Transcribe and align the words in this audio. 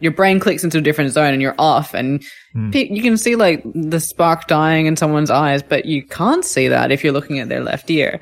your 0.00 0.12
brain 0.12 0.38
clicks 0.40 0.64
into 0.64 0.78
a 0.78 0.80
different 0.80 1.10
zone 1.12 1.32
and 1.32 1.42
you're 1.42 1.54
off 1.58 1.94
and 1.94 2.22
Hmm. 2.54 2.70
pe- 2.70 2.88
you 2.88 3.02
can 3.02 3.16
see 3.18 3.36
like 3.36 3.62
the 3.74 4.00
spark 4.00 4.46
dying 4.46 4.86
in 4.86 4.96
someone's 4.96 5.30
eyes, 5.30 5.62
but 5.62 5.84
you 5.84 6.02
can't 6.02 6.44
see 6.44 6.68
that 6.68 6.90
if 6.90 7.04
you're 7.04 7.12
looking 7.12 7.38
at 7.40 7.48
their 7.48 7.60
left 7.60 7.90
ear. 7.90 8.20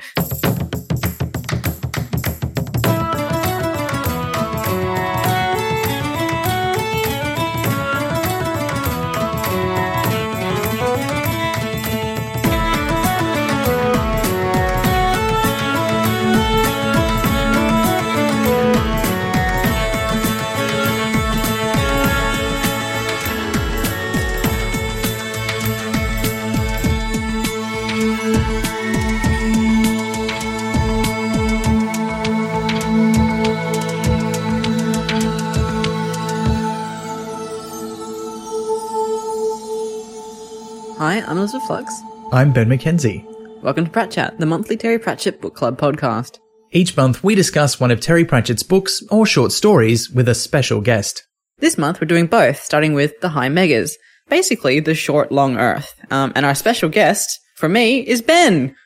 Flux. 41.66 42.00
I'm 42.32 42.52
Ben 42.52 42.68
McKenzie. 42.68 43.24
Welcome 43.60 43.86
to 43.86 43.90
Prat 43.90 44.12
Chat, 44.12 44.38
the 44.38 44.46
monthly 44.46 44.76
Terry 44.76 45.00
Pratchett 45.00 45.40
Book 45.40 45.56
Club 45.56 45.80
podcast. 45.80 46.38
Each 46.70 46.96
month, 46.96 47.24
we 47.24 47.34
discuss 47.34 47.80
one 47.80 47.90
of 47.90 48.00
Terry 48.00 48.24
Pratchett's 48.24 48.62
books 48.62 49.02
or 49.10 49.26
short 49.26 49.50
stories 49.50 50.08
with 50.08 50.28
a 50.28 50.34
special 50.34 50.80
guest. 50.80 51.26
This 51.58 51.76
month 51.76 52.00
we're 52.00 52.06
doing 52.06 52.26
both, 52.26 52.62
starting 52.62 52.94
with 52.94 53.20
The 53.20 53.30
High 53.30 53.48
Meggas, 53.48 53.94
basically 54.28 54.78
the 54.78 54.94
short, 54.94 55.32
long 55.32 55.56
Earth. 55.56 55.92
Um, 56.10 56.32
and 56.36 56.46
our 56.46 56.54
special 56.54 56.88
guest, 56.88 57.40
for 57.56 57.68
me, 57.68 57.98
is 57.98 58.22
Ben. 58.22 58.76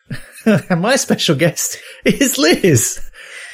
and 0.47 0.80
my 0.80 0.97
special 0.97 1.36
guest 1.36 1.78
is 2.06 2.38
Liz. 2.38 2.98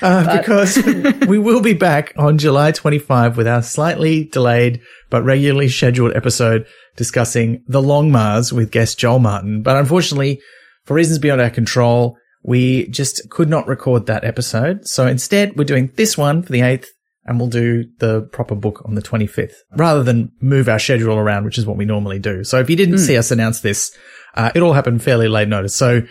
Uh, 0.03 0.39
because 0.39 0.77
we 1.27 1.39
will 1.39 1.63
be 1.63 1.73
back 1.73 2.13
on 2.17 2.39
July 2.39 2.71
25 2.71 3.37
with 3.37 3.49
our 3.49 3.63
slightly 3.63 4.25
delayed 4.25 4.83
but 5.09 5.25
regularly 5.25 5.69
scheduled 5.69 6.15
episode 6.15 6.67
discussing 6.97 7.63
The 7.69 7.83
Long 7.83 8.11
Mars 8.11 8.53
with 8.53 8.71
guest 8.71 8.99
Joel 8.99 9.19
Martin. 9.19 9.63
But 9.63 9.77
unfortunately, 9.77 10.41
for 10.85 10.95
reasons 10.95 11.19
beyond 11.19 11.41
our 11.41 11.51
control, 11.51 12.17
we 12.43 12.87
just 12.89 13.29
could 13.31 13.49
not 13.49 13.67
record 13.67 14.07
that 14.07 14.25
episode. 14.25 14.87
So 14.87 15.07
instead, 15.07 15.57
we're 15.57 15.65
doing 15.65 15.93
this 15.97 16.17
one 16.17 16.43
for 16.43 16.53
the 16.53 16.61
8th 16.61 16.87
and 17.25 17.39
we'll 17.39 17.49
do 17.49 17.85
the 17.99 18.23
proper 18.33 18.55
book 18.55 18.83
on 18.85 18.95
the 18.95 19.03
25th 19.03 19.55
rather 19.77 20.03
than 20.03 20.31
move 20.41 20.69
our 20.69 20.79
schedule 20.79 21.17
around, 21.17 21.45
which 21.45 21.59
is 21.59 21.67
what 21.67 21.77
we 21.77 21.85
normally 21.85 22.21
do. 22.21 22.45
So 22.45 22.61
if 22.61 22.71
you 22.71 22.77
didn't 22.77 22.99
see 22.99 23.17
us 23.17 23.33
announce 23.33 23.61
this, 23.61 23.91
uh, 24.35 24.53
it 24.55 24.63
all 24.63 24.75
happened 24.75 25.03
fairly 25.03 25.27
late 25.27 25.49
notice. 25.49 25.75
So 25.75 26.03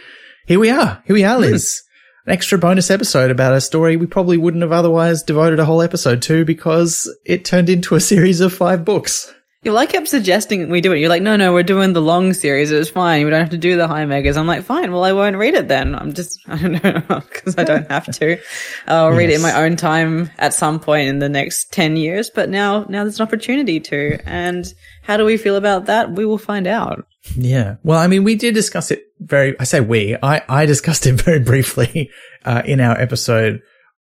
here 0.46 0.60
we 0.60 0.70
are. 0.70 1.02
Here 1.06 1.14
we 1.14 1.24
are, 1.24 1.40
Liz. 1.40 1.82
An 2.26 2.34
extra 2.34 2.58
bonus 2.58 2.92
episode 2.92 3.32
about 3.32 3.54
a 3.54 3.62
story 3.62 3.96
we 3.96 4.08
probably 4.08 4.36
wouldn't 4.36 4.64
have 4.64 4.72
otherwise 4.72 5.24
devoted 5.24 5.60
a 5.60 5.66
whole 5.66 5.82
episode 5.82 6.22
to 6.24 6.44
because 6.44 7.10
it 7.24 7.46
turned 7.46 7.70
into 7.70 7.96
a 7.96 8.00
series 8.02 8.42
of 8.42 8.54
five 8.54 8.84
books. 8.84 9.34
You 9.66 9.72
like 9.72 9.90
kept 9.90 10.08
suggesting 10.08 10.70
we 10.70 10.80
do 10.80 10.94
it. 10.94 11.00
You're 11.00 11.10
like, 11.10 11.24
no, 11.24 11.38
no, 11.38 11.52
we're 11.52 11.64
doing 11.64 11.94
the 11.94 12.02
long 12.02 12.34
series. 12.34 12.70
It's 12.70 12.92
fine. 12.92 13.26
We 13.26 13.32
don't 13.32 13.40
have 13.40 13.50
to 13.50 13.58
do 13.58 13.76
the 13.76 13.88
high 13.88 14.06
Meggas. 14.06 14.38
I'm 14.38 14.46
like, 14.46 14.64
fine. 14.64 14.92
Well, 14.92 15.04
I 15.04 15.12
won't 15.12 15.38
read 15.38 15.56
it 15.56 15.68
then. 15.68 15.96
I'm 15.96 16.14
just, 16.14 16.40
I 16.48 16.56
don't 16.56 16.84
know, 16.84 17.02
because 17.22 17.58
I 17.58 17.64
don't 17.64 17.90
have 17.90 18.06
to. 18.06 18.40
I'll 18.86 19.10
read 19.10 19.32
it 19.32 19.38
in 19.38 19.42
my 19.42 19.64
own 19.64 19.76
time 19.76 20.30
at 20.38 20.54
some 20.54 20.80
point 20.80 21.08
in 21.08 21.18
the 21.18 21.30
next 21.30 21.74
10 21.74 21.98
years. 21.98 22.30
But 22.30 22.50
now, 22.50 22.84
now 22.90 23.06
there's 23.06 23.20
an 23.20 23.26
opportunity 23.26 23.80
to. 23.80 24.20
And 24.24 24.72
how 25.02 25.18
do 25.18 25.26
we 25.26 25.36
feel 25.36 25.56
about 25.56 25.88
that? 25.88 26.12
We 26.12 26.28
will 26.28 26.38
find 26.38 26.68
out. 26.68 27.04
Yeah. 27.36 27.78
Well, 27.82 27.98
I 27.98 28.06
mean, 28.06 28.24
we 28.24 28.36
did 28.36 28.54
discuss 28.54 28.92
it 28.92 29.02
very, 29.20 29.60
I 29.60 29.64
say 29.64 29.82
we, 29.82 30.16
I, 30.22 30.44
I 30.48 30.68
discussed 30.68 31.08
it 31.08 31.14
very 31.24 31.40
briefly, 31.40 32.12
uh, 32.46 32.62
in 32.66 32.80
our 32.80 33.02
episode 33.02 33.62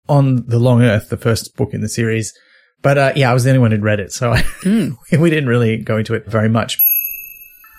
on 0.09 0.45
The 0.45 0.59
Long 0.59 0.81
Earth, 0.81 1.07
the 1.07 1.15
first 1.15 1.55
book 1.55 1.73
in 1.73 1.79
the 1.79 1.87
series. 1.87 2.33
But, 2.83 2.97
uh, 2.97 3.13
yeah, 3.15 3.31
I 3.31 3.33
was 3.33 3.43
the 3.43 3.49
only 3.49 3.59
one 3.59 3.71
who'd 3.71 3.81
read 3.81 3.99
it. 3.99 4.11
So 4.11 4.33
I, 4.33 4.41
hmm. 4.61 4.89
we 5.19 5.29
didn't 5.29 5.49
really 5.49 5.77
go 5.77 5.97
into 5.97 6.13
it 6.13 6.27
very 6.27 6.49
much. 6.49 6.77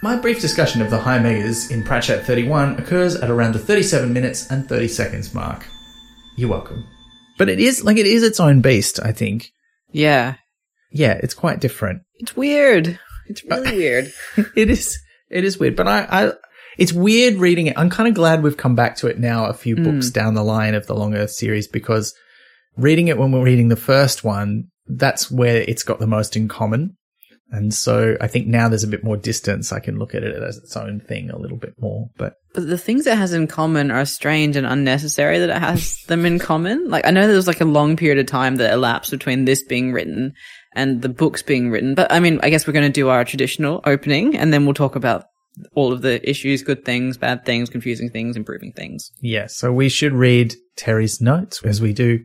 My 0.03 0.17
brief 0.17 0.41
discussion 0.41 0.83
of 0.83 0.91
the 0.91 0.99
high 0.99 1.19
Meggas 1.19 1.71
in 1.71 1.85
Pratchat 1.85 2.25
31 2.25 2.79
occurs 2.79 3.15
at 3.17 3.31
around 3.31 3.53
the 3.53 3.59
37 3.59 4.13
minutes 4.13 4.51
and 4.51 4.69
30 4.69 4.89
seconds 4.89 5.33
mark. 5.33 5.67
You're 6.37 6.51
welcome. 6.51 6.85
But 7.39 7.49
it 7.49 7.61
is, 7.61 7.85
like, 7.85 7.97
it 7.97 8.07
is 8.07 8.23
its 8.23 8.41
own 8.41 8.61
beast, 8.61 8.99
I 9.03 9.13
think. 9.13 9.53
Yeah. 9.93 10.35
Yeah, 10.91 11.19
it's 11.23 11.35
quite 11.35 11.61
different. 11.61 12.03
It's 12.17 12.37
weird. 12.37 12.99
It's 13.27 13.43
uh, 13.51 13.57
really 13.57 13.77
weird. 13.77 14.13
it 14.57 14.71
is 14.71 14.99
it 15.31 15.45
is 15.45 15.59
weird 15.59 15.77
but 15.77 15.89
I, 15.89 16.07
I 16.11 16.33
it's 16.79 16.93
weird 16.93 17.35
reading 17.35 17.67
it 17.67 17.77
i'm 17.77 17.91
kind 17.91 18.09
of 18.09 18.15
glad 18.15 18.43
we've 18.43 18.57
come 18.57 18.75
back 18.75 18.97
to 18.97 19.09
it 19.09 19.19
now 19.19 19.47
a 19.47 19.53
few 19.53 19.77
hmm. 19.77 19.85
books 19.85 20.11
down 20.11 20.35
the 20.35 20.45
line 20.45 20.75
of 20.75 20.87
the 20.87 20.95
long 20.95 21.15
earth 21.15 21.33
series 21.33 21.69
because 21.69 22.15
reading 22.77 23.09
it 23.09 23.19
when 23.19 23.33
we're 23.33 23.45
reading 23.45 23.69
the 23.69 23.77
first 23.77 24.25
one 24.25 24.69
that's 24.87 25.31
where 25.31 25.63
it's 25.69 25.83
got 25.83 25.99
the 25.99 26.07
most 26.07 26.37
in 26.37 26.49
common 26.49 26.97
and 27.51 27.75
so 27.75 28.17
i 28.21 28.27
think 28.27 28.47
now 28.47 28.69
there's 28.69 28.85
a 28.85 28.89
bit 28.89 29.05
more 29.05 29.17
distance 29.17 29.73
i 29.73 29.79
can 29.79 29.99
look 29.99 30.15
at 30.15 30.23
it 30.23 30.35
as 30.43 30.57
its 30.57 30.77
own 30.77 31.01
thing 31.01 31.31
a 31.31 31.39
little 31.39 31.59
bit 31.59 31.75
more 31.79 32.09
but 32.17 32.35
But 32.55 32.69
the 32.69 32.79
things 32.79 33.07
it 33.07 33.19
has 33.19 33.33
in 33.33 33.47
common 33.47 33.91
are 33.91 34.05
strange 34.07 34.57
and 34.57 34.67
unnecessary 34.67 35.39
that 35.39 35.51
it 35.51 35.59
has 35.59 35.97
them 36.07 36.25
in 36.25 36.39
common. 36.39 36.89
Like, 36.89 37.05
I 37.07 37.11
know 37.11 37.27
there 37.27 37.35
was 37.35 37.49
like 37.49 37.61
a 37.61 37.65
long 37.79 37.97
period 37.97 38.19
of 38.19 38.27
time 38.27 38.57
that 38.57 38.73
elapsed 38.73 39.11
between 39.11 39.45
this 39.45 39.65
being 39.65 39.93
written 39.93 40.33
and 40.75 41.03
the 41.03 41.09
books 41.09 41.43
being 41.43 41.71
written. 41.71 41.95
But 41.97 42.13
I 42.13 42.21
mean, 42.21 42.39
I 42.45 42.51
guess 42.51 42.67
we're 42.67 42.73
going 42.73 42.93
to 42.93 43.01
do 43.01 43.09
our 43.09 43.25
traditional 43.25 43.81
opening 43.85 44.37
and 44.37 44.53
then 44.53 44.65
we'll 44.65 44.75
talk 44.75 44.95
about 44.95 45.25
all 45.75 45.93
of 45.93 46.03
the 46.03 46.17
issues, 46.29 46.63
good 46.63 46.85
things, 46.85 47.17
bad 47.17 47.45
things, 47.45 47.69
confusing 47.71 48.09
things, 48.11 48.37
improving 48.37 48.73
things. 48.73 49.11
yeah 49.21 49.47
so 49.49 49.73
we 49.73 49.89
should 49.89 50.13
read 50.13 50.55
terry's 50.77 51.21
notes 51.21 51.61
as 51.65 51.81
we 51.81 51.93
do 51.93 52.21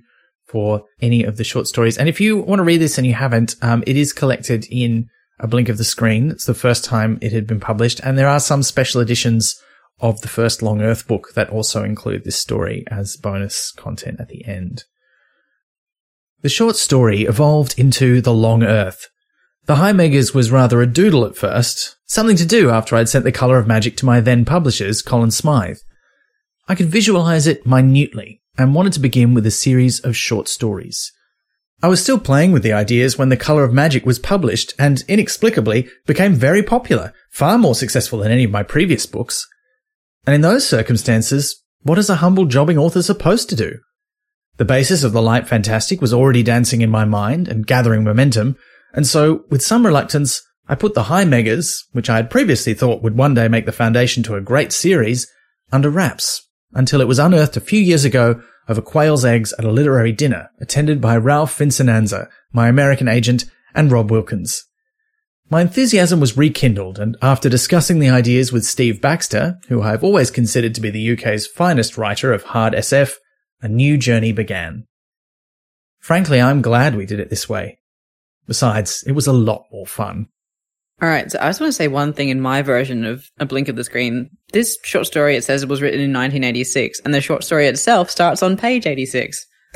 for 0.50 0.84
any 1.02 1.24
of 1.24 1.38
the 1.38 1.44
short 1.44 1.68
stories. 1.68 1.98
And 1.98 2.10
if 2.10 2.20
you 2.20 2.38
want 2.38 2.60
to 2.60 2.64
read 2.64 2.82
this 2.82 2.98
and 2.98 3.08
you 3.08 3.14
haven't 3.14 3.56
um, 3.62 3.84
it 3.88 3.96
is 3.96 4.12
collected 4.12 4.66
in 4.70 5.10
a 5.40 5.48
blink 5.48 5.70
of 5.70 5.78
the 5.78 5.84
screen. 5.84 6.30
It's 6.30 6.46
the 6.46 6.54
first 6.54 6.84
time 6.84 7.18
it 7.22 7.32
had 7.32 7.48
been 7.48 7.60
published. 7.60 8.00
And 8.04 8.18
there 8.18 8.28
are 8.28 8.40
some 8.40 8.62
special 8.62 9.02
editions 9.02 9.60
of 10.00 10.22
the 10.22 10.28
first 10.28 10.62
long 10.62 10.82
earth 10.82 11.08
book 11.08 11.34
that 11.34 11.50
also 11.50 11.84
include 11.84 12.24
this 12.24 12.38
story 12.38 12.84
as 12.90 13.18
bonus 13.18 13.72
content 13.72 14.20
at 14.20 14.28
the 14.28 14.46
end. 14.46 14.84
The 16.42 16.50
short 16.50 16.76
story 16.76 17.24
evolved 17.24 17.78
into 17.78 18.22
the 18.22 18.34
long 18.34 18.64
earth. 18.64 19.10
The 19.66 19.76
High 19.76 19.92
Megas 19.92 20.34
was 20.34 20.52
rather 20.52 20.82
a 20.82 20.88
doodle 20.88 21.26
at 21.26 21.36
first, 21.36 21.98
something 22.06 22.38
to 22.38 22.46
do 22.46 22.70
after 22.70 22.96
I'd 22.96 23.10
sent 23.10 23.26
the 23.26 23.32
colour 23.32 23.60
of 23.60 23.68
magic 23.68 23.98
to 23.98 24.06
my 24.06 24.20
then 24.20 24.46
publishers, 24.46 25.02
Colin 25.02 25.32
Smythe. 25.32 25.80
I 26.68 26.76
could 26.76 26.88
visualize 26.88 27.46
it 27.46 27.66
minutely 27.66 28.42
and 28.60 28.76
wanted 28.76 28.92
to 28.94 29.00
begin 29.00 29.34
with 29.34 29.46
a 29.48 29.52
series 29.52 30.02
of 30.02 30.18
short 30.18 30.50
stories. 30.50 31.14
I 31.82 31.88
was 31.88 32.04
still 32.04 32.20
playing 32.20 32.52
with 32.52 32.62
the 32.62 32.74
ideas 32.74 33.18
when 33.18 33.30
The 33.30 33.38
Colour 33.38 33.64
of 33.64 33.72
Magic 33.74 34.06
was 34.06 34.20
published 34.20 34.74
and 34.78 35.02
inexplicably 35.08 35.88
became 36.06 36.34
very 36.34 36.62
popular, 36.62 37.14
far 37.32 37.58
more 37.58 37.74
successful 37.74 38.20
than 38.20 38.34
any 38.34 38.44
of 38.44 38.52
my 38.52 38.64
previous 38.64 39.06
books. 39.06 39.48
And 40.28 40.36
in 40.36 40.42
those 40.42 40.68
circumstances, 40.68 41.64
what 41.84 41.98
is 41.98 42.10
a 42.10 42.18
humble 42.18 42.46
jobbing 42.46 42.78
author 42.78 43.02
supposed 43.02 43.48
to 43.50 43.56
do? 43.56 43.80
The 44.58 44.66
basis 44.66 45.06
of 45.06 45.14
the 45.14 45.22
light 45.22 45.48
fantastic 45.48 46.02
was 46.02 46.14
already 46.14 46.44
dancing 46.44 46.82
in 46.82 46.90
my 46.90 47.06
mind 47.06 47.48
and 47.48 47.66
gathering 47.66 48.04
momentum, 48.04 48.58
and 48.94 49.08
so, 49.08 49.46
with 49.50 49.62
some 49.62 49.86
reluctance, 49.86 50.42
I 50.68 50.76
put 50.76 50.96
the 50.96 51.04
high 51.04 51.24
Meggas, 51.24 51.84
which 51.94 52.10
I 52.10 52.18
had 52.18 52.30
previously 52.30 52.74
thought 52.74 53.02
would 53.04 53.16
one 53.16 53.36
day 53.36 53.48
make 53.48 53.66
the 53.66 53.72
foundation 53.72 54.22
to 54.24 54.36
a 54.36 54.42
great 54.42 54.74
series, 54.74 55.32
under 55.72 55.90
wraps, 55.90 56.49
until 56.74 57.02
it 57.02 57.08
was 57.08 57.20
unearthed 57.20 57.58
a 57.58 57.62
few 57.62 57.80
years 57.80 58.06
ago 58.06 58.42
over 58.68 58.82
quail's 58.82 59.26
eggs 59.26 59.54
at 59.54 59.66
a 59.66 59.72
literary 59.72 60.12
dinner 60.12 60.50
attended 60.60 61.02
by 61.02 61.18
Ralph 61.18 61.58
Vicinanza, 61.58 62.30
my 62.52 62.68
American 62.68 63.08
agent, 63.08 63.46
and 63.74 63.92
Rob 63.92 64.12
Wilkins. 64.12 64.66
My 65.50 65.62
enthusiasm 65.62 66.20
was 66.20 66.38
rekindled, 66.38 67.00
and 67.00 67.18
after 67.24 67.50
discussing 67.50 68.00
the 68.00 68.10
ideas 68.10 68.52
with 68.52 68.66
Steve 68.66 69.02
Baxter, 69.02 69.58
who 69.68 69.82
I 69.82 69.92
have 69.92 70.04
always 70.04 70.30
considered 70.30 70.76
to 70.76 70.82
be 70.82 70.92
the 70.92 71.14
UK's 71.14 71.48
finest 71.48 71.98
writer 71.98 72.32
of 72.32 72.44
hard 72.44 72.74
SF, 72.74 73.16
a 73.62 73.68
new 73.68 73.98
journey 73.98 74.32
began. 74.32 74.86
Frankly, 76.00 76.40
I'm 76.40 76.62
glad 76.62 76.96
we 76.96 77.08
did 77.08 77.20
it 77.20 77.32
this 77.32 77.50
way. 77.50 77.80
Besides, 78.46 79.04
it 79.08 79.14
was 79.14 79.28
a 79.28 79.34
lot 79.34 79.66
more 79.72 79.88
fun. 79.88 80.28
All 81.02 81.10
right. 81.10 81.32
So 81.32 81.40
I 81.40 81.48
just 81.50 81.62
want 81.62 81.70
to 81.70 81.76
say 81.76 81.88
one 81.88 82.14
thing 82.14 82.30
in 82.30 82.42
my 82.42 82.62
version 82.62 83.06
of 83.06 83.26
A 83.40 83.46
Blink 83.46 83.70
of 83.70 83.76
the 83.76 83.84
Screen. 83.84 84.32
This 84.52 84.78
short 84.84 85.06
story, 85.06 85.36
it 85.36 85.44
says 85.44 85.64
it 85.64 85.70
was 85.70 85.82
written 85.82 86.00
in 86.00 86.12
1986 86.12 87.02
and 87.02 87.14
the 87.14 87.22
short 87.22 87.44
story 87.44 87.68
itself 87.68 88.10
starts 88.10 88.42
on 88.42 88.58
page 88.58 88.88
86. 88.88 89.46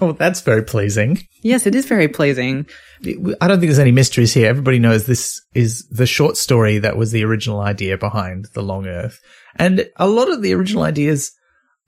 oh, 0.00 0.16
that's 0.18 0.40
very 0.40 0.62
pleasing. 0.62 1.18
Yes, 1.42 1.66
it 1.66 1.74
is 1.74 1.86
very 1.86 2.08
pleasing. 2.08 2.66
I 3.04 3.48
don't 3.48 3.60
think 3.60 3.68
there's 3.68 3.78
any 3.78 3.92
mysteries 3.92 4.32
here. 4.32 4.48
Everybody 4.48 4.78
knows 4.78 5.04
this 5.04 5.42
is 5.54 5.86
the 5.88 6.06
short 6.06 6.36
story 6.36 6.78
that 6.78 6.96
was 6.96 7.12
the 7.12 7.24
original 7.24 7.60
idea 7.60 7.98
behind 7.98 8.46
The 8.54 8.62
Long 8.62 8.86
Earth. 8.86 9.20
And 9.56 9.90
a 9.96 10.08
lot 10.08 10.30
of 10.30 10.40
the 10.40 10.54
original 10.54 10.82
ideas 10.82 11.32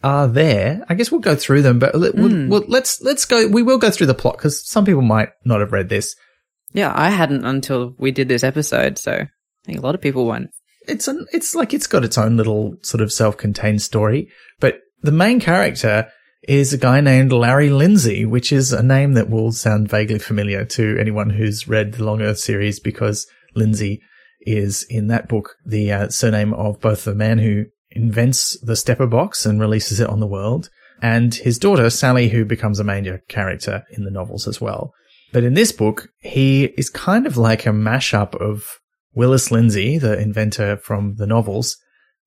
are 0.05 0.29
there. 0.29 0.85
I 0.89 0.95
guess 0.95 1.11
we'll 1.11 1.21
go 1.21 1.37
through 1.37 1.63
them, 1.63 1.79
but 1.79 1.95
we'll, 1.95 2.13
hmm. 2.13 2.49
we'll, 2.49 2.65
let's, 2.69 3.01
let's 3.01 3.25
go, 3.25 3.49
we 3.49 3.63
will 3.63 3.79
go 3.79 3.91
through 3.91 4.09
the 4.09 4.15
plot 4.15 4.37
because 4.37 4.69
some 4.69 4.85
people 4.85 5.03
might 5.03 5.31
not 5.45 5.61
have 5.61 5.73
read 5.73 5.89
this. 5.89 6.15
Yeah, 6.73 6.93
I 6.95 7.09
hadn't 7.09 7.47
until 7.47 7.95
we 7.99 8.11
did 8.11 8.29
this 8.29 8.45
episode, 8.45 8.99
so 8.99 9.13
I 9.13 9.29
think 9.65 9.79
a 9.79 9.83
lot 9.83 9.95
of 9.95 10.03
people 10.03 10.27
won't. 10.27 10.51
It's 10.89 11.09
an, 11.09 11.27
it's 11.33 11.55
like 11.55 11.75
it's 11.75 11.87
got 11.87 12.05
its 12.05 12.19
own 12.19 12.37
little 12.37 12.77
sort 12.83 13.01
of 13.01 13.13
self-contained 13.13 13.83
story, 13.83 14.29
but 14.61 14.81
the 15.03 15.13
main 15.13 15.41
character 15.41 16.09
is 16.49 16.73
a 16.73 16.79
guy 16.79 17.01
named 17.01 17.33
Larry 17.33 17.71
Lindsay, 17.71 18.25
which 18.25 18.53
is 18.53 18.73
a 18.73 18.83
name 18.83 19.15
that 19.15 19.29
will 19.29 19.53
sound 19.53 19.89
vaguely 19.89 20.19
familiar 20.19 20.65
to 20.65 20.97
anyone 20.99 21.31
who's 21.31 21.69
read 21.69 21.95
the 21.95 22.05
Long 22.05 22.23
Earth 22.23 22.39
series 22.39 22.79
because 22.79 23.27
Lindsay 23.55 24.01
is 24.41 24.85
in 24.89 25.09
that 25.09 25.29
book 25.29 25.57
the 25.65 25.91
uh, 25.91 26.09
surname 26.09 26.55
of 26.55 26.81
both 26.81 27.05
the 27.05 27.15
man 27.15 27.39
who 27.39 27.65
invents 27.91 28.59
the 28.61 28.77
stepper 28.77 29.07
box 29.07 29.45
and 29.45 29.61
releases 29.61 29.99
it 29.99 30.09
on 30.09 30.21
the 30.21 30.27
world 30.27 30.71
and 31.03 31.35
his 31.35 31.59
daughter 31.59 31.91
Sally 31.91 32.29
who 32.29 32.45
becomes 32.45 32.79
a 32.79 32.85
major 32.85 33.23
character 33.29 33.85
in 33.91 34.05
the 34.05 34.11
novels 34.11 34.47
as 34.47 34.61
well. 34.61 34.93
But 35.33 35.45
in 35.45 35.55
this 35.55 35.73
book, 35.73 36.09
he 36.21 36.67
is 36.77 36.89
kind 36.89 37.27
of 37.27 37.37
like 37.37 37.67
a 37.67 37.71
mashup 37.71 38.35
of 38.37 38.81
Willis 39.17 39.51
Lindsay, 39.51 39.99
the 39.99 40.19
inventor 40.21 40.77
from 40.77 41.17
the 41.17 41.27
novels, 41.27 41.79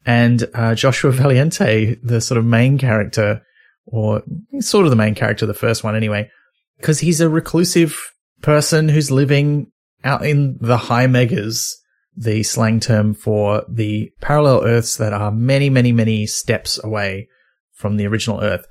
and 0.06 0.50
uh, 0.54 0.74
Joshua 0.76 1.12
Valiente, 1.12 1.98
the 2.04 2.20
sort 2.20 2.40
of 2.40 2.46
main 2.46 2.78
character 2.78 3.44
or 3.86 4.24
sort 4.60 4.86
of 4.86 4.90
the 4.90 4.96
main 4.96 5.16
character 5.16 5.46
the 5.46 5.54
first 5.54 5.84
one 5.84 5.96
anyway, 5.96 6.30
because 6.78 7.00
he's 7.00 7.22
a 7.22 7.30
reclusive 7.30 8.12
person 8.42 8.90
who's 8.90 9.12
living 9.12 9.72
out 10.04 10.26
in 10.26 10.58
the 10.62 10.78
high 10.78 11.06
Meggas, 11.06 11.74
the 12.16 12.44
slang 12.44 12.80
term 12.80 13.14
for 13.14 13.64
the 13.70 14.12
parallel 14.20 14.66
Earths 14.66 14.98
that 14.98 15.14
are 15.14 15.32
many, 15.32 15.70
many, 15.70 15.92
many 15.92 16.26
steps 16.26 16.84
away 16.84 17.28
from 17.74 17.98
the 17.98 18.08
original 18.08 18.42
Earth. 18.42 18.66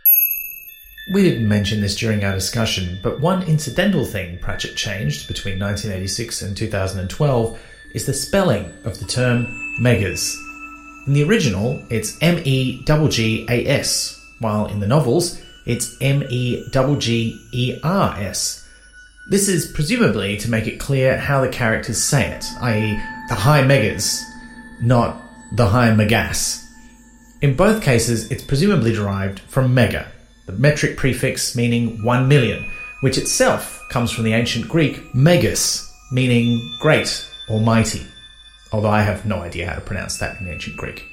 We 1.14 1.22
didn't 1.22 1.48
mention 1.48 1.80
this 1.80 1.96
during 1.96 2.24
our 2.24 2.34
discussion, 2.34 2.98
but 3.02 3.20
one 3.20 3.42
incidental 3.44 4.04
thing 4.04 4.38
Pratchett 4.40 4.76
changed 4.76 5.26
between 5.26 5.58
1986 5.58 6.42
and 6.42 6.56
2012 6.56 7.58
is 7.94 8.06
the 8.06 8.14
spelling 8.14 8.72
of 8.84 8.98
the 8.98 9.04
term 9.04 9.46
megas. 9.78 10.36
In 11.06 11.14
the 11.14 11.24
original, 11.24 11.82
it's 11.90 12.18
M 12.20 12.40
E 12.44 12.84
G 12.84 13.08
G 13.08 13.46
A 13.48 13.66
S, 13.66 14.22
while 14.40 14.66
in 14.66 14.80
the 14.80 14.86
novels, 14.86 15.40
it's 15.66 15.96
M 16.00 16.22
E 16.28 16.68
G 16.70 17.40
E 17.52 17.80
R 17.82 18.14
S. 18.18 18.68
This 19.30 19.48
is 19.48 19.70
presumably 19.72 20.36
to 20.38 20.50
make 20.50 20.66
it 20.66 20.80
clear 20.80 21.18
how 21.18 21.40
the 21.40 21.48
characters 21.48 22.02
say 22.02 22.30
it, 22.30 22.44
i.e., 22.62 22.98
the 23.28 23.34
high 23.34 23.62
megas, 23.62 24.24
not 24.80 25.20
the 25.52 25.66
high 25.66 25.94
megas. 25.94 26.66
In 27.42 27.54
both 27.54 27.82
cases, 27.82 28.30
it's 28.30 28.42
presumably 28.42 28.92
derived 28.92 29.40
from 29.40 29.74
mega, 29.74 30.10
the 30.46 30.52
metric 30.52 30.96
prefix 30.96 31.54
meaning 31.54 32.02
1 32.02 32.26
million, 32.26 32.70
which 33.02 33.18
itself 33.18 33.84
comes 33.90 34.10
from 34.10 34.24
the 34.24 34.32
ancient 34.32 34.66
Greek 34.66 35.14
megas, 35.14 35.92
meaning 36.10 36.58
great 36.80 37.27
or 37.50 37.60
mighty, 37.60 38.06
although 38.72 38.90
I 38.90 39.02
have 39.02 39.24
no 39.26 39.36
idea 39.40 39.66
how 39.68 39.74
to 39.74 39.80
pronounce 39.80 40.18
that 40.18 40.40
in 40.40 40.48
ancient 40.48 40.76
Greek. 40.76 41.04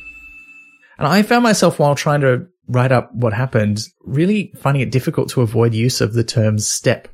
And 0.97 1.07
I 1.07 1.21
found 1.23 1.43
myself 1.43 1.79
while 1.79 1.95
trying 1.95 2.21
to 2.21 2.47
write 2.67 2.91
up 2.91 3.13
what 3.13 3.33
happened, 3.33 3.79
really 4.03 4.53
finding 4.57 4.81
it 4.81 4.91
difficult 4.91 5.29
to 5.29 5.41
avoid 5.41 5.73
use 5.73 6.01
of 6.01 6.13
the 6.13 6.23
terms 6.23 6.67
step 6.67 7.07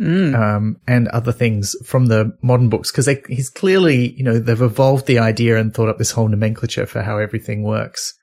Mm. 0.00 0.34
um, 0.34 0.76
and 0.88 1.08
other 1.08 1.30
things 1.32 1.76
from 1.84 2.06
the 2.06 2.32
modern 2.42 2.70
books 2.70 2.90
because 2.90 3.06
he's 3.28 3.50
clearly, 3.50 4.14
you 4.16 4.24
know, 4.24 4.38
they've 4.38 4.62
evolved 4.62 5.04
the 5.04 5.18
idea 5.18 5.58
and 5.58 5.74
thought 5.74 5.90
up 5.90 5.98
this 5.98 6.12
whole 6.12 6.26
nomenclature 6.26 6.86
for 6.86 7.02
how 7.02 7.18
everything 7.18 7.64
works 7.64 8.14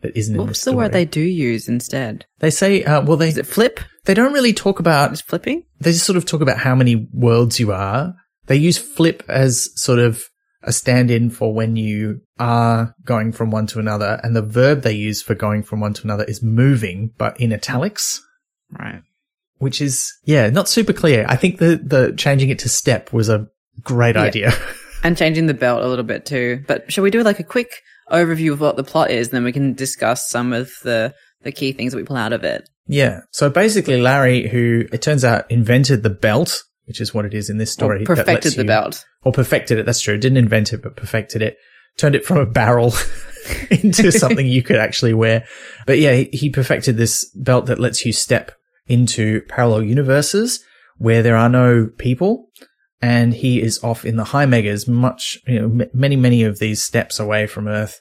that 0.00 0.16
isn't 0.16 0.36
in 0.40 0.46
What's 0.46 0.64
the 0.64 0.70
the 0.70 0.76
word 0.78 0.92
they 0.92 1.04
do 1.04 1.20
use 1.20 1.68
instead? 1.68 2.24
They 2.38 2.48
say, 2.48 2.82
uh, 2.82 3.02
well, 3.02 3.18
they 3.18 3.28
Is 3.28 3.36
it 3.36 3.46
flip? 3.46 3.78
they 4.06 4.14
don't 4.14 4.32
really 4.32 4.54
talk 4.54 4.80
about. 4.80 5.12
Is 5.12 5.20
flipping? 5.20 5.64
They 5.80 5.92
just 5.92 6.06
sort 6.06 6.16
of 6.16 6.24
talk 6.24 6.40
about 6.40 6.56
how 6.56 6.74
many 6.74 7.06
worlds 7.12 7.60
you 7.60 7.72
are. 7.72 8.14
They 8.48 8.56
use 8.56 8.76
flip 8.78 9.22
as 9.28 9.70
sort 9.80 9.98
of 10.00 10.24
a 10.62 10.72
stand-in 10.72 11.30
for 11.30 11.54
when 11.54 11.76
you 11.76 12.20
are 12.40 12.94
going 13.04 13.30
from 13.32 13.50
one 13.52 13.66
to 13.68 13.78
another, 13.78 14.20
and 14.24 14.34
the 14.34 14.42
verb 14.42 14.82
they 14.82 14.92
use 14.92 15.22
for 15.22 15.34
going 15.36 15.62
from 15.62 15.78
one 15.80 15.94
to 15.94 16.02
another 16.02 16.24
is 16.24 16.42
moving, 16.42 17.12
but 17.16 17.40
in 17.40 17.52
italics. 17.52 18.20
Right. 18.70 19.02
which 19.58 19.80
is 19.80 20.12
yeah 20.24 20.50
not 20.50 20.68
super 20.68 20.92
clear 20.92 21.24
i 21.28 21.36
think 21.36 21.58
the 21.58 21.80
the 21.82 22.12
changing 22.18 22.50
it 22.50 22.58
to 22.60 22.68
step 22.68 23.12
was 23.14 23.28
a 23.30 23.46
great 23.82 24.14
Yeah. 24.16 24.22
idea 24.22 24.52
And 25.04 25.16
changing 25.16 25.46
the 25.46 25.54
belt 25.54 25.82
a 25.84 25.86
little 25.88 26.04
bit 26.04 26.26
too. 26.26 26.64
But 26.66 26.92
shall 26.92 27.04
we 27.04 27.10
do 27.12 27.22
like 27.22 27.38
a 27.38 27.44
quick 27.44 27.70
overview 28.10 28.52
of 28.52 28.60
what 28.60 28.76
the 28.76 28.82
plot 28.84 29.10
is, 29.12 29.28
and 29.28 29.36
then 29.36 29.44
we 29.44 29.52
can 29.52 29.72
discuss 29.74 30.28
some 30.28 30.52
of 30.52 30.72
the 30.82 31.14
the 31.42 31.52
key 31.52 31.70
things 31.72 31.92
that 31.92 31.98
we 31.98 32.04
pull 32.04 32.16
out 32.16 32.32
of 32.32 32.42
it. 32.44 32.68
yeah 32.88 33.20
so 33.30 33.48
basically 33.48 34.00
larry 34.02 34.48
who 34.48 34.84
it 34.92 35.00
turns 35.00 35.24
out 35.24 35.48
invented 35.50 36.02
the 36.02 36.10
belt 36.10 36.64
which 36.88 37.00
is 37.00 37.14
what 37.14 37.24
it 37.24 37.34
is 37.34 37.48
in 37.50 37.58
this 37.58 37.70
story 37.72 38.02
Or 38.02 38.06
perfected 38.16 38.54
the 38.54 38.64
belt. 38.64 39.04
or 39.24 39.32
perfected 39.32 39.78
it 39.78 39.86
that's 39.86 40.00
true. 40.00 40.16
Didn't 40.18 40.38
invent 40.38 40.72
it 40.72 40.82
but 40.82 40.96
perfected 40.96 41.42
it. 41.42 41.56
Turned 41.96 42.14
it 42.14 42.24
from 42.24 42.38
a 42.38 42.46
barrel 42.46 42.92
into 43.70 44.10
something 44.24 44.46
you 44.46 44.62
could 44.62 44.76
actually 44.76 45.14
wear. 45.14 45.44
But 45.86 45.98
yeah 45.98 46.14
he, 46.14 46.24
he 46.32 46.50
perfected 46.50 46.96
this 46.96 47.24
belt 47.36 47.66
that 47.66 47.78
lets 47.78 48.04
you 48.04 48.12
step 48.12 48.52
into 48.86 49.42
parallel 49.42 49.82
universes 49.82 50.64
where 50.96 51.22
there 51.22 51.36
are 51.36 51.48
no 51.48 51.88
people 51.98 52.50
and 53.00 53.32
he 53.34 53.60
is 53.60 53.82
off 53.84 54.04
in 54.04 54.16
the 54.16 54.24
high 54.24 54.46
megas 54.46 54.88
much 54.88 55.38
you 55.46 55.60
know 55.60 55.82
m- 55.84 55.90
many 55.94 56.16
many 56.16 56.42
of 56.42 56.58
these 56.58 56.82
steps 56.82 57.20
away 57.20 57.46
from 57.46 57.68
earth 57.68 58.00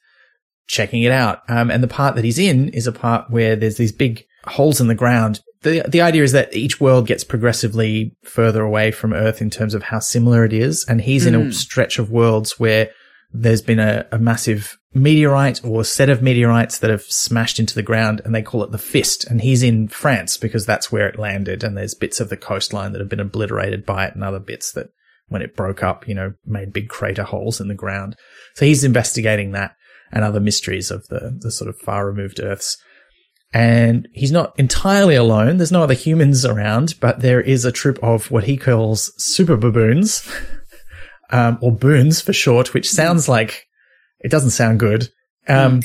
checking 0.67 1.03
it 1.03 1.11
out. 1.11 1.41
Um, 1.49 1.71
and 1.71 1.81
the 1.83 1.87
part 1.87 2.15
that 2.15 2.25
he's 2.25 2.39
in 2.39 2.69
is 2.69 2.87
a 2.87 2.91
part 2.91 3.29
where 3.31 3.55
there's 3.55 3.77
these 3.77 3.91
big 3.93 4.25
holes 4.45 4.81
in 4.81 4.87
the 4.87 4.95
ground 4.95 5.39
the 5.63 5.83
the 5.87 6.01
idea 6.01 6.23
is 6.23 6.31
that 6.31 6.53
each 6.55 6.79
world 6.79 7.07
gets 7.07 7.23
progressively 7.23 8.15
further 8.23 8.63
away 8.63 8.91
from 8.91 9.13
earth 9.13 9.41
in 9.41 9.49
terms 9.49 9.73
of 9.73 9.83
how 9.83 9.99
similar 9.99 10.45
it 10.45 10.53
is 10.53 10.85
and 10.87 11.01
he's 11.01 11.25
in 11.25 11.35
a 11.35 11.39
Mm. 11.39 11.53
stretch 11.53 11.99
of 11.99 12.11
worlds 12.11 12.59
where 12.59 12.89
there's 13.31 13.61
been 13.61 13.79
a, 13.79 14.05
a 14.11 14.17
massive 14.17 14.77
meteorite 14.93 15.63
or 15.63 15.83
set 15.83 16.09
of 16.09 16.21
meteorites 16.21 16.79
that 16.79 16.89
have 16.89 17.01
smashed 17.03 17.59
into 17.59 17.75
the 17.75 17.83
ground 17.83 18.21
and 18.23 18.33
they 18.33 18.41
call 18.41 18.63
it 18.63 18.71
the 18.71 18.77
fist. 18.77 19.25
And 19.25 19.41
he's 19.41 19.63
in 19.63 19.89
France 19.89 20.37
because 20.37 20.65
that's 20.65 20.91
where 20.91 21.07
it 21.07 21.19
landed. 21.19 21.63
And 21.63 21.77
there's 21.77 21.93
bits 21.93 22.19
of 22.19 22.29
the 22.29 22.37
coastline 22.37 22.93
that 22.93 23.01
have 23.01 23.09
been 23.09 23.19
obliterated 23.19 23.85
by 23.85 24.05
it 24.07 24.15
and 24.15 24.23
other 24.23 24.39
bits 24.39 24.71
that 24.73 24.87
when 25.27 25.41
it 25.41 25.57
broke 25.57 25.83
up, 25.83 26.07
you 26.07 26.15
know, 26.15 26.33
made 26.45 26.71
big 26.71 26.87
crater 26.87 27.23
holes 27.23 27.59
in 27.59 27.67
the 27.67 27.75
ground. 27.75 28.15
So 28.55 28.65
he's 28.65 28.85
investigating 28.85 29.51
that 29.51 29.75
and 30.11 30.23
other 30.23 30.39
mysteries 30.39 30.89
of 30.89 31.05
the, 31.09 31.37
the 31.37 31.51
sort 31.51 31.69
of 31.69 31.77
far 31.79 32.07
removed 32.07 32.39
Earths. 32.39 32.77
And 33.53 34.07
he's 34.13 34.31
not 34.31 34.57
entirely 34.59 35.15
alone. 35.15 35.57
There's 35.57 35.71
no 35.71 35.83
other 35.83 35.93
humans 35.93 36.45
around, 36.45 36.95
but 36.99 37.21
there 37.21 37.41
is 37.41 37.63
a 37.65 37.71
troop 37.71 37.97
of 38.03 38.29
what 38.29 38.43
he 38.43 38.57
calls 38.57 39.11
super 39.17 39.55
baboons, 39.55 40.29
um, 41.31 41.57
or 41.61 41.71
boons 41.71 42.21
for 42.21 42.33
short, 42.33 42.73
which 42.73 42.89
sounds 42.89 43.29
like 43.29 43.67
it 44.19 44.29
doesn't 44.29 44.51
sound 44.51 44.79
good. 44.79 45.09
Um, 45.47 45.81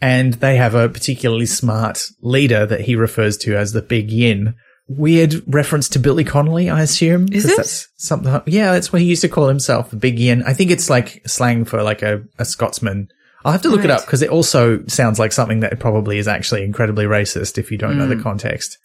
and 0.00 0.34
they 0.34 0.56
have 0.56 0.74
a 0.74 0.88
particularly 0.88 1.46
smart 1.46 2.02
leader 2.20 2.66
that 2.66 2.82
he 2.82 2.96
refers 2.96 3.36
to 3.38 3.56
as 3.56 3.72
the 3.72 3.82
Big 3.82 4.10
Yin. 4.10 4.54
Weird 4.88 5.42
reference 5.52 5.88
to 5.90 5.98
Billy 5.98 6.22
Connolly, 6.22 6.70
I 6.70 6.82
assume. 6.82 7.32
Is 7.32 7.46
it? 7.46 7.56
That's 7.56 7.88
something. 7.96 8.40
Yeah, 8.46 8.72
that's 8.72 8.92
what 8.92 9.02
he 9.02 9.08
used 9.08 9.22
to 9.22 9.28
call 9.28 9.48
himself, 9.48 9.90
the 9.90 9.96
Big 9.96 10.18
Yin. 10.18 10.42
I 10.44 10.52
think 10.52 10.70
it's 10.70 10.90
like 10.90 11.22
slang 11.26 11.64
for 11.64 11.82
like 11.82 12.02
a, 12.02 12.22
a 12.38 12.44
Scotsman. 12.44 13.08
I'll 13.46 13.52
have 13.52 13.62
to 13.62 13.68
look 13.68 13.84
it 13.84 13.92
up 13.92 14.04
because 14.04 14.22
it 14.22 14.30
also 14.30 14.84
sounds 14.88 15.20
like 15.20 15.30
something 15.30 15.60
that 15.60 15.78
probably 15.78 16.18
is 16.18 16.26
actually 16.26 16.64
incredibly 16.64 17.04
racist 17.04 17.58
if 17.58 17.70
you 17.70 17.78
don't 17.78 17.96
know 17.96 18.08
the 18.08 18.16
hmm. 18.16 18.22
context. 18.22 18.76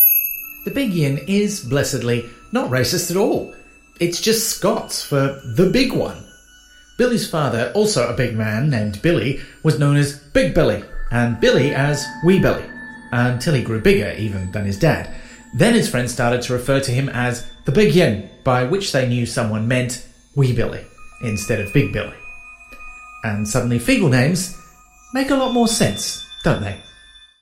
The 0.66 0.72
Big 0.72 0.94
Yin 0.94 1.18
is 1.28 1.66
blessedly 1.66 2.30
not 2.52 2.70
racist 2.70 3.10
at 3.10 3.18
all. 3.18 3.56
It's 4.00 4.22
just 4.22 4.56
Scots 4.56 5.04
for 5.04 5.42
the 5.56 5.72
big 5.74 5.94
one. 5.94 6.24
Billy's 7.00 7.28
father, 7.28 7.72
also 7.74 8.08
a 8.08 8.16
big 8.16 8.36
man 8.36 8.70
named 8.70 9.02
Billy, 9.02 9.40
was 9.64 9.80
known 9.80 9.96
as 9.96 10.20
Big 10.32 10.54
Billy, 10.54 10.84
and 11.10 11.40
Billy 11.40 11.74
as 11.74 12.06
Wee 12.24 12.40
Billy, 12.40 12.66
until 13.12 13.56
he 13.56 13.64
grew 13.64 13.82
bigger 13.82 14.12
even 14.20 14.52
than 14.52 14.66
his 14.66 14.78
dad. 14.78 15.12
Then 15.56 15.74
his 15.74 15.90
friends 15.90 16.14
started 16.14 16.44
to 16.44 16.54
refer 16.54 16.80
to 16.82 16.92
him 16.92 17.10
as 17.10 17.50
the 17.66 17.72
Big 17.72 17.96
Yin, 17.96 18.30
by 18.44 18.66
which 18.66 18.92
they 18.92 19.08
knew 19.08 19.26
someone 19.26 19.68
meant 19.68 20.08
Wee 20.36 20.54
Billy 20.54 20.86
instead 21.24 21.60
of 21.60 21.74
Big 21.74 21.92
Billy. 21.92 22.21
And 23.24 23.48
suddenly 23.48 23.80
Feegle 23.80 24.10
names 24.10 24.58
make 25.14 25.30
a 25.30 25.36
lot 25.36 25.54
more 25.54 25.68
sense, 25.68 26.28
don't 26.44 26.62
they? 26.62 26.80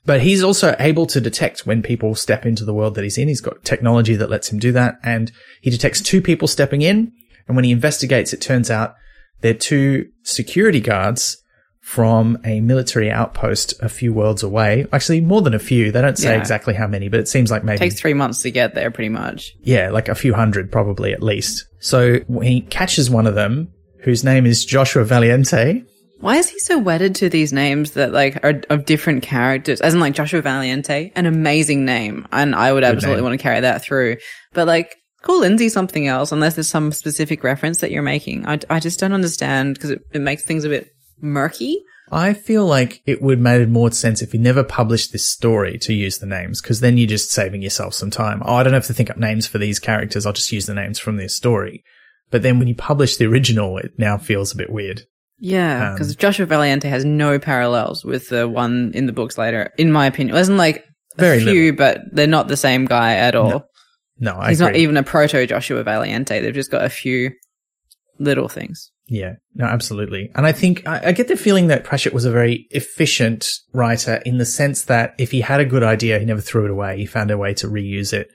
But 0.06 0.22
he's 0.22 0.42
also 0.42 0.74
able 0.78 1.06
to 1.06 1.20
detect 1.20 1.66
when 1.66 1.82
people 1.82 2.14
step 2.14 2.46
into 2.46 2.64
the 2.64 2.74
world 2.74 2.94
that 2.94 3.04
he's 3.04 3.18
in. 3.18 3.28
He's 3.28 3.40
got 3.42 3.64
technology 3.64 4.16
that 4.16 4.30
lets 4.30 4.50
him 4.50 4.58
do 4.58 4.72
that. 4.72 4.98
And 5.02 5.30
he 5.60 5.70
detects 5.70 6.00
two 6.00 6.20
people 6.22 6.48
stepping 6.48 6.82
in. 6.82 7.12
And 7.46 7.56
when 7.56 7.64
he 7.64 7.70
investigates, 7.72 8.32
it 8.32 8.40
turns 8.40 8.70
out 8.70 8.94
they're 9.40 9.54
two 9.54 10.08
security 10.22 10.80
guards 10.80 11.36
from 11.80 12.38
a 12.44 12.60
military 12.60 13.10
outpost 13.10 13.74
a 13.82 13.88
few 13.88 14.12
worlds 14.12 14.42
away. 14.42 14.86
Actually, 14.92 15.20
more 15.20 15.42
than 15.42 15.54
a 15.54 15.58
few. 15.58 15.90
They 15.90 16.00
don't 16.00 16.18
say 16.18 16.30
Yeah. 16.32 16.38
exactly 16.38 16.74
how 16.74 16.86
many, 16.86 17.08
but 17.08 17.20
it 17.20 17.26
seems 17.28 17.50
like 17.50 17.64
maybe 17.64 17.76
It 17.76 17.78
takes 17.90 18.00
three 18.00 18.14
months 18.14 18.42
to 18.42 18.50
get 18.50 18.74
there, 18.74 18.90
pretty 18.90 19.08
much. 19.08 19.54
yeah, 19.62 19.90
like 19.90 20.08
a 20.08 20.14
few 20.14 20.34
hundred 20.34 20.70
probably 20.70 21.12
at 21.12 21.22
least. 21.22 21.66
So 21.80 22.18
when 22.26 22.46
he 22.46 22.60
catches 22.60 23.10
one 23.10 23.26
of 23.26 23.34
them, 23.34 23.68
whose 24.02 24.24
name 24.24 24.46
is 24.46 24.64
Joshua 24.64 25.04
Valiente, 25.04 25.84
Why 26.20 26.36
is 26.36 26.48
he 26.48 26.58
so 26.58 26.78
wedded 26.78 27.14
to 27.16 27.28
these 27.28 27.52
names 27.52 27.92
that 27.92 28.12
like 28.12 28.44
are 28.44 28.62
of 28.70 28.84
different 28.84 29.22
characters? 29.22 29.80
As 29.80 29.94
in 29.94 30.00
like 30.00 30.14
Joshua 30.14 30.42
Valiente, 30.42 31.12
an 31.14 31.26
amazing 31.26 31.84
name, 31.84 32.26
and 32.32 32.54
I 32.54 32.72
would 32.72 32.84
absolutely 32.84 33.22
want 33.22 33.38
to 33.38 33.42
carry 33.42 33.60
that 33.60 33.82
through. 33.82 34.16
But 34.52 34.66
like 34.66 34.96
Call 35.22 35.40
Lindsay 35.40 35.68
something 35.68 36.06
else 36.06 36.32
unless 36.32 36.54
there's 36.54 36.68
some 36.68 36.92
specific 36.92 37.44
reference 37.44 37.80
that 37.80 37.90
you're 37.90 38.02
making. 38.02 38.46
I, 38.46 38.58
I 38.70 38.80
just 38.80 38.98
don't 38.98 39.12
understand 39.12 39.74
because 39.74 39.90
it, 39.90 40.02
it 40.12 40.20
makes 40.20 40.42
things 40.42 40.64
a 40.64 40.70
bit 40.70 40.88
murky. 41.20 41.82
I 42.12 42.32
feel 42.32 42.66
like 42.66 43.02
it 43.06 43.22
would 43.22 43.38
made 43.38 43.68
more 43.68 43.92
sense 43.92 44.20
if 44.20 44.34
you 44.34 44.40
never 44.40 44.64
published 44.64 45.12
this 45.12 45.26
story 45.26 45.78
to 45.78 45.94
use 45.94 46.18
the 46.18 46.26
names, 46.26 46.60
because 46.60 46.80
then 46.80 46.98
you're 46.98 47.06
just 47.06 47.30
saving 47.30 47.62
yourself 47.62 47.94
some 47.94 48.10
time. 48.10 48.42
Oh, 48.44 48.54
I 48.54 48.62
don't 48.64 48.72
have 48.72 48.86
to 48.86 48.94
think 48.94 49.10
up 49.10 49.16
names 49.16 49.46
for 49.46 49.58
these 49.58 49.78
characters. 49.78 50.26
I'll 50.26 50.32
just 50.32 50.50
use 50.50 50.66
the 50.66 50.74
names 50.74 50.98
from 50.98 51.18
this 51.18 51.36
story. 51.36 51.84
But 52.30 52.42
then 52.42 52.58
when 52.58 52.68
you 52.68 52.74
publish 52.74 53.16
the 53.16 53.26
original, 53.26 53.78
it 53.78 53.92
now 53.98 54.18
feels 54.18 54.52
a 54.52 54.56
bit 54.56 54.70
weird. 54.70 55.02
Yeah, 55.38 55.92
because 55.92 56.10
um, 56.10 56.16
Joshua 56.16 56.46
Valiente 56.46 56.88
has 56.88 57.04
no 57.04 57.38
parallels 57.38 58.04
with 58.04 58.28
the 58.28 58.46
one 58.46 58.92
in 58.94 59.06
the 59.06 59.12
books 59.12 59.38
later, 59.38 59.72
in 59.78 59.90
my 59.90 60.06
opinion. 60.06 60.34
It 60.34 60.38
wasn't 60.38 60.58
like 60.58 60.84
a 61.16 61.20
very 61.20 61.40
few, 61.40 61.72
little. 61.72 61.76
but 61.76 62.00
they're 62.12 62.26
not 62.26 62.48
the 62.48 62.58
same 62.58 62.84
guy 62.84 63.14
at 63.14 63.34
all. 63.34 63.48
No, 64.18 64.38
no 64.38 64.40
he's 64.42 64.60
not 64.60 64.76
even 64.76 64.98
a 64.98 65.02
proto 65.02 65.46
Joshua 65.46 65.82
Valiente. 65.82 66.40
They've 66.40 66.54
just 66.54 66.70
got 66.70 66.84
a 66.84 66.90
few 66.90 67.30
little 68.18 68.48
things. 68.48 68.92
Yeah, 69.06 69.34
no, 69.54 69.64
absolutely. 69.64 70.30
And 70.36 70.46
I 70.46 70.52
think 70.52 70.86
I, 70.86 71.08
I, 71.08 71.12
get 71.12 71.26
the 71.26 71.36
feeling 71.36 71.66
that 71.66 71.82
Pratchett 71.82 72.12
was 72.12 72.26
a 72.26 72.30
very 72.30 72.68
efficient 72.70 73.48
writer 73.72 74.22
in 74.24 74.38
the 74.38 74.46
sense 74.46 74.84
that 74.84 75.14
if 75.18 75.32
he 75.32 75.40
had 75.40 75.58
a 75.58 75.64
good 75.64 75.82
idea, 75.82 76.20
he 76.20 76.26
never 76.26 76.40
threw 76.40 76.66
it 76.66 76.70
away. 76.70 76.96
He 76.98 77.06
found 77.06 77.32
a 77.32 77.38
way 77.38 77.52
to 77.54 77.66
reuse 77.66 78.12
it 78.12 78.30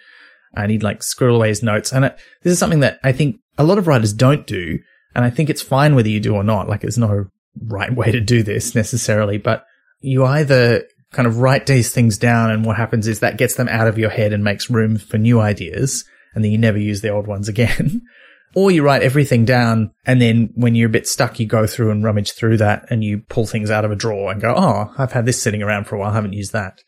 and 0.53 0.71
he'd 0.71 0.83
like 0.83 1.01
scribble 1.01 1.37
away 1.37 1.49
his 1.49 1.63
notes. 1.63 1.93
And 1.93 2.05
it, 2.05 2.17
this 2.43 2.51
is 2.51 2.59
something 2.59 2.81
that 2.81 2.99
I 3.03 3.13
think 3.13 3.37
a 3.57 3.63
lot 3.63 3.77
of 3.77 3.87
writers 3.87 4.13
don't 4.13 4.45
do. 4.45 4.79
And 5.13 5.23
I 5.23 5.29
think 5.29 5.49
it's 5.49 5.61
fine 5.61 5.95
whether 5.95 6.09
you 6.09 6.19
do 6.19 6.35
or 6.35 6.43
not. 6.43 6.67
Like 6.67 6.81
there's 6.81 6.97
no 6.97 7.27
right 7.61 7.93
way 7.93 8.11
to 8.11 8.19
do 8.19 8.43
this 8.43 8.75
necessarily, 8.75 9.37
but 9.37 9.65
you 10.01 10.25
either 10.25 10.83
kind 11.11 11.27
of 11.27 11.39
write 11.39 11.65
these 11.65 11.93
things 11.93 12.17
down 12.17 12.51
and 12.51 12.65
what 12.65 12.75
happens 12.75 13.07
is 13.07 13.21
that 13.21 13.37
gets 13.37 13.55
them 13.55 13.69
out 13.69 13.87
of 13.87 13.97
your 13.97 14.09
head 14.09 14.33
and 14.33 14.43
makes 14.43 14.69
room 14.69 14.97
for 14.97 15.17
new 15.17 15.39
ideas. 15.39 16.03
And 16.33 16.43
then 16.43 16.51
you 16.51 16.57
never 16.57 16.77
use 16.77 17.01
the 17.01 17.09
old 17.09 17.27
ones 17.27 17.47
again. 17.47 18.01
or 18.55 18.71
you 18.71 18.83
write 18.83 19.03
everything 19.03 19.45
down 19.45 19.91
and 20.05 20.21
then 20.21 20.49
when 20.55 20.75
you're 20.75 20.89
a 20.89 20.91
bit 20.91 21.07
stuck, 21.07 21.39
you 21.39 21.45
go 21.45 21.65
through 21.65 21.91
and 21.91 22.03
rummage 22.03 22.33
through 22.33 22.57
that 22.57 22.85
and 22.89 23.03
you 23.03 23.19
pull 23.29 23.45
things 23.45 23.71
out 23.71 23.85
of 23.85 23.91
a 23.91 23.95
drawer 23.95 24.31
and 24.31 24.41
go, 24.41 24.53
Oh, 24.55 24.93
I've 24.97 25.13
had 25.13 25.25
this 25.25 25.41
sitting 25.41 25.63
around 25.63 25.85
for 25.85 25.95
a 25.95 25.99
while. 25.99 26.11
I 26.11 26.15
haven't 26.15 26.33
used 26.33 26.53
that. 26.53 26.81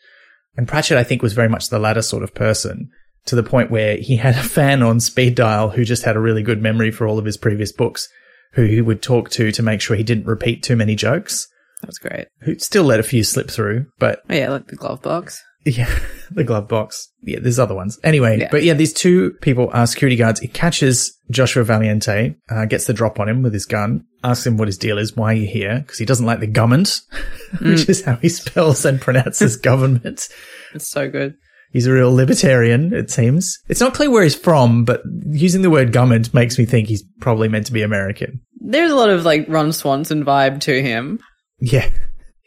And 0.57 0.67
Pratchett, 0.67 0.97
I 0.97 1.03
think, 1.03 1.21
was 1.21 1.33
very 1.33 1.49
much 1.49 1.69
the 1.69 1.79
latter 1.79 2.01
sort 2.01 2.23
of 2.23 2.33
person 2.33 2.89
to 3.27 3.35
the 3.35 3.43
point 3.43 3.71
where 3.71 3.97
he 3.97 4.17
had 4.17 4.35
a 4.35 4.43
fan 4.43 4.81
on 4.81 4.99
speed 4.99 5.35
dial 5.35 5.69
who 5.69 5.85
just 5.85 6.03
had 6.03 6.15
a 6.15 6.19
really 6.19 6.43
good 6.43 6.61
memory 6.61 6.91
for 6.91 7.07
all 7.07 7.19
of 7.19 7.25
his 7.25 7.37
previous 7.37 7.71
books, 7.71 8.09
who 8.53 8.65
he 8.65 8.81
would 8.81 9.01
talk 9.01 9.29
to 9.31 9.51
to 9.51 9.63
make 9.63 9.81
sure 9.81 9.95
he 9.95 10.03
didn't 10.03 10.25
repeat 10.25 10.63
too 10.63 10.75
many 10.75 10.95
jokes. 10.95 11.47
That's 11.81 11.99
great. 11.99 12.27
Who 12.41 12.57
still 12.57 12.83
let 12.83 12.99
a 12.99 13.03
few 13.03 13.23
slip 13.23 13.51
through, 13.51 13.85
but 13.99 14.21
oh, 14.29 14.35
yeah, 14.35 14.49
like 14.49 14.67
the 14.67 14.75
glove 14.75 15.01
box. 15.01 15.43
Yeah, 15.65 15.93
the 16.31 16.43
glove 16.43 16.67
box. 16.67 17.11
Yeah, 17.21 17.39
there's 17.41 17.59
other 17.59 17.75
ones. 17.75 17.99
Anyway, 18.03 18.39
yeah. 18.39 18.47
but 18.49 18.63
yeah, 18.63 18.73
these 18.73 18.93
two 18.93 19.31
people 19.41 19.69
are 19.73 19.85
security 19.85 20.15
guards. 20.15 20.39
He 20.39 20.47
catches 20.47 21.17
Joshua 21.29 21.63
Valiente, 21.63 22.35
uh, 22.49 22.65
gets 22.65 22.85
the 22.85 22.93
drop 22.93 23.19
on 23.19 23.27
him 23.27 23.41
with 23.41 23.53
his 23.53 23.65
gun, 23.65 24.05
asks 24.23 24.47
him 24.47 24.57
what 24.57 24.67
his 24.67 24.77
deal 24.77 24.97
is, 24.97 25.15
why 25.15 25.33
are 25.33 25.37
you 25.37 25.47
here? 25.47 25.79
Because 25.79 25.97
he 25.99 26.05
doesn't 26.05 26.25
like 26.25 26.39
the 26.39 26.47
government, 26.47 26.87
mm. 27.55 27.71
which 27.71 27.89
is 27.89 28.03
how 28.03 28.15
he 28.15 28.29
spells 28.29 28.85
and 28.85 29.01
pronounces 29.01 29.57
government. 29.57 30.29
It's 30.73 30.89
so 30.89 31.09
good. 31.09 31.35
He's 31.71 31.87
a 31.87 31.93
real 31.93 32.13
libertarian, 32.13 32.93
it 32.93 33.11
seems. 33.11 33.59
It's 33.67 33.81
not 33.81 33.93
clear 33.93 34.09
where 34.09 34.23
he's 34.23 34.35
from, 34.35 34.85
but 34.85 35.01
using 35.29 35.61
the 35.61 35.69
word 35.69 35.91
government 35.91 36.33
makes 36.33 36.57
me 36.57 36.65
think 36.65 36.87
he's 36.87 37.03
probably 37.19 37.49
meant 37.49 37.65
to 37.67 37.73
be 37.73 37.81
American. 37.81 38.41
There's 38.59 38.91
a 38.91 38.95
lot 38.95 39.09
of 39.09 39.25
like 39.25 39.45
Ron 39.47 39.73
Swanson 39.73 40.23
vibe 40.23 40.61
to 40.61 40.81
him. 40.81 41.19
Yeah. 41.59 41.89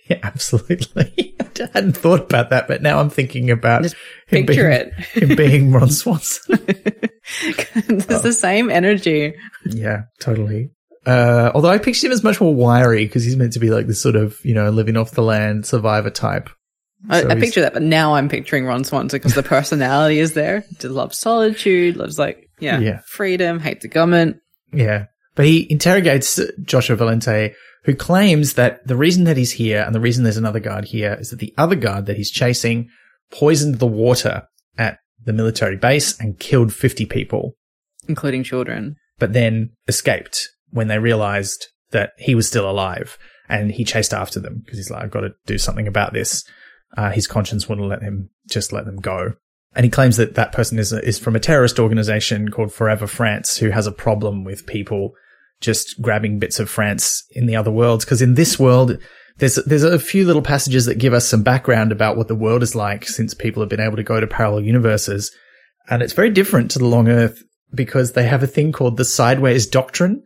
Yeah, 0.09 0.19
absolutely. 0.25 1.37
I 1.41 1.69
hadn't 1.73 1.97
thought 1.97 2.23
about 2.23 2.51
that, 2.51 2.67
but 2.67 2.83
now 2.83 2.99
I'm 2.99 3.11
thinking 3.11 3.49
about 3.49 3.85
Just 3.85 3.95
him 4.27 4.45
picture 4.45 4.69
being, 4.69 4.73
it. 4.73 5.05
him 5.31 5.37
being 5.37 5.71
Ron 5.71 5.89
Swanson. 5.89 6.59
There's 6.67 8.11
oh. 8.11 8.19
the 8.19 8.33
same 8.33 8.71
energy. 8.71 9.35
Yeah, 9.65 10.03
totally. 10.19 10.71
Uh, 11.07 11.53
although 11.55 11.69
I 11.69 11.79
pictured 11.79 12.07
him 12.07 12.13
as 12.13 12.25
much 12.25 12.41
more 12.41 12.53
wiry 12.53 13.07
because 13.07 13.23
he's 13.23 13.37
meant 13.37 13.53
to 13.53 13.61
be 13.61 13.71
like 13.71 13.87
this 13.87 14.01
sort 14.01 14.17
of, 14.17 14.37
you 14.45 14.53
know, 14.53 14.71
living 14.71 14.97
off 14.97 15.13
the 15.13 15.23
land 15.23 15.65
survivor 15.65 16.11
type. 16.11 16.51
I, 17.09 17.25
I 17.25 17.35
picture 17.37 17.63
that, 17.63 17.73
but 17.73 17.83
now 17.83 18.15
I'm 18.15 18.29
picturing 18.29 18.67
Ron 18.67 18.85
Swanson 18.85 19.19
because 19.19 19.35
the 19.35 19.43
personality 19.43 20.19
is 20.19 20.35
there. 20.35 20.65
He 20.81 20.89
loves 20.89 21.19
solitude, 21.19 21.97
loves 21.97 22.19
like, 22.19 22.49
yeah, 22.59 22.79
yeah, 22.79 23.01
freedom, 23.07 23.59
hate 23.59 23.81
the 23.81 23.89
government. 23.89 24.39
Yeah. 24.73 25.07
But 25.35 25.47
he 25.47 25.67
interrogates 25.71 26.41
Joshua 26.63 26.97
Valiente, 26.97 27.55
who 27.85 27.95
claims 27.95 28.55
that 28.55 28.87
the 28.87 28.97
reason 28.97 29.25
that 29.25 29.37
he's 29.37 29.53
here 29.53 29.83
and 29.83 29.95
the 29.95 30.01
reason 30.01 30.25
there's 30.25 30.37
another 30.37 30.61
guard 30.61 30.85
here 30.87 31.17
is 31.19 31.31
that 31.31 31.39
the 31.39 31.55
other 31.57 31.77
guard 31.77 32.07
that 32.07 32.17
he's 32.17 32.31
chasing 32.31 32.89
poisoned 33.33 33.79
the 33.79 33.87
water 33.87 34.43
at 34.77 34.99
the 35.25 35.33
military 35.33 35.77
base 35.77 36.19
and 36.21 36.39
killed 36.39 36.75
50 36.75 37.07
people. 37.07 37.57
Including 38.09 38.43
children. 38.43 38.97
But 39.19 39.33
then 39.33 39.71
escaped 39.89 40.49
when 40.71 40.89
they 40.89 40.99
realized 40.99 41.67
that 41.91 42.13
he 42.19 42.35
was 42.35 42.47
still 42.47 42.69
alive 42.69 43.19
and 43.49 43.71
he 43.73 43.85
chased 43.85 44.13
after 44.13 44.41
them 44.41 44.63
because 44.65 44.79
he's 44.79 44.91
like, 44.91 45.03
I've 45.03 45.11
got 45.11 45.21
to 45.21 45.35
do 45.47 45.59
something 45.59 45.89
about 45.89 46.13
this 46.13 46.45
uh, 46.97 47.11
his 47.11 47.27
conscience 47.27 47.69
wouldn't 47.69 47.89
let 47.89 48.03
him 48.03 48.31
just 48.49 48.73
let 48.73 48.85
them 48.85 48.97
go. 48.97 49.35
And 49.75 49.85
he 49.85 49.91
claims 49.91 50.17
that 50.17 50.35
that 50.35 50.53
person 50.53 50.79
is, 50.79 50.93
is 50.93 51.19
from 51.19 51.37
a 51.37 51.41
terrorist 51.41 51.79
organization 51.79 52.51
called 52.51 52.73
Forever 52.73 53.07
France 53.07 53.57
who 53.59 53.71
has 53.71 53.87
a 53.87 53.93
problem 53.93 54.43
with 54.43 54.67
people 54.67 55.15
just 55.61 56.01
grabbing 56.03 56.39
bits 56.39 56.59
of 56.59 56.69
France 56.69 57.25
in 57.31 57.47
the 57.47 57.55
other 57.55 57.71
worlds. 57.71 58.05
Cause 58.05 58.23
in 58.23 58.35
this 58.35 58.59
world, 58.59 58.99
there's, 59.39 59.57
there's 59.67 59.85
a 59.85 59.99
few 59.99 60.27
little 60.27 60.43
passages 60.43 60.87
that 60.87 60.99
give 60.99 61.13
us 61.13 61.27
some 61.27 61.43
background 61.43 61.93
about 61.93 62.17
what 62.17 62.29
the 62.29 62.35
world 62.35 62.63
is 62.63 62.75
like 62.75 63.07
since 63.07 63.33
people 63.33 63.63
have 63.63 63.71
been 63.71 63.81
able 63.81 63.97
to 63.97 64.03
go 64.03 64.19
to 64.19 64.27
parallel 64.27 64.63
universes. 64.63 65.31
And 65.89 66.03
it's 66.03 66.15
very 66.15 66.31
different 66.31 66.73
to 66.73 66.79
the 66.79 66.87
long 66.87 67.09
earth 67.09 67.43
because 67.73 68.13
they 68.13 68.25
have 68.25 68.43
a 68.43 68.49
thing 68.49 68.73
called 68.73 68.97
the 68.97 69.05
sideways 69.05 69.67
doctrine 69.67 70.25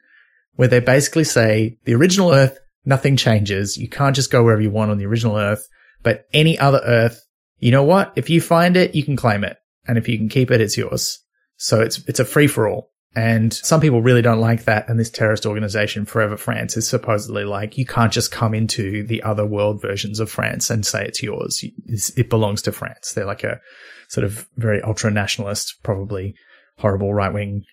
where 0.56 0.68
they 0.68 0.80
basically 0.80 1.24
say 1.24 1.76
the 1.84 1.94
original 1.94 2.32
earth, 2.32 2.58
nothing 2.84 3.16
changes. 3.16 3.76
You 3.76 3.88
can't 3.88 4.16
just 4.16 4.30
go 4.30 4.42
wherever 4.42 4.62
you 4.62 4.70
want 4.70 4.90
on 4.90 4.98
the 4.98 5.06
original 5.06 5.36
earth. 5.36 5.68
But 6.04 6.26
any 6.32 6.56
other 6.56 6.80
Earth, 6.84 7.20
you 7.58 7.72
know 7.72 7.82
what? 7.82 8.12
If 8.14 8.30
you 8.30 8.40
find 8.40 8.76
it, 8.76 8.94
you 8.94 9.02
can 9.02 9.16
claim 9.16 9.42
it. 9.42 9.56
And 9.88 9.98
if 9.98 10.08
you 10.08 10.16
can 10.16 10.28
keep 10.28 10.52
it, 10.52 10.60
it's 10.60 10.76
yours. 10.76 11.18
So 11.56 11.80
it's, 11.80 11.98
it's 12.06 12.20
a 12.20 12.24
free 12.24 12.46
for 12.46 12.68
all. 12.68 12.92
And 13.16 13.52
some 13.52 13.80
people 13.80 14.02
really 14.02 14.22
don't 14.22 14.40
like 14.40 14.64
that. 14.64 14.88
And 14.88 14.98
this 14.98 15.10
terrorist 15.10 15.46
organization, 15.46 16.04
Forever 16.04 16.36
France, 16.36 16.76
is 16.76 16.88
supposedly 16.88 17.44
like, 17.44 17.78
you 17.78 17.86
can't 17.86 18.12
just 18.12 18.32
come 18.32 18.54
into 18.54 19.04
the 19.04 19.22
other 19.22 19.46
world 19.46 19.80
versions 19.80 20.18
of 20.18 20.30
France 20.30 20.68
and 20.68 20.84
say 20.84 21.04
it's 21.04 21.22
yours. 21.22 21.64
it 21.86 22.28
belongs 22.28 22.62
to 22.62 22.72
France. 22.72 23.12
They're 23.12 23.24
like 23.24 23.44
a 23.44 23.60
sort 24.08 24.24
of 24.24 24.48
very 24.56 24.82
ultra 24.82 25.10
nationalist, 25.10 25.76
probably 25.82 26.34
horrible 26.78 27.14
right 27.14 27.32
wing 27.32 27.64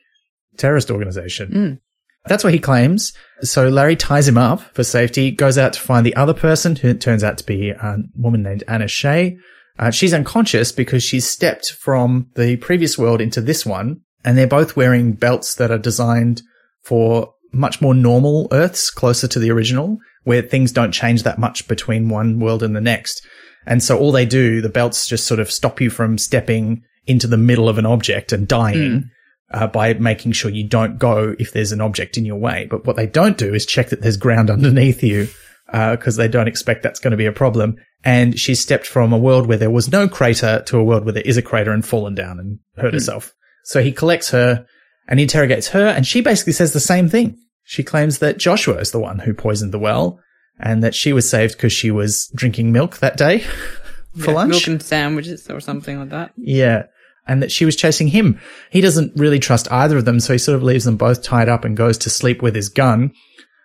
terrorist 0.57 0.91
organization. 0.91 1.51
Mm. 1.51 1.79
That's 2.25 2.43
what 2.43 2.53
he 2.53 2.59
claims. 2.59 3.13
So 3.41 3.67
Larry 3.67 3.95
ties 3.95 4.27
him 4.27 4.37
up 4.37 4.61
for 4.75 4.83
safety, 4.83 5.31
goes 5.31 5.57
out 5.57 5.73
to 5.73 5.79
find 5.79 6.05
the 6.05 6.15
other 6.15 6.33
person, 6.33 6.75
who 6.75 6.93
turns 6.93 7.23
out 7.23 7.37
to 7.39 7.45
be 7.45 7.71
a 7.71 7.97
woman 8.15 8.43
named 8.43 8.63
Anna 8.67 8.87
Shea. 8.87 9.37
Uh, 9.79 9.89
she's 9.89 10.13
unconscious 10.13 10.71
because 10.71 11.03
she's 11.03 11.27
stepped 11.27 11.71
from 11.71 12.29
the 12.35 12.57
previous 12.57 12.97
world 12.97 13.21
into 13.21 13.41
this 13.41 13.65
one, 13.65 14.01
and 14.23 14.37
they're 14.37 14.45
both 14.45 14.75
wearing 14.75 15.13
belts 15.13 15.55
that 15.55 15.71
are 15.71 15.79
designed 15.79 16.43
for 16.83 17.33
much 17.51 17.81
more 17.81 17.95
normal 17.95 18.47
Earths, 18.51 18.91
closer 18.91 19.27
to 19.27 19.39
the 19.39 19.51
original, 19.51 19.97
where 20.23 20.41
things 20.41 20.71
don't 20.71 20.91
change 20.91 21.23
that 21.23 21.39
much 21.39 21.67
between 21.67 22.09
one 22.09 22.39
world 22.39 22.61
and 22.61 22.75
the 22.75 22.81
next. 22.81 23.25
And 23.65 23.81
so 23.81 23.97
all 23.97 24.11
they 24.11 24.25
do, 24.25 24.61
the 24.61 24.69
belts 24.69 25.07
just 25.07 25.25
sort 25.25 25.39
of 25.39 25.51
stop 25.51 25.81
you 25.81 25.89
from 25.89 26.17
stepping 26.17 26.83
into 27.07 27.27
the 27.27 27.37
middle 27.37 27.67
of 27.67 27.79
an 27.79 27.85
object 27.85 28.31
and 28.31 28.47
dying. 28.47 28.77
Mm 28.77 29.09
uh, 29.53 29.67
by 29.67 29.93
making 29.95 30.31
sure 30.31 30.49
you 30.49 30.67
don't 30.67 30.97
go 30.97 31.35
if 31.39 31.51
there's 31.51 31.71
an 31.71 31.81
object 31.81 32.17
in 32.17 32.25
your 32.25 32.37
way. 32.37 32.67
But 32.69 32.85
what 32.85 32.95
they 32.95 33.07
don't 33.07 33.37
do 33.37 33.53
is 33.53 33.65
check 33.65 33.89
that 33.89 34.01
there's 34.01 34.17
ground 34.17 34.49
underneath 34.49 35.03
you 35.03 35.27
because 35.67 36.19
uh, 36.19 36.23
they 36.23 36.27
don't 36.27 36.47
expect 36.47 36.83
that's 36.83 36.99
going 36.99 37.11
to 37.11 37.17
be 37.17 37.25
a 37.25 37.31
problem. 37.31 37.77
And 38.03 38.39
she 38.39 38.55
stepped 38.55 38.87
from 38.87 39.13
a 39.13 39.17
world 39.17 39.47
where 39.47 39.57
there 39.57 39.69
was 39.69 39.91
no 39.91 40.07
crater 40.07 40.63
to 40.65 40.77
a 40.77 40.83
world 40.83 41.05
where 41.05 41.13
there 41.13 41.23
is 41.23 41.37
a 41.37 41.41
crater 41.41 41.71
and 41.71 41.85
fallen 41.85 42.15
down 42.15 42.39
and 42.39 42.59
hurt 42.77 42.91
mm. 42.91 42.95
herself. 42.95 43.33
So 43.63 43.81
he 43.81 43.91
collects 43.91 44.31
her 44.31 44.65
and 45.07 45.19
interrogates 45.19 45.67
her, 45.69 45.87
and 45.87 46.05
she 46.07 46.21
basically 46.21 46.53
says 46.53 46.73
the 46.73 46.79
same 46.79 47.09
thing. 47.09 47.37
She 47.63 47.83
claims 47.83 48.19
that 48.19 48.37
Joshua 48.37 48.77
is 48.77 48.91
the 48.91 48.99
one 48.99 49.19
who 49.19 49.33
poisoned 49.33 49.71
the 49.71 49.79
well 49.79 50.19
and 50.59 50.83
that 50.83 50.95
she 50.95 51.13
was 51.13 51.29
saved 51.29 51.53
because 51.53 51.73
she 51.73 51.91
was 51.91 52.31
drinking 52.33 52.71
milk 52.71 52.97
that 52.97 53.17
day 53.17 53.39
for 54.17 54.31
yeah, 54.31 54.31
lunch. 54.31 54.51
Milk 54.51 54.67
and 54.67 54.81
sandwiches 54.81 55.49
or 55.49 55.59
something 55.59 55.99
like 55.99 56.09
that. 56.09 56.33
Yeah 56.37 56.85
and 57.27 57.41
that 57.41 57.51
she 57.51 57.65
was 57.65 57.75
chasing 57.75 58.07
him. 58.07 58.39
He 58.71 58.81
doesn't 58.81 59.15
really 59.15 59.39
trust 59.39 59.71
either 59.71 59.97
of 59.97 60.05
them, 60.05 60.19
so 60.19 60.33
he 60.33 60.39
sort 60.39 60.55
of 60.55 60.63
leaves 60.63 60.85
them 60.85 60.97
both 60.97 61.23
tied 61.23 61.49
up 61.49 61.63
and 61.63 61.77
goes 61.77 61.97
to 61.99 62.09
sleep 62.09 62.41
with 62.41 62.55
his 62.55 62.69
gun. 62.69 63.11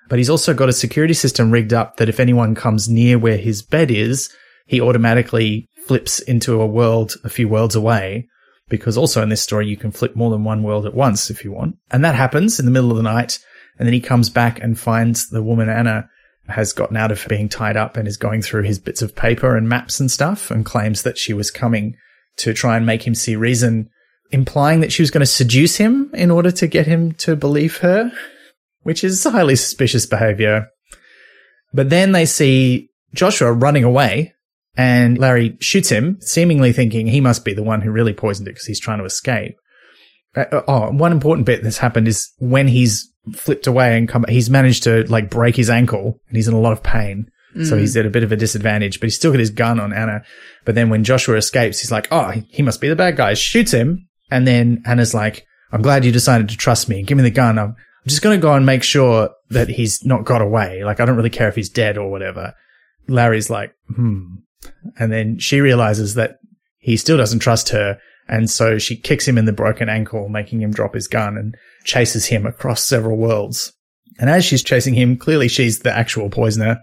But 0.09 0.19
he's 0.19 0.31
also 0.31 0.55
got 0.55 0.69
a 0.69 0.75
security 0.75 1.15
system 1.15 1.51
rigged 1.51 1.73
up 1.73 1.97
that 1.97 2.09
if 2.09 2.21
anyone 2.21 2.55
comes 2.55 2.89
near 2.89 3.19
where 3.19 3.39
his 3.39 3.63
bed 3.63 3.91
is, 3.91 4.33
he 4.67 4.81
automatically 4.81 5.69
flips 5.87 6.21
into 6.21 6.61
a 6.61 6.67
world 6.67 7.15
a 7.25 7.29
few 7.29 7.49
worlds 7.49 7.75
away. 7.75 8.29
Because 8.69 8.99
also 8.99 9.23
in 9.23 9.29
this 9.29 9.43
story, 9.43 9.69
you 9.69 9.77
can 9.77 9.93
flip 9.93 10.17
more 10.17 10.31
than 10.31 10.43
one 10.43 10.65
world 10.65 10.87
at 10.87 10.95
once 10.95 11.31
if 11.31 11.45
you 11.45 11.53
want. 11.53 11.77
And 11.93 12.05
that 12.05 12.17
happens 12.17 12.59
in 12.59 12.67
the 12.67 12.73
middle 12.73 12.91
of 12.91 12.97
the 12.97 13.03
night. 13.03 13.39
And 13.79 13.87
then 13.87 13.93
he 13.93 14.01
comes 14.01 14.29
back 14.29 14.61
and 14.61 14.79
finds 14.79 15.29
the 15.29 15.43
woman 15.43 15.69
Anna 15.69 16.09
has 16.49 16.73
gotten 16.73 16.97
out 16.97 17.13
of 17.13 17.25
being 17.29 17.49
tied 17.49 17.77
up 17.77 17.97
and 17.97 18.09
is 18.09 18.17
going 18.17 18.43
through 18.43 18.63
his 18.63 18.79
bits 18.79 19.03
of 19.03 19.15
paper 19.15 19.57
and 19.57 19.69
maps 19.69 20.01
and 20.01 20.11
stuff 20.11 20.51
and 20.51 20.65
claims 20.65 21.03
that 21.03 21.19
she 21.19 21.33
was 21.33 21.51
coming 21.51 21.97
to 22.39 22.53
try 22.53 22.77
and 22.77 22.87
make 22.87 23.07
him 23.07 23.15
see 23.15 23.37
reason 23.37 23.89
implying 24.31 24.81
that 24.81 24.93
she 24.93 25.03
was 25.03 25.11
going 25.11 25.21
to 25.21 25.27
seduce 25.27 25.77
him 25.77 26.11
in 26.15 26.31
order 26.31 26.51
to 26.51 26.67
get 26.67 26.87
him 26.87 27.13
to 27.13 27.37
believe 27.37 27.79
her, 27.79 28.11
which 28.83 29.05
is 29.05 29.23
highly 29.25 29.57
suspicious 29.57 30.07
behavior. 30.07 30.69
But 31.73 31.91
then 31.91 32.13
they 32.13 32.27
see 32.27 32.91
Joshua 33.15 33.53
running 33.53 33.85
away 33.85 34.35
and 34.77 35.19
Larry 35.19 35.57
shoots 35.61 35.89
him, 35.89 36.19
seemingly 36.21 36.73
thinking 36.73 37.07
he 37.07 37.21
must 37.21 37.45
be 37.45 37.55
the 37.55 37.63
one 37.63 37.81
who 37.81 37.91
really 37.91 38.13
poisoned 38.13 38.49
it 38.49 38.53
because 38.53 38.67
he's 38.67 38.81
trying 38.81 38.99
to 38.99 39.05
escape. 39.05 39.57
Uh, 40.37 40.45
uh, 40.53 40.63
oh, 40.69 40.91
one 40.91 41.13
important 41.13 41.47
bit 41.47 41.63
that's 41.63 41.79
happened 41.79 42.07
is 42.07 42.33
when 42.39 42.69
he's 42.69 43.11
flipped 43.33 43.67
away 43.67 43.97
and 43.97 44.09
come, 44.09 44.25
he's 44.29 44.51
managed 44.51 44.83
to 44.83 45.05
like 45.05 45.31
break 45.31 45.57
his 45.57 45.71
ankle 45.71 46.21
and 46.29 46.37
he's 46.37 46.49
in 46.49 46.55
a 46.55 46.61
lot 46.61 46.73
of 46.73 46.83
pain. 46.83 47.31
So 47.65 47.79
he's 47.79 47.97
at 47.97 48.07
a 48.07 48.11
bit 48.11 48.23
of 48.23 48.33
a 48.33 48.37
disadvantage, 48.37 49.01
but 49.01 49.07
he's 49.07 49.17
still 49.17 49.31
got 49.31 49.41
his 49.41 49.51
gun 49.51 49.81
on 49.81 49.93
Anna. 49.93 50.23
But 50.65 50.75
then 50.75 50.91
when 50.91 51.05
Joshua 51.05 51.37
escapes, 51.37 51.81
he's 51.81 51.93
like, 51.93 52.09
Oh, 52.11 52.33
he 52.49 52.63
must 52.63 52.81
be 52.81 52.89
the 52.89 52.97
bad 52.97 53.17
guy. 53.17 53.35
Shoots 53.35 53.73
him. 53.73 54.09
And 54.31 54.47
then 54.47 54.83
Anna's 54.85 55.15
like, 55.15 55.47
I'm 55.73 55.83
glad 55.83 56.05
you 56.05 56.13
decided 56.13 56.49
to 56.49 56.57
trust 56.57 56.89
me. 56.89 57.03
Give 57.03 57.17
me 57.17 57.23
the 57.23 57.31
gun. 57.31 57.59
I'm, 57.59 57.71
I'm 57.71 58.09
just 58.09 58.23
going 58.23 58.39
to 58.39 58.43
go 58.43 58.53
and 58.55 58.67
make 58.67 58.83
sure 58.83 59.31
that 59.51 59.69
he's 59.69 60.05
not 60.05 60.25
got 60.25 60.43
away. 60.43 60.85
Like, 60.85 61.01
I 61.01 61.05
don't 61.05 61.17
really 61.17 61.31
care 61.31 61.49
if 61.49 61.57
he's 61.57 61.69
dead 61.69 61.99
or 61.99 62.11
whatever. 62.11 62.55
Larry's 63.09 63.51
like, 63.51 63.75
hmm. 63.95 64.25
And 64.99 65.13
then 65.13 65.39
she 65.39 65.61
realizes 65.61 66.15
that 66.15 66.39
he 66.79 66.97
still 66.97 67.17
doesn't 67.17 67.41
trust 67.41 67.71
her. 67.71 67.99
And 68.29 68.51
so 68.51 68.79
she 68.79 68.97
kicks 68.97 69.27
him 69.27 69.39
in 69.39 69.45
the 69.45 69.53
broken 69.53 69.89
ankle, 69.89 70.29
making 70.29 70.61
him 70.61 70.73
drop 70.73 70.95
his 70.95 71.07
gun 71.07 71.37
and 71.37 71.57
chases 71.85 72.27
him 72.27 72.47
across 72.47 72.85
several 72.85 73.17
worlds. 73.17 73.73
And 74.19 74.31
as 74.31 74.45
she's 74.45 74.63
chasing 74.63 74.95
him, 74.95 75.17
clearly 75.17 75.49
she's 75.49 75.81
the 75.81 75.97
actual 75.97 76.31
poisoner. 76.31 76.81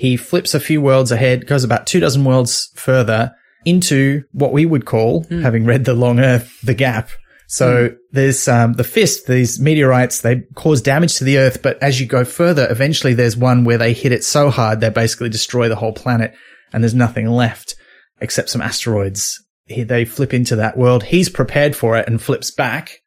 He 0.00 0.16
flips 0.16 0.54
a 0.54 0.60
few 0.60 0.80
worlds 0.80 1.12
ahead, 1.12 1.46
goes 1.46 1.62
about 1.62 1.86
two 1.86 2.00
dozen 2.00 2.24
worlds 2.24 2.70
further 2.74 3.34
into 3.66 4.24
what 4.32 4.50
we 4.50 4.64
would 4.64 4.86
call, 4.86 5.26
having 5.28 5.66
read 5.66 5.84
the 5.84 5.92
long 5.92 6.20
earth, 6.20 6.58
the 6.62 6.72
gap. 6.72 7.10
So 7.48 7.94
there's 8.10 8.48
um, 8.48 8.72
the 8.72 8.82
fist, 8.82 9.26
these 9.26 9.60
meteorites, 9.60 10.22
they 10.22 10.44
cause 10.54 10.80
damage 10.80 11.16
to 11.16 11.24
the 11.24 11.36
earth, 11.36 11.60
but 11.62 11.82
as 11.82 12.00
you 12.00 12.06
go 12.06 12.24
further, 12.24 12.66
eventually 12.70 13.12
there's 13.12 13.36
one 13.36 13.64
where 13.64 13.76
they 13.76 13.92
hit 13.92 14.10
it 14.10 14.24
so 14.24 14.48
hard 14.48 14.80
they 14.80 14.88
basically 14.88 15.28
destroy 15.28 15.68
the 15.68 15.76
whole 15.76 15.92
planet 15.92 16.32
and 16.72 16.82
there's 16.82 16.94
nothing 16.94 17.28
left 17.28 17.74
except 18.22 18.48
some 18.48 18.62
asteroids. 18.62 19.44
He, 19.66 19.82
they 19.82 20.06
flip 20.06 20.32
into 20.32 20.56
that 20.56 20.78
world. 20.78 21.02
He's 21.02 21.28
prepared 21.28 21.76
for 21.76 21.98
it 21.98 22.08
and 22.08 22.22
flips 22.22 22.50
back. 22.50 22.99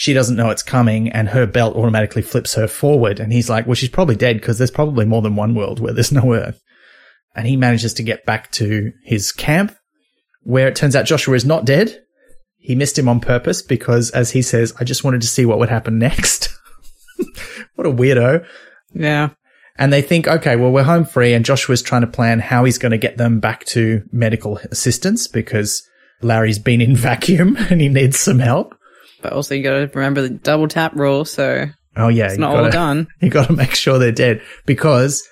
She 0.00 0.14
doesn't 0.14 0.36
know 0.36 0.48
it's 0.48 0.62
coming 0.62 1.10
and 1.10 1.28
her 1.28 1.44
belt 1.44 1.76
automatically 1.76 2.22
flips 2.22 2.54
her 2.54 2.66
forward. 2.66 3.20
And 3.20 3.34
he's 3.34 3.50
like, 3.50 3.66
well, 3.66 3.74
she's 3.74 3.90
probably 3.90 4.16
dead 4.16 4.40
because 4.40 4.56
there's 4.56 4.70
probably 4.70 5.04
more 5.04 5.20
than 5.20 5.36
one 5.36 5.54
world 5.54 5.78
where 5.78 5.92
there's 5.92 6.10
no 6.10 6.32
Earth. 6.32 6.58
And 7.36 7.46
he 7.46 7.54
manages 7.54 7.92
to 7.92 8.02
get 8.02 8.24
back 8.24 8.50
to 8.52 8.92
his 9.04 9.30
camp 9.30 9.76
where 10.42 10.68
it 10.68 10.74
turns 10.74 10.96
out 10.96 11.04
Joshua 11.04 11.34
is 11.34 11.44
not 11.44 11.66
dead. 11.66 12.02
He 12.56 12.74
missed 12.74 12.98
him 12.98 13.10
on 13.10 13.20
purpose 13.20 13.60
because, 13.60 14.08
as 14.12 14.30
he 14.30 14.40
says, 14.40 14.72
I 14.80 14.84
just 14.84 15.04
wanted 15.04 15.20
to 15.20 15.26
see 15.26 15.44
what 15.44 15.58
would 15.58 15.68
happen 15.68 15.98
next. 15.98 16.48
what 17.74 17.86
a 17.86 17.92
weirdo. 17.92 18.46
Yeah. 18.94 19.28
And 19.76 19.92
they 19.92 20.00
think, 20.00 20.26
okay, 20.26 20.56
well, 20.56 20.72
we're 20.72 20.82
home 20.82 21.04
free. 21.04 21.34
And 21.34 21.44
Joshua's 21.44 21.82
trying 21.82 22.00
to 22.00 22.06
plan 22.06 22.40
how 22.40 22.64
he's 22.64 22.78
going 22.78 22.92
to 22.92 22.98
get 22.98 23.18
them 23.18 23.38
back 23.38 23.66
to 23.66 24.02
medical 24.12 24.56
assistance 24.70 25.28
because 25.28 25.86
Larry's 26.22 26.58
been 26.58 26.80
in 26.80 26.96
vacuum 26.96 27.58
and 27.68 27.82
he 27.82 27.90
needs 27.90 28.18
some 28.18 28.38
help. 28.38 28.74
But 29.22 29.32
also 29.32 29.54
you 29.54 29.62
gotta 29.62 29.90
remember 29.94 30.22
the 30.22 30.30
double 30.30 30.68
tap 30.68 30.94
rule, 30.94 31.24
so 31.24 31.66
Oh 31.96 32.08
yeah, 32.08 32.26
it's 32.26 32.38
not 32.38 32.52
gotta, 32.52 32.64
all 32.66 32.70
done. 32.70 33.08
You 33.20 33.30
got 33.30 33.48
to 33.48 33.52
make 33.52 33.74
sure 33.74 33.98
they're 33.98 34.12
dead 34.12 34.42
because 34.64 35.26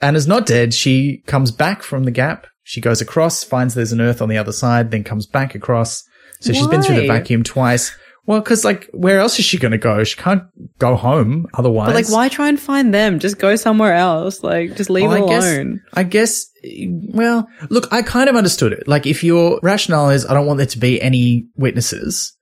Anna's 0.00 0.26
not 0.26 0.46
dead. 0.46 0.72
She 0.72 1.22
comes 1.26 1.50
back 1.50 1.82
from 1.82 2.04
the 2.04 2.10
gap. 2.10 2.46
She 2.62 2.80
goes 2.80 3.00
across, 3.00 3.44
finds 3.44 3.74
there's 3.74 3.92
an 3.92 4.00
Earth 4.00 4.22
on 4.22 4.28
the 4.28 4.38
other 4.38 4.52
side, 4.52 4.90
then 4.90 5.04
comes 5.04 5.26
back 5.26 5.54
across. 5.54 6.04
So 6.40 6.52
she's 6.52 6.66
been 6.66 6.82
through 6.82 6.96
the 6.96 7.06
vacuum 7.06 7.42
twice. 7.42 7.96
Well, 8.26 8.40
because 8.40 8.64
like, 8.64 8.90
where 8.92 9.20
else 9.20 9.38
is 9.38 9.44
she 9.44 9.56
going 9.56 9.72
to 9.72 9.78
go? 9.78 10.02
She 10.02 10.16
can't 10.16 10.42
go 10.78 10.96
home 10.96 11.46
otherwise. 11.54 11.88
But 11.88 11.94
like 11.94 12.10
why 12.10 12.28
try 12.28 12.48
and 12.48 12.58
find 12.58 12.92
them? 12.92 13.20
Just 13.20 13.38
go 13.38 13.54
somewhere 13.54 13.94
else. 13.94 14.42
Like 14.42 14.76
just 14.76 14.90
leave 14.90 15.08
Well, 15.08 15.24
it 15.24 15.26
I 15.26 15.28
guess, 15.28 15.44
alone. 15.44 15.82
I 15.94 16.02
guess, 16.02 16.46
well, 17.14 17.48
look, 17.70 17.92
I 17.92 18.02
kind 18.02 18.28
of 18.28 18.34
understood 18.34 18.72
it. 18.72 18.88
Like, 18.88 19.06
if 19.06 19.22
your 19.22 19.60
rationale 19.62 20.10
is, 20.10 20.26
I 20.26 20.34
don't 20.34 20.46
want 20.46 20.58
there 20.58 20.66
to 20.66 20.78
be 20.78 21.00
any 21.00 21.46
witnesses, 21.56 22.36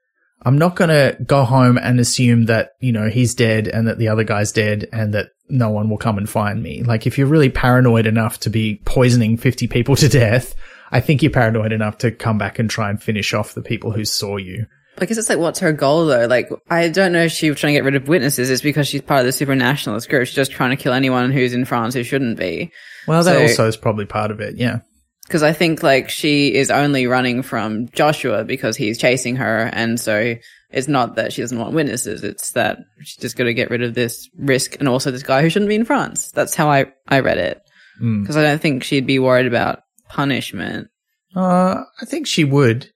I'm 0.44 0.58
not 0.58 0.76
going 0.76 0.90
to 0.90 1.16
go 1.24 1.44
home 1.44 1.78
and 1.78 1.98
assume 1.98 2.46
that, 2.46 2.70
you 2.80 2.92
know, 2.92 3.08
he's 3.08 3.34
dead 3.34 3.68
and 3.68 3.86
that 3.88 3.98
the 3.98 4.08
other 4.08 4.24
guy's 4.24 4.52
dead 4.52 4.88
and 4.92 5.14
that 5.14 5.28
no 5.48 5.70
one 5.70 5.88
will 5.88 5.98
come 5.98 6.18
and 6.18 6.28
find 6.28 6.62
me. 6.62 6.82
Like, 6.82 7.06
if 7.06 7.16
you're 7.18 7.26
really 7.26 7.48
paranoid 7.50 8.06
enough 8.06 8.40
to 8.40 8.50
be 8.50 8.80
poisoning 8.84 9.36
50 9.36 9.66
people 9.68 9.96
to 9.96 10.08
death, 10.08 10.54
I 10.90 11.00
think 11.00 11.22
you're 11.22 11.30
paranoid 11.32 11.72
enough 11.72 11.98
to 11.98 12.10
come 12.10 12.38
back 12.38 12.58
and 12.58 12.68
try 12.68 12.90
and 12.90 13.02
finish 13.02 13.32
off 13.34 13.54
the 13.54 13.62
people 13.62 13.90
who 13.92 14.04
saw 14.04 14.36
you. 14.36 14.66
I 14.96 15.06
guess 15.06 15.18
it's 15.18 15.28
like, 15.28 15.38
what's 15.38 15.58
her 15.58 15.72
goal 15.72 16.06
though? 16.06 16.26
Like, 16.26 16.50
I 16.70 16.88
don't 16.88 17.10
know 17.12 17.24
if 17.24 17.32
she 17.32 17.50
was 17.50 17.58
trying 17.58 17.72
to 17.74 17.78
get 17.78 17.84
rid 17.84 17.96
of 17.96 18.06
witnesses. 18.06 18.48
It's 18.48 18.62
because 18.62 18.86
she's 18.86 19.02
part 19.02 19.20
of 19.20 19.26
the 19.26 19.32
super 19.32 19.56
nationalist 19.56 20.08
group. 20.08 20.26
She's 20.26 20.36
just 20.36 20.52
trying 20.52 20.70
to 20.70 20.76
kill 20.76 20.92
anyone 20.92 21.32
who's 21.32 21.52
in 21.52 21.64
France 21.64 21.94
who 21.94 22.04
shouldn't 22.04 22.38
be. 22.38 22.70
Well, 23.08 23.24
that 23.24 23.34
So- 23.34 23.42
also 23.42 23.66
is 23.66 23.76
probably 23.76 24.04
part 24.06 24.30
of 24.30 24.40
it. 24.40 24.56
Yeah. 24.56 24.80
Because 25.26 25.42
I 25.42 25.52
think 25.52 25.82
like 25.82 26.10
she 26.10 26.54
is 26.54 26.70
only 26.70 27.06
running 27.06 27.42
from 27.42 27.88
Joshua 27.88 28.44
because 28.44 28.76
he's 28.76 28.98
chasing 28.98 29.36
her, 29.36 29.70
and 29.72 29.98
so 29.98 30.34
it's 30.70 30.88
not 30.88 31.16
that 31.16 31.32
she 31.32 31.40
doesn't 31.40 31.58
want 31.58 31.72
witnesses. 31.72 32.22
It's 32.22 32.52
that 32.52 32.78
she's 33.00 33.16
just 33.16 33.36
got 33.36 33.44
to 33.44 33.54
get 33.54 33.70
rid 33.70 33.82
of 33.82 33.94
this 33.94 34.28
risk 34.36 34.76
and 34.78 34.88
also 34.88 35.10
this 35.10 35.22
guy 35.22 35.40
who 35.40 35.48
shouldn't 35.48 35.70
be 35.70 35.76
in 35.76 35.84
France. 35.84 36.30
That's 36.32 36.54
how 36.54 36.68
I 36.68 36.86
I 37.08 37.20
read 37.20 37.38
it. 37.38 37.60
Mm. 38.02 38.22
Because 38.22 38.36
I 38.36 38.42
don't 38.42 38.60
think 38.60 38.84
she'd 38.84 39.06
be 39.06 39.18
worried 39.18 39.46
about 39.46 39.80
punishment. 40.08 40.88
Uh, 41.34 41.82
I 42.00 42.04
think 42.04 42.26
she 42.26 42.44
would. 42.44 42.90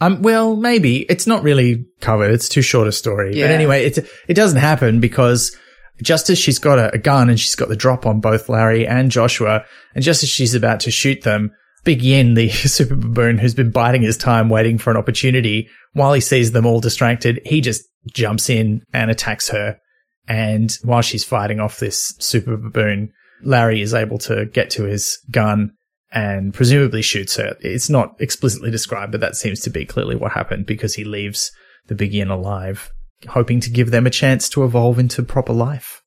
Um, 0.00 0.22
well, 0.22 0.56
maybe 0.56 0.98
it's 1.02 1.26
not 1.26 1.42
really 1.42 1.86
covered. 2.00 2.32
It's 2.32 2.48
too 2.48 2.62
short 2.62 2.88
a 2.88 2.92
story. 2.92 3.36
Yeah. 3.36 3.46
But 3.46 3.54
anyway, 3.54 3.84
it 3.84 3.98
it 4.28 4.34
doesn't 4.34 4.58
happen 4.58 5.00
because 5.00 5.56
just 6.02 6.30
as 6.30 6.38
she's 6.38 6.58
got 6.58 6.78
a, 6.78 6.94
a 6.94 6.98
gun 6.98 7.30
and 7.30 7.38
she's 7.38 7.54
got 7.54 7.68
the 7.68 7.76
drop 7.76 8.06
on 8.06 8.20
both 8.20 8.48
Larry 8.48 8.86
and 8.86 9.10
Joshua, 9.10 9.64
and 9.94 10.02
just 10.02 10.22
as 10.22 10.28
she's 10.28 10.54
about 10.54 10.80
to 10.80 10.90
shoot 10.90 11.22
them, 11.22 11.52
Big 11.84 12.02
Yin, 12.02 12.34
the 12.34 12.48
super 12.50 12.96
baboon 12.96 13.38
who's 13.38 13.54
been 13.54 13.70
biding 13.70 14.02
his 14.02 14.16
time 14.16 14.48
waiting 14.48 14.78
for 14.78 14.90
an 14.90 14.96
opportunity, 14.96 15.68
while 15.92 16.12
he 16.12 16.20
sees 16.20 16.52
them 16.52 16.66
all 16.66 16.80
distracted, 16.80 17.40
he 17.44 17.60
just 17.60 17.84
jumps 18.12 18.50
in 18.50 18.82
and 18.92 19.10
attacks 19.10 19.48
her. 19.50 19.78
And 20.26 20.72
while 20.82 21.02
she's 21.02 21.24
fighting 21.24 21.60
off 21.60 21.78
this 21.78 22.14
super 22.18 22.56
baboon, 22.56 23.12
Larry 23.42 23.82
is 23.82 23.92
able 23.92 24.18
to 24.18 24.46
get 24.46 24.70
to 24.70 24.84
his 24.84 25.18
gun 25.30 25.72
and 26.10 26.54
presumably 26.54 27.02
shoots 27.02 27.36
her. 27.36 27.56
It's 27.60 27.90
not 27.90 28.14
explicitly 28.20 28.70
described, 28.70 29.12
but 29.12 29.20
that 29.20 29.36
seems 29.36 29.60
to 29.60 29.70
be 29.70 29.84
clearly 29.84 30.16
what 30.16 30.32
happened 30.32 30.64
because 30.64 30.94
he 30.94 31.04
leaves 31.04 31.50
the 31.88 31.94
Big 31.94 32.14
Yin 32.14 32.30
alive, 32.30 32.90
hoping 33.28 33.60
to 33.60 33.70
give 33.70 33.90
them 33.90 34.06
a 34.06 34.10
chance 34.10 34.48
to 34.50 34.64
evolve 34.64 34.98
into 34.98 35.22
proper 35.22 35.52
life. 35.52 36.02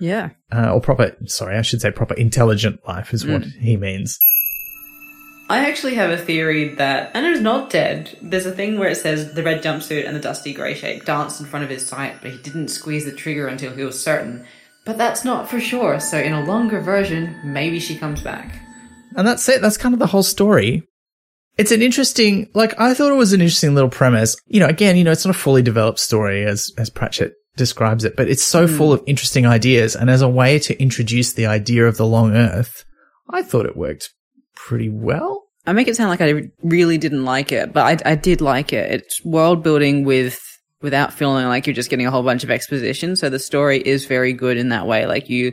Yeah. 0.00 0.30
Uh, 0.50 0.72
or 0.72 0.80
proper, 0.80 1.16
sorry, 1.26 1.56
I 1.56 1.62
should 1.62 1.80
say 1.80 1.92
proper 1.92 2.14
intelligent 2.14 2.80
life 2.86 3.14
is 3.14 3.24
what 3.24 3.44
he 3.44 3.76
means. 3.76 4.18
I 5.52 5.68
actually 5.68 5.96
have 5.96 6.08
a 6.08 6.16
theory 6.16 6.76
that 6.76 7.14
Anna's 7.14 7.42
not 7.42 7.68
dead. 7.68 8.16
There's 8.22 8.46
a 8.46 8.52
thing 8.52 8.78
where 8.78 8.88
it 8.88 8.96
says 8.96 9.34
the 9.34 9.42
red 9.42 9.62
jumpsuit 9.62 10.06
and 10.06 10.16
the 10.16 10.20
dusty 10.20 10.54
grey 10.54 10.72
shape 10.72 11.04
danced 11.04 11.40
in 11.40 11.46
front 11.46 11.62
of 11.62 11.68
his 11.68 11.86
sight, 11.86 12.22
but 12.22 12.30
he 12.30 12.38
didn't 12.38 12.68
squeeze 12.68 13.04
the 13.04 13.12
trigger 13.12 13.48
until 13.48 13.70
he 13.74 13.84
was 13.84 14.02
certain. 14.02 14.46
But 14.86 14.96
that's 14.96 15.26
not 15.26 15.50
for 15.50 15.60
sure, 15.60 16.00
so 16.00 16.16
in 16.16 16.32
a 16.32 16.42
longer 16.42 16.80
version, 16.80 17.38
maybe 17.44 17.80
she 17.80 17.98
comes 17.98 18.22
back. 18.22 18.58
And 19.14 19.28
that's 19.28 19.46
it. 19.46 19.60
That's 19.60 19.76
kind 19.76 19.92
of 19.92 19.98
the 19.98 20.06
whole 20.06 20.22
story. 20.22 20.84
It's 21.58 21.70
an 21.70 21.82
interesting, 21.82 22.48
like, 22.54 22.80
I 22.80 22.94
thought 22.94 23.12
it 23.12 23.16
was 23.16 23.34
an 23.34 23.42
interesting 23.42 23.74
little 23.74 23.90
premise. 23.90 24.34
You 24.46 24.60
know, 24.60 24.68
again, 24.68 24.96
you 24.96 25.04
know, 25.04 25.12
it's 25.12 25.26
not 25.26 25.36
a 25.36 25.38
fully 25.38 25.60
developed 25.60 25.98
story 25.98 26.46
as, 26.46 26.72
as 26.78 26.88
Pratchett 26.88 27.34
describes 27.58 28.06
it, 28.06 28.16
but 28.16 28.26
it's 28.26 28.42
so 28.42 28.66
hmm. 28.66 28.74
full 28.74 28.92
of 28.94 29.02
interesting 29.06 29.44
ideas. 29.44 29.96
And 29.96 30.08
as 30.08 30.22
a 30.22 30.30
way 30.30 30.58
to 30.60 30.80
introduce 30.80 31.34
the 31.34 31.44
idea 31.44 31.86
of 31.86 31.98
the 31.98 32.06
long 32.06 32.34
earth, 32.34 32.86
I 33.28 33.42
thought 33.42 33.66
it 33.66 33.76
worked 33.76 34.08
pretty 34.54 34.88
well. 34.88 35.41
I 35.66 35.72
make 35.72 35.88
it 35.88 35.96
sound 35.96 36.10
like 36.10 36.20
I 36.20 36.50
really 36.62 36.98
didn't 36.98 37.24
like 37.24 37.52
it, 37.52 37.72
but 37.72 38.04
I, 38.06 38.12
I 38.12 38.14
did 38.16 38.40
like 38.40 38.72
it. 38.72 38.90
It's 38.90 39.24
world 39.24 39.62
building 39.62 40.04
with 40.04 40.40
without 40.80 41.12
feeling 41.12 41.46
like 41.46 41.66
you're 41.66 41.74
just 41.74 41.90
getting 41.90 42.06
a 42.06 42.10
whole 42.10 42.24
bunch 42.24 42.42
of 42.42 42.50
exposition. 42.50 43.14
So 43.14 43.30
the 43.30 43.38
story 43.38 43.78
is 43.78 44.04
very 44.04 44.32
good 44.32 44.56
in 44.56 44.70
that 44.70 44.86
way. 44.86 45.06
Like 45.06 45.30
you 45.30 45.52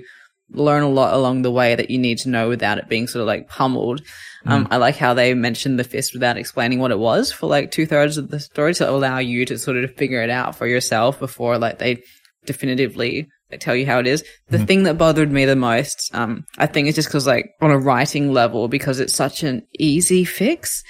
learn 0.51 0.81
a 0.81 0.89
lot 0.89 1.13
along 1.13 1.43
the 1.43 1.51
way 1.51 1.75
that 1.75 1.91
you 1.91 1.99
need 1.99 2.17
to 2.19 2.29
know 2.29 2.49
without 2.49 2.79
it 2.79 2.89
being 2.89 3.07
sort 3.07 3.21
of 3.21 3.27
like 3.27 3.47
pummeled. 3.47 4.01
Um, 4.45 4.67
I 4.71 4.77
like 4.77 4.95
how 4.95 5.13
they 5.13 5.33
mentioned 5.33 5.77
the 5.77 5.83
fist 5.83 6.13
without 6.13 6.37
explaining 6.37 6.79
what 6.79 6.91
it 6.91 6.97
was 6.97 7.31
for 7.31 7.47
like 7.47 7.71
two 7.71 7.85
thirds 7.85 8.17
of 8.17 8.29
the 8.29 8.39
story 8.39 8.73
to 8.75 8.89
allow 8.89 9.19
you 9.19 9.45
to 9.45 9.59
sort 9.59 9.77
of 9.77 9.93
figure 9.95 10.23
it 10.23 10.29
out 10.29 10.55
for 10.55 10.65
yourself 10.65 11.19
before 11.19 11.57
like 11.57 11.77
they 11.77 12.01
definitively 12.45 13.27
tell 13.57 13.75
you 13.75 13.85
how 13.85 13.99
it 13.99 14.07
is. 14.07 14.23
The 14.49 14.65
thing 14.65 14.83
that 14.83 14.97
bothered 14.97 15.31
me 15.31 15.45
the 15.45 15.55
most, 15.55 16.11
um, 16.13 16.45
I 16.57 16.67
think 16.67 16.87
is 16.87 16.95
just 16.95 17.07
because 17.07 17.27
like 17.27 17.51
on 17.61 17.71
a 17.71 17.79
writing 17.79 18.31
level, 18.31 18.67
because 18.67 18.99
it's 18.99 19.13
such 19.13 19.43
an 19.43 19.65
easy 19.77 20.23
fix. 20.23 20.83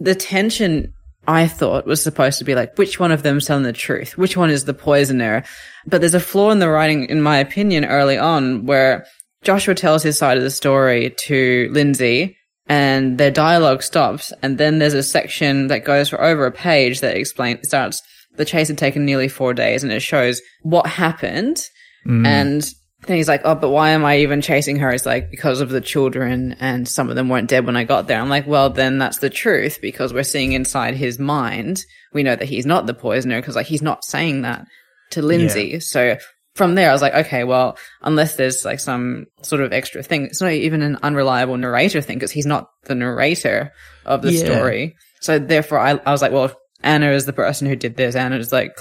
The 0.00 0.14
tension 0.14 0.92
I 1.28 1.46
thought 1.46 1.86
was 1.86 2.02
supposed 2.02 2.38
to 2.38 2.44
be 2.44 2.54
like, 2.54 2.76
which 2.76 2.98
one 2.98 3.12
of 3.12 3.22
them's 3.22 3.46
telling 3.46 3.62
the 3.62 3.72
truth? 3.72 4.18
Which 4.18 4.36
one 4.36 4.50
is 4.50 4.64
the 4.64 4.74
poisoner? 4.74 5.44
But 5.86 6.00
there's 6.00 6.14
a 6.14 6.20
flaw 6.20 6.50
in 6.50 6.58
the 6.58 6.68
writing, 6.68 7.04
in 7.04 7.22
my 7.22 7.38
opinion, 7.38 7.84
early 7.84 8.18
on 8.18 8.66
where 8.66 9.06
Joshua 9.42 9.74
tells 9.74 10.02
his 10.02 10.18
side 10.18 10.36
of 10.36 10.42
the 10.42 10.50
story 10.50 11.14
to 11.26 11.68
Lindsay 11.72 12.36
and 12.66 13.18
their 13.18 13.30
dialogue 13.30 13.82
stops. 13.82 14.32
And 14.42 14.58
then 14.58 14.78
there's 14.78 14.94
a 14.94 15.02
section 15.02 15.68
that 15.68 15.84
goes 15.84 16.08
for 16.08 16.20
over 16.20 16.46
a 16.46 16.52
page 16.52 17.00
that 17.00 17.16
explains, 17.16 17.68
starts, 17.68 18.02
the 18.36 18.44
chase 18.44 18.68
had 18.68 18.78
taken 18.78 19.04
nearly 19.04 19.28
four 19.28 19.54
days 19.54 19.82
and 19.82 19.92
it 19.92 20.00
shows 20.00 20.40
what 20.62 20.86
happened. 20.86 21.62
Mm. 22.06 22.26
And 22.26 22.62
then 23.06 23.16
he's 23.16 23.28
like, 23.28 23.42
Oh, 23.44 23.54
but 23.54 23.70
why 23.70 23.90
am 23.90 24.04
I 24.04 24.18
even 24.18 24.40
chasing 24.42 24.76
her? 24.78 24.90
It's 24.90 25.06
like, 25.06 25.30
because 25.30 25.60
of 25.60 25.68
the 25.70 25.80
children 25.80 26.56
and 26.60 26.86
some 26.88 27.10
of 27.10 27.16
them 27.16 27.28
weren't 27.28 27.48
dead 27.50 27.66
when 27.66 27.76
I 27.76 27.84
got 27.84 28.06
there. 28.06 28.20
I'm 28.20 28.28
like, 28.28 28.46
well, 28.46 28.70
then 28.70 28.98
that's 28.98 29.18
the 29.18 29.30
truth 29.30 29.78
because 29.82 30.12
we're 30.14 30.22
seeing 30.22 30.52
inside 30.52 30.94
his 30.94 31.18
mind. 31.18 31.84
We 32.12 32.22
know 32.22 32.36
that 32.36 32.48
he's 32.48 32.66
not 32.66 32.86
the 32.86 32.94
poisoner 32.94 33.40
because 33.40 33.56
like 33.56 33.66
he's 33.66 33.82
not 33.82 34.04
saying 34.04 34.42
that 34.42 34.66
to 35.10 35.22
Lindsay. 35.22 35.80
So 35.80 36.16
from 36.54 36.74
there, 36.74 36.90
I 36.90 36.92
was 36.92 37.02
like, 37.02 37.14
okay, 37.14 37.44
well, 37.44 37.76
unless 38.02 38.36
there's 38.36 38.64
like 38.64 38.78
some 38.78 39.26
sort 39.42 39.62
of 39.62 39.72
extra 39.72 40.02
thing, 40.02 40.26
it's 40.26 40.40
not 40.40 40.52
even 40.52 40.82
an 40.82 40.98
unreliable 41.02 41.56
narrator 41.56 42.00
thing 42.02 42.16
because 42.18 42.30
he's 42.30 42.46
not 42.46 42.68
the 42.84 42.94
narrator 42.94 43.72
of 44.04 44.22
the 44.22 44.32
Yeah. 44.32 44.44
story. 44.44 44.94
So 45.20 45.38
therefore, 45.38 45.78
I, 45.78 45.92
I 46.04 46.10
was 46.12 46.20
like, 46.20 46.32
well, 46.32 46.54
Anna 46.82 47.10
is 47.12 47.26
the 47.26 47.32
person 47.32 47.66
who 47.68 47.76
did 47.76 47.96
this. 47.96 48.14
Anna 48.16 48.36
is 48.36 48.52
like, 48.52 48.76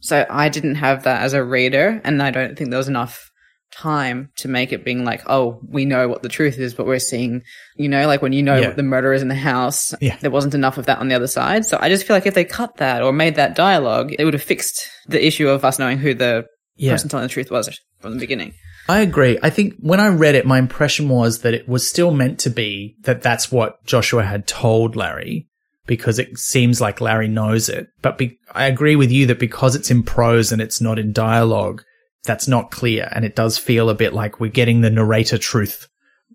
so 0.00 0.26
I 0.28 0.48
didn't 0.48 0.76
have 0.76 1.04
that 1.04 1.22
as 1.22 1.32
a 1.32 1.44
reader, 1.44 2.00
and 2.04 2.22
I 2.22 2.30
don't 2.30 2.56
think 2.56 2.70
there 2.70 2.78
was 2.78 2.88
enough 2.88 3.30
time 3.72 4.30
to 4.36 4.46
make 4.48 4.72
it 4.72 4.84
being 4.84 5.04
like, 5.04 5.22
oh, 5.28 5.60
we 5.68 5.84
know 5.84 6.08
what 6.08 6.22
the 6.22 6.28
truth 6.28 6.58
is, 6.58 6.74
but 6.74 6.86
we're 6.86 6.98
seeing, 7.00 7.42
you 7.76 7.88
know, 7.88 8.06
like 8.06 8.22
when 8.22 8.32
you 8.32 8.42
know 8.42 8.56
Yeah. 8.56 8.70
the 8.70 8.82
murder 8.84 9.12
is 9.12 9.22
in 9.22 9.28
the 9.28 9.34
house, 9.34 9.92
Yeah. 10.00 10.16
there 10.20 10.30
wasn't 10.30 10.54
enough 10.54 10.78
of 10.78 10.86
that 10.86 10.98
on 10.98 11.08
the 11.08 11.14
other 11.16 11.26
side. 11.26 11.64
So 11.66 11.76
I 11.80 11.88
just 11.88 12.06
feel 12.06 12.14
like 12.14 12.26
if 12.26 12.34
they 12.34 12.44
cut 12.44 12.76
that 12.76 13.02
or 13.02 13.12
made 13.12 13.34
that 13.34 13.56
dialogue, 13.56 14.14
it 14.16 14.24
would 14.24 14.34
have 14.34 14.42
fixed 14.42 14.86
the 15.08 15.24
issue 15.24 15.48
of 15.48 15.64
us 15.64 15.78
knowing 15.78 15.98
who 15.98 16.14
the 16.14 16.46
Yeah. 16.76 16.92
person 16.92 17.08
telling 17.08 17.24
the 17.24 17.32
truth 17.32 17.50
was 17.50 17.68
from 18.00 18.14
the 18.14 18.20
beginning. 18.20 18.54
I 18.88 19.00
agree. 19.00 19.38
I 19.42 19.50
think 19.50 19.74
when 19.80 19.98
I 19.98 20.08
read 20.08 20.34
it, 20.34 20.46
my 20.46 20.58
impression 20.58 21.08
was 21.08 21.38
that 21.40 21.54
it 21.54 21.68
was 21.68 21.88
still 21.88 22.10
meant 22.12 22.38
to 22.40 22.50
be 22.50 22.94
that 23.04 23.22
that's 23.22 23.50
what 23.50 23.84
Joshua 23.86 24.22
had 24.24 24.46
told 24.46 24.94
Larry 24.94 25.48
because 25.86 26.18
it 26.18 26.38
seems 26.38 26.80
like 26.80 27.00
Larry 27.00 27.28
knows 27.28 27.68
it. 27.68 27.88
But 28.02 28.18
be- 28.18 28.38
I 28.54 28.66
agree 28.66 28.96
with 28.96 29.10
you 29.10 29.26
that 29.26 29.38
because 29.38 29.74
it's 29.74 29.90
in 29.90 30.02
prose 30.02 30.52
and 30.52 30.60
it's 30.62 30.80
not 30.80 30.98
in 30.98 31.12
dialogue, 31.12 31.82
that's 32.24 32.48
not 32.48 32.70
clear. 32.70 33.08
And 33.12 33.24
it 33.24 33.36
does 33.36 33.58
feel 33.58 33.90
a 33.90 33.94
bit 33.94 34.12
like 34.14 34.40
we're 34.40 34.50
getting 34.50 34.80
the 34.80 34.90
narrator 34.90 35.36
truth 35.38 35.88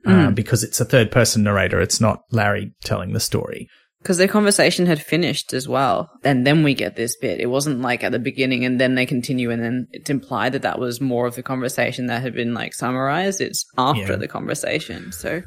uh, 0.06 0.32
because 0.32 0.64
it's 0.64 0.80
a 0.80 0.86
third 0.86 1.12
person 1.12 1.44
narrator. 1.44 1.82
It's 1.82 2.00
not 2.00 2.22
Larry 2.32 2.74
telling 2.84 3.14
the 3.14 3.20
story. 3.20 3.68
Because 4.02 4.18
their 4.18 4.30
conversation 4.30 4.86
had 4.86 5.02
finished 5.04 5.52
as 5.52 5.68
well. 5.68 6.10
And 6.24 6.48
then 6.48 6.64
we 6.64 6.74
get 6.74 6.96
this 6.96 7.18
bit. 7.18 7.42
It 7.42 7.48
wasn't 7.48 7.82
like 7.82 8.02
at 8.02 8.14
the 8.14 8.20
beginning 8.20 8.64
and 8.64 8.80
then 8.80 8.96
they 8.96 9.06
continue 9.06 9.52
and 9.52 9.62
then 9.62 9.88
it's 9.92 10.10
implied 10.10 10.54
that 10.54 10.62
that 10.62 10.80
was 10.80 11.02
more 11.02 11.28
of 11.28 11.36
the 11.36 11.44
conversation 11.44 12.06
that 12.08 12.22
had 12.22 12.34
been 12.34 12.54
like 12.54 12.74
summarized. 12.74 13.42
It's 13.42 13.66
after 13.78 14.00
Yeah. 14.14 14.16
the 14.16 14.28
conversation. 14.30 15.12
So 15.12 15.42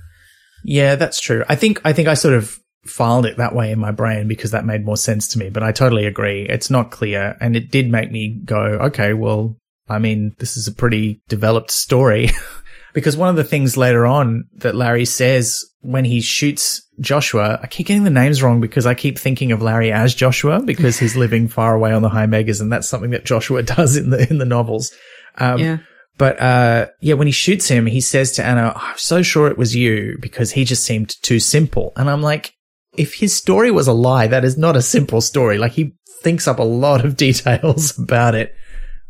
Yeah, 0.64 0.96
that's 0.96 1.18
true. 1.20 1.44
I 1.48 1.54
think 1.54 1.80
I 1.84 1.92
think 1.94 2.08
I 2.08 2.14
sort 2.14 2.34
of 2.34 2.58
filed 2.84 3.26
it 3.26 3.36
that 3.36 3.54
way 3.54 3.70
in 3.70 3.78
my 3.78 3.92
brain 3.92 4.26
because 4.26 4.50
that 4.50 4.64
made 4.64 4.84
more 4.84 4.96
sense 4.96 5.28
to 5.28 5.38
me, 5.38 5.50
but 5.50 5.62
I 5.62 5.72
totally 5.72 6.06
agree. 6.06 6.46
It's 6.48 6.70
not 6.70 6.90
clear 6.90 7.36
and 7.40 7.56
it 7.56 7.70
did 7.70 7.90
make 7.90 8.10
me 8.10 8.40
go, 8.44 8.56
okay, 8.56 9.14
well, 9.14 9.56
I 9.88 9.98
mean, 9.98 10.34
this 10.38 10.56
is 10.56 10.66
a 10.66 10.72
pretty 10.72 11.20
developed 11.28 11.70
story 11.70 12.30
because 12.92 13.16
one 13.16 13.28
of 13.28 13.36
the 13.36 13.44
things 13.44 13.76
later 13.76 14.06
on 14.06 14.44
that 14.56 14.74
Larry 14.74 15.04
says 15.04 15.64
when 15.80 16.04
he 16.04 16.20
shoots 16.20 16.82
Joshua, 17.00 17.60
I 17.62 17.66
keep 17.66 17.86
getting 17.86 18.04
the 18.04 18.10
names 18.10 18.42
wrong 18.42 18.60
because 18.60 18.86
I 18.86 18.94
keep 18.94 19.18
thinking 19.18 19.52
of 19.52 19.62
Larry 19.62 19.92
as 19.92 20.14
Joshua 20.14 20.60
because 20.60 20.98
he's 20.98 21.16
living 21.16 21.48
far 21.48 21.74
away 21.74 21.92
on 21.92 22.02
the 22.02 22.08
high 22.08 22.26
megas 22.26 22.60
and 22.60 22.72
that's 22.72 22.88
something 22.88 23.10
that 23.10 23.24
Joshua 23.24 23.62
does 23.62 23.96
in 23.96 24.10
the 24.10 24.28
in 24.28 24.38
the 24.38 24.44
novels. 24.44 24.92
Um, 25.38 25.58
yeah. 25.58 25.78
but 26.18 26.40
uh, 26.40 26.86
yeah, 27.00 27.14
when 27.14 27.26
he 27.28 27.32
shoots 27.32 27.68
him, 27.68 27.86
he 27.86 28.00
says 28.00 28.32
to 28.32 28.44
Anna, 28.44 28.72
"I'm 28.76 28.98
so 28.98 29.22
sure 29.22 29.48
it 29.48 29.56
was 29.56 29.74
you 29.74 30.18
because 30.20 30.52
he 30.52 30.64
just 30.64 30.84
seemed 30.84 31.16
too 31.22 31.40
simple." 31.40 31.92
And 31.96 32.10
I'm 32.10 32.22
like, 32.22 32.54
if 32.96 33.14
his 33.14 33.34
story 33.34 33.70
was 33.70 33.88
a 33.88 33.92
lie, 33.92 34.26
that 34.26 34.44
is 34.44 34.58
not 34.58 34.76
a 34.76 34.82
simple 34.82 35.20
story. 35.20 35.58
Like 35.58 35.72
he 35.72 35.94
thinks 36.22 36.46
up 36.46 36.58
a 36.58 36.64
lot 36.64 37.04
of 37.04 37.16
details 37.16 37.98
about 37.98 38.34
it. 38.34 38.54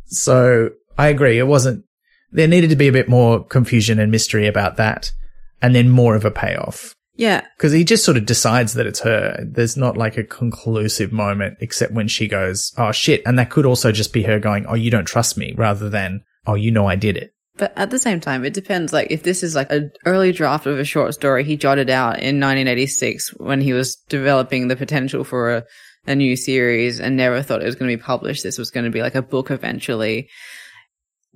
So 0.06 0.70
I 0.98 1.08
agree. 1.08 1.38
It 1.38 1.46
wasn't. 1.46 1.84
There 2.30 2.48
needed 2.48 2.70
to 2.70 2.76
be 2.76 2.88
a 2.88 2.92
bit 2.92 3.08
more 3.08 3.44
confusion 3.44 3.98
and 3.98 4.10
mystery 4.10 4.46
about 4.46 4.76
that, 4.76 5.12
and 5.60 5.74
then 5.74 5.90
more 5.90 6.14
of 6.14 6.24
a 6.24 6.30
payoff. 6.30 6.94
Yeah. 7.14 7.42
Because 7.56 7.72
he 7.72 7.84
just 7.84 8.06
sort 8.06 8.16
of 8.16 8.24
decides 8.24 8.72
that 8.74 8.86
it's 8.86 9.00
her. 9.00 9.44
There's 9.46 9.76
not 9.76 9.98
like 9.98 10.16
a 10.16 10.24
conclusive 10.24 11.12
moment, 11.12 11.58
except 11.60 11.92
when 11.92 12.08
she 12.08 12.26
goes, 12.26 12.72
"Oh 12.78 12.92
shit!" 12.92 13.22
And 13.26 13.38
that 13.38 13.50
could 13.50 13.66
also 13.66 13.92
just 13.92 14.12
be 14.12 14.22
her 14.22 14.38
going, 14.38 14.64
"Oh, 14.66 14.74
you 14.74 14.90
don't 14.90 15.04
trust 15.04 15.36
me," 15.36 15.54
rather 15.56 15.90
than, 15.90 16.22
"Oh, 16.46 16.54
you 16.54 16.70
know 16.70 16.86
I 16.86 16.96
did 16.96 17.16
it." 17.16 17.34
But 17.62 17.75
at 17.77 17.90
the 17.90 17.98
same 18.01 18.18
time, 18.18 18.44
it 18.44 18.55
depends. 18.55 18.92
Like, 18.92 19.12
if 19.12 19.22
this 19.22 19.44
is 19.44 19.55
like 19.55 19.70
an 19.70 19.92
early 20.05 20.33
draft 20.33 20.66
of 20.66 20.81
a 20.81 20.85
short 20.85 21.14
story 21.14 21.44
he 21.44 21.57
jotted 21.57 21.90
out 21.90 22.14
in 22.14 22.40
1986 22.40 23.35
when 23.37 23.61
he 23.61 23.72
was 23.72 23.94
developing 24.09 24.66
the 24.66 24.75
potential 24.75 25.22
for 25.22 25.55
a, 25.55 25.64
a 26.09 26.16
new 26.16 26.35
series 26.35 26.98
and 26.98 27.16
never 27.16 27.40
thought 27.40 27.62
it 27.62 27.66
was 27.66 27.77
going 27.77 27.88
to 27.88 27.96
be 27.96 28.03
published, 28.03 28.42
this 28.42 28.59
was 28.59 28.72
going 28.72 28.83
to 28.83 28.90
be 28.90 29.01
like 29.01 29.14
a 29.14 29.22
book 29.22 29.53
eventually. 29.53 30.29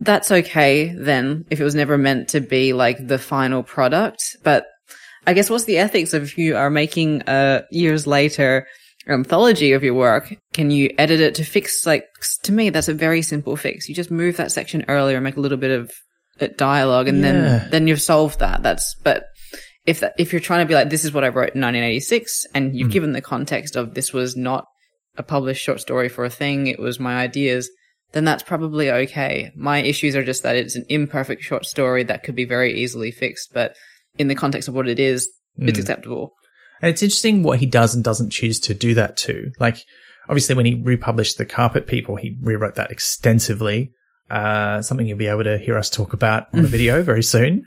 That's 0.01 0.33
okay 0.33 0.93
then 0.99 1.45
if 1.49 1.61
it 1.61 1.65
was 1.65 1.77
never 1.77 1.97
meant 1.97 2.31
to 2.31 2.41
be 2.41 2.73
like 2.73 3.07
the 3.07 3.19
final 3.21 3.63
product. 3.63 4.37
But 4.43 4.67
I 5.29 5.33
guess 5.33 5.49
what's 5.49 5.63
the 5.63 5.79
ethics 5.79 6.13
of 6.13 6.25
if 6.25 6.37
you 6.37 6.57
are 6.57 6.71
making 6.71 7.23
a 7.29 7.63
years 7.71 8.05
later 8.05 8.67
anthology 9.09 9.71
of 9.71 9.85
your 9.85 9.95
work, 9.95 10.35
can 10.53 10.73
you 10.73 10.93
edit 10.99 11.21
it 11.21 11.37
to 11.37 11.45
fix 11.45 11.87
like 11.87 12.09
to 12.43 12.51
me 12.51 12.71
that's 12.71 12.89
a 12.89 12.95
very 12.95 13.23
simple 13.23 13.55
fix. 13.55 13.89
You 13.89 13.95
just 13.95 14.11
move 14.11 14.39
that 14.39 14.51
section 14.51 14.85
earlier 14.89 15.19
and 15.19 15.23
make 15.23 15.37
a 15.37 15.41
little 15.41 15.57
bit 15.57 15.71
of 15.71 15.93
uh, 16.41 16.49
dialogue 16.57 17.09
and 17.09 17.19
Yeah. 17.19 17.33
then 17.33 17.71
then 17.71 17.87
you've 17.87 18.03
solved 18.03 18.39
that. 18.41 18.63
That's 18.63 18.95
but 19.03 19.25
if 19.87 20.01
that, 20.01 20.15
if 20.19 20.33
you're 20.33 20.41
trying 20.41 20.65
to 20.65 20.69
be 20.69 20.75
like 20.75 20.91
this 20.91 21.05
is 21.05 21.13
what 21.13 21.25
I 21.25 21.29
wrote 21.29 21.55
in 21.55 21.61
1986 21.61 22.47
and 22.55 22.71
Hmm. 22.71 22.77
you've 22.77 22.91
given 22.91 23.13
the 23.13 23.21
context 23.21 23.77
of 23.77 23.95
this 23.95 24.13
was 24.13 24.37
not 24.37 24.65
a 25.17 25.23
published 25.23 25.63
short 25.63 25.81
story 25.81 26.09
for 26.09 26.25
a 26.25 26.31
thing, 26.31 26.67
it 26.67 26.79
was 26.79 27.01
my 27.01 27.17
ideas, 27.17 27.71
then 28.13 28.25
that's 28.25 28.43
probably 28.43 28.91
okay. 28.91 29.51
My 29.57 29.79
issues 29.79 30.15
are 30.17 30.25
just 30.25 30.43
that 30.43 30.57
it's 30.57 30.77
an 30.77 30.85
imperfect 30.89 31.43
short 31.43 31.65
story 31.67 32.03
that 32.05 32.23
could 32.23 32.35
be 32.35 32.45
very 32.45 32.75
easily 32.79 33.11
fixed, 33.11 33.51
but 33.55 33.75
in 34.19 34.29
the 34.29 34.35
context 34.35 34.69
of 34.69 34.75
what 34.75 34.89
it 34.89 34.99
is, 35.01 35.29
Hmm. 35.57 35.69
it's 35.69 35.79
acceptable. 35.79 36.35
And 36.83 36.91
it's 36.91 37.03
interesting 37.03 37.43
what 37.43 37.61
he 37.61 37.67
does 37.67 37.95
and 37.95 38.05
doesn't 38.05 38.31
choose 38.31 38.61
to 38.61 38.75
do 38.75 38.93
that 38.95 39.17
to. 39.19 39.51
Like, 39.59 39.79
obviously, 40.29 40.55
when 40.55 40.67
he 40.67 40.75
republished 40.75 41.39
The 41.39 41.47
Carpet 41.47 41.87
People, 41.87 42.17
he 42.17 42.37
rewrote 42.43 42.75
that 42.75 42.91
extensively. 42.91 43.93
Uh, 44.31 44.83
something 44.83 45.07
you'll 45.07 45.19
be 45.19 45.29
able 45.29 45.45
to 45.45 45.59
hear 45.59 45.79
us 45.79 45.89
talk 45.89 46.13
about 46.13 46.49
on 46.53 46.61
a 46.61 46.69
video 46.69 47.03
very 47.03 47.23
soon. 47.23 47.65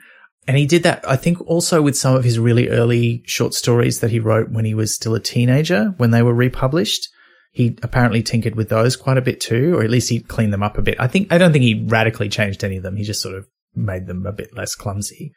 And 0.48 0.58
he 0.58 0.66
did 0.66 0.84
that, 0.84 1.08
I 1.08 1.16
think, 1.16 1.40
also 1.42 1.82
with 1.82 1.96
some 1.98 2.16
of 2.16 2.24
his 2.24 2.40
really 2.40 2.70
early 2.70 3.22
short 3.26 3.54
stories 3.54 4.00
that 4.00 4.10
he 4.10 4.20
wrote 4.20 4.50
when 4.50 4.66
he 4.66 4.74
was 4.74 4.94
still 4.94 5.14
a 5.14 5.20
teenager, 5.20 5.94
when 5.98 6.12
they 6.12 6.24
were 6.24 6.34
republished. 6.34 7.08
He 7.52 7.78
apparently 7.84 8.24
tinkered 8.24 8.56
with 8.56 8.70
those 8.70 8.96
quite 8.96 9.18
a 9.18 9.22
bit 9.22 9.42
too, 9.42 9.76
or 9.78 9.84
at 9.84 9.90
least 9.90 10.10
he 10.10 10.20
cleaned 10.20 10.54
them 10.54 10.64
up 10.64 10.78
a 10.78 10.82
bit. 10.82 11.00
I 11.00 11.08
think, 11.08 11.32
I 11.32 11.38
don't 11.38 11.52
think 11.52 11.64
he 11.64 11.86
radically 11.88 12.30
changed 12.30 12.64
any 12.64 12.78
of 12.78 12.84
them. 12.84 12.96
He 12.96 13.04
just 13.04 13.22
sort 13.22 13.36
of 13.36 13.48
made 13.76 14.08
them 14.08 14.26
a 14.26 14.32
bit 14.32 14.56
less 14.56 14.76
clumsy. 14.76 15.34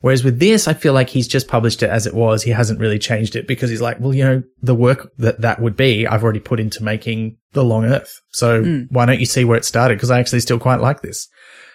Whereas 0.00 0.22
with 0.22 0.38
this, 0.38 0.68
I 0.68 0.74
feel 0.74 0.92
like 0.92 1.08
he's 1.10 1.26
just 1.26 1.48
published 1.48 1.82
it 1.82 1.90
as 1.90 2.06
it 2.06 2.14
was. 2.14 2.42
He 2.42 2.50
hasn't 2.50 2.78
really 2.78 2.98
changed 2.98 3.34
it 3.34 3.48
because 3.48 3.68
he's 3.68 3.80
like, 3.80 3.98
well, 3.98 4.14
you 4.14 4.24
know, 4.24 4.42
the 4.62 4.74
work 4.74 5.10
that 5.18 5.40
that 5.40 5.60
would 5.60 5.76
be, 5.76 6.06
I've 6.06 6.22
already 6.22 6.40
put 6.40 6.60
into 6.60 6.84
making 6.84 7.36
The 7.52 7.64
Long 7.64 7.84
Earth. 7.84 8.20
So 8.30 8.62
hmm. 8.62 8.82
why 8.90 9.06
don't 9.06 9.18
you 9.18 9.26
see 9.26 9.44
where 9.44 9.58
it 9.58 9.64
started? 9.64 9.96
Because 9.96 10.10
I 10.10 10.20
actually 10.20 10.40
still 10.40 10.60
quite 10.60 10.80
like 10.80 11.02
this. 11.02 11.28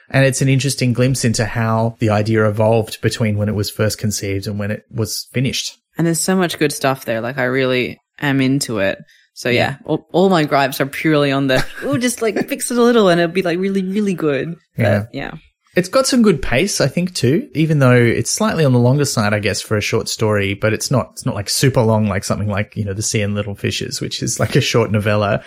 And 0.09 0.25
it's 0.25 0.41
an 0.41 0.47
interesting 0.47 0.93
glimpse 0.93 1.25
into 1.25 1.45
how 1.45 1.95
the 1.99 2.11
idea 2.11 2.47
evolved 2.47 3.01
between 3.01 3.37
when 3.37 3.49
it 3.49 3.55
was 3.55 3.69
first 3.69 3.97
conceived 3.97 4.47
and 4.47 4.59
when 4.59 4.71
it 4.71 4.85
was 4.89 5.27
finished. 5.33 5.77
And 5.97 6.07
there's 6.07 6.21
so 6.21 6.35
much 6.35 6.59
good 6.59 6.71
stuff 6.71 7.05
there. 7.05 7.19
Like 7.19 7.37
I 7.37 7.45
really 7.45 7.99
am 8.19 8.39
into 8.39 8.79
it. 8.79 8.99
So 9.33 9.49
yeah, 9.49 9.77
all, 9.85 10.07
all 10.11 10.29
my 10.29 10.45
gripes 10.45 10.79
are 10.79 10.85
purely 10.85 11.31
on 11.31 11.47
the, 11.47 11.65
oh, 11.81 11.97
just 11.97 12.21
like 12.21 12.35
fix 12.47 12.69
it 12.71 12.77
a 12.77 12.81
little 12.81 13.09
and 13.09 13.19
it'll 13.19 13.33
be 13.33 13.41
like 13.41 13.59
really, 13.59 13.83
really 13.83 14.13
good. 14.13 14.55
But, 14.77 14.83
Yeah. 14.83 15.05
yeah. 15.11 15.31
It's 15.75 15.89
got 15.89 16.05
some 16.05 16.21
good 16.21 16.41
pace, 16.41 16.79
I 16.79 16.87
think, 16.87 17.15
too, 17.15 17.49
even 17.55 17.79
though 17.79 17.95
it's 17.95 18.29
slightly 18.29 18.63
on 18.63 18.73
the 18.73 18.79
longer 18.79 19.05
side, 19.05 19.33
I 19.33 19.39
guess, 19.39 19.59
for 19.59 19.75
a 19.75 19.81
short 19.81 20.07
story, 20.07 20.53
but 20.53 20.71
it's 20.71 20.91
not, 20.91 21.11
it's 21.13 21.25
not 21.25 21.33
like 21.33 21.49
super 21.49 21.81
long, 21.81 22.07
like 22.07 22.23
something 22.23 22.47
like, 22.47 22.75
you 22.75 22.85
know, 22.85 22.93
The 22.93 23.01
Sea 23.01 23.23
and 23.23 23.33
Little 23.33 23.55
Fishes, 23.55 23.99
which 23.99 24.21
is 24.21 24.39
like 24.39 24.55
a 24.55 24.61
short 24.61 24.91
novella. 24.91 25.43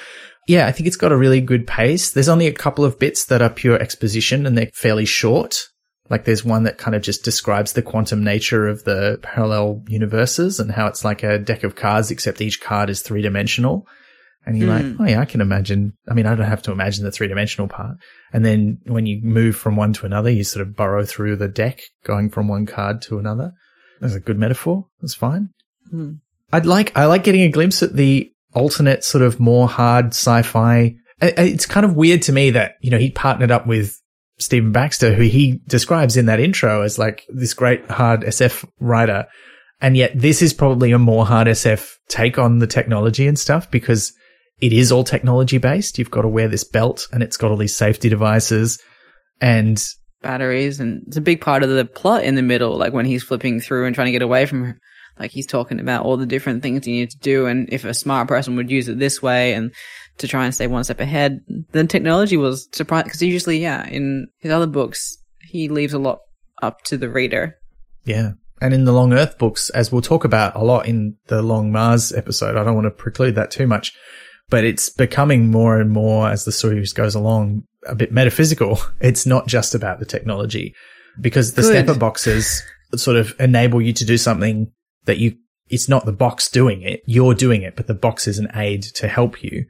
Yeah, 0.49 0.67
I 0.67 0.73
think 0.73 0.89
it's 0.89 0.97
got 0.97 1.12
a 1.12 1.17
really 1.17 1.41
good 1.41 1.67
pace. 1.67 2.11
There's 2.11 2.29
only 2.29 2.49
a 2.49 2.53
couple 2.53 2.85
of 2.85 2.99
bits 2.99 3.27
that 3.27 3.41
are 3.43 3.51
pure 3.51 3.81
exposition 3.81 4.47
and 4.47 4.59
they're 4.59 4.71
fairly 4.75 5.05
short. 5.05 5.69
Like 6.11 6.25
there's 6.25 6.45
one 6.45 6.65
that 6.65 6.79
kind 6.79 6.95
of 6.95 7.03
just 7.03 7.25
describes 7.25 7.73
the 7.73 7.83
quantum 7.83 8.23
nature 8.23 8.67
of 8.67 8.85
the 8.85 9.19
parallel 9.23 9.85
universes 9.89 10.59
and 10.61 10.71
how 10.71 10.87
it's 10.87 11.05
like 11.05 11.23
a 11.23 11.39
deck 11.39 11.65
of 11.65 11.75
cards, 11.77 12.11
except 12.11 12.41
each 12.41 12.61
card 12.61 12.91
is 12.91 13.03
three 13.03 13.23
dimensional. 13.23 13.87
And 14.45 14.57
you're 14.57 14.69
like, 14.69 14.85
hmm. 14.85 15.03
oh 15.03 15.07
yeah, 15.07 15.21
I 15.21 15.25
can 15.25 15.41
imagine. 15.41 15.95
I 16.09 16.15
mean, 16.15 16.27
I 16.27 16.37
don't 16.37 16.47
have 16.47 16.62
to 16.62 16.73
imagine 16.73 17.05
the 17.05 17.11
three 17.11 17.27
dimensional 17.27 17.67
part. 17.67 17.97
And 18.33 18.45
then 18.45 18.79
when 18.87 19.07
you 19.07 19.21
move 19.23 19.57
from 19.57 19.77
one 19.77 19.93
to 19.95 20.07
another, 20.07 20.31
you 20.31 20.45
sort 20.45 20.67
of 20.67 20.77
burrow 20.77 21.05
through 21.05 21.37
the 21.37 21.49
deck, 21.49 21.81
going 22.05 22.31
from 22.31 22.49
one 22.49 22.67
card 22.67 23.01
to 23.03 23.19
another. 23.19 23.53
That's 24.01 24.15
a 24.15 24.21
good 24.21 24.39
metaphor. 24.39 24.87
That's 25.01 25.15
fine. 25.15 25.51
Hmm. 25.91 26.15
I'd 26.53 26.67
like, 26.67 26.97
I 26.97 27.07
like 27.07 27.25
getting 27.25 27.43
a 27.43 27.51
glimpse 27.51 27.83
at 27.83 27.95
the 27.95 28.31
alternate 28.55 29.05
sort 29.05 29.23
of 29.23 29.41
more 29.41 29.69
hard 29.69 30.09
sci-fi. 30.09 30.97
It's 31.21 31.67
kind 31.67 31.87
of 31.87 31.95
weird 31.95 32.23
to 32.23 32.33
me 32.33 32.51
that, 32.51 32.75
you 32.81 32.91
know, 32.91 32.99
he 32.99 33.11
partnered 33.11 33.51
up 33.51 33.67
with 33.67 34.01
Stephen 34.39 34.73
Baxter, 34.73 35.15
who 35.15 35.23
he 35.23 35.61
describes 35.67 36.17
in 36.17 36.27
that 36.27 36.41
intro 36.41 36.83
as 36.83 36.99
like 36.99 37.25
this 37.29 37.55
great 37.55 37.91
hard 37.91 38.21
SF 38.21 38.69
writer. 38.81 39.27
And 39.81 39.97
yet 39.97 40.12
this 40.15 40.43
is 40.43 40.53
probably 40.53 40.93
a 40.93 40.99
more 40.99 41.27
hard 41.27 41.49
SF 41.49 41.97
take 42.09 42.39
on 42.39 42.59
the 42.59 42.67
technology 42.67 43.27
and 43.27 43.39
stuff 43.39 43.71
because 43.71 44.12
it 44.61 44.73
is 44.73 44.90
all 44.90 45.05
technology 45.05 45.59
based. 45.59 45.99
You've 45.99 46.11
got 46.11 46.23
to 46.23 46.29
wear 46.29 46.49
this 46.49 46.64
belt 46.64 47.09
and 47.12 47.23
it's 47.23 47.37
got 47.37 47.51
all 47.51 47.57
these 47.57 47.77
safety 47.77 48.09
devices 48.09 48.81
and 49.40 49.83
batteries 50.23 50.81
and 50.81 51.05
it's 51.07 51.19
a 51.19 51.21
big 51.21 51.40
part 51.40 51.62
of 51.62 51.69
the 51.69 51.85
plot 51.85 52.25
in 52.25 52.35
the 52.35 52.42
middle 52.42 52.77
like 52.77 52.92
when 52.92 53.05
he's 53.05 53.23
flipping 53.23 53.61
through 53.61 53.87
and 53.87 53.95
trying 53.95 54.07
to 54.07 54.12
get 54.12 54.23
away 54.23 54.47
from 54.47 54.64
her. 54.64 54.81
Like 55.19 55.31
he's 55.31 55.47
talking 55.47 55.81
about 55.81 56.05
all 56.05 56.16
the 56.16 56.27
different 56.27 56.62
things 56.62 56.87
you 56.87 56.95
need 56.95 57.11
to 57.11 57.19
do 57.19 57.47
and 57.47 57.69
if 57.73 57.85
a 57.85 57.95
smart 57.95 58.29
person 58.29 58.57
would 58.57 58.71
use 58.71 58.88
it 58.88 58.99
this 58.99 59.23
way 59.23 59.55
and 59.55 59.73
to 60.19 60.29
try 60.29 60.45
and 60.45 60.55
stay 60.55 60.66
one 60.66 60.85
step 60.85 61.01
ahead 61.01 61.40
then 61.73 61.88
technology 61.88 62.37
was 62.37 62.69
surprised 62.73 63.05
because 63.05 63.23
usually 63.23 63.59
yeah 63.59 63.87
in 63.88 64.27
his 64.38 64.53
other 64.53 64.66
books 64.66 65.19
he 65.40 65.69
leaves 65.69 65.92
a 65.92 65.99
lot 65.99 66.21
up 66.62 66.83
to 66.85 66.97
the 66.97 67.09
reader. 67.09 67.57
Yeah. 68.05 68.33
And 68.61 68.73
in 68.73 68.85
the 68.85 68.92
long 68.92 69.12
earth 69.12 69.38
books 69.38 69.69
as 69.71 69.92
we'll 69.92 70.03
talk 70.03 70.25
about 70.25 70.57
a 70.57 70.64
lot 70.64 70.87
in 70.87 71.16
the 71.27 71.42
long 71.42 71.71
mars 71.71 72.11
episode 72.12 72.57
i 72.57 72.64
don't 72.64 72.75
want 72.75 72.87
to 72.87 72.90
preclude 72.90 73.35
that 73.35 73.51
too 73.51 73.66
much 73.66 73.92
but 74.49 74.65
it's 74.65 74.91
becoming 74.91 75.51
more 75.51 75.81
and 75.81 75.91
more 75.91 76.29
as 76.29 76.45
the 76.45 76.53
series 76.53 76.93
goes 76.93 77.15
along 77.15 77.65
a 77.87 77.95
bit 77.95 78.13
metaphysical. 78.13 78.79
It's 79.01 79.27
not 79.27 79.47
just 79.47 79.75
about 79.75 79.99
the 79.99 80.07
technology 80.07 80.75
because 81.21 81.55
the 81.55 81.63
Good. 81.63 81.85
stepper 81.85 81.99
boxes 81.99 82.63
sort 82.95 83.17
of 83.17 83.35
enable 83.39 83.83
you 83.83 83.93
to 83.93 84.05
do 84.05 84.17
something 84.17 84.73
that 85.05 85.19
you, 85.19 85.37
it's 85.69 85.89
not 85.89 86.05
the 86.05 86.13
box 86.13 86.51
doing 86.51 86.83
it. 86.83 87.01
You're 87.07 87.35
doing 87.35 87.63
it, 87.63 87.77
but 87.77 87.87
the 87.87 87.95
box 87.95 88.27
is 88.27 88.39
an 88.39 88.49
aid 88.55 88.83
to 88.95 89.09
help 89.09 89.43
you. 89.43 89.67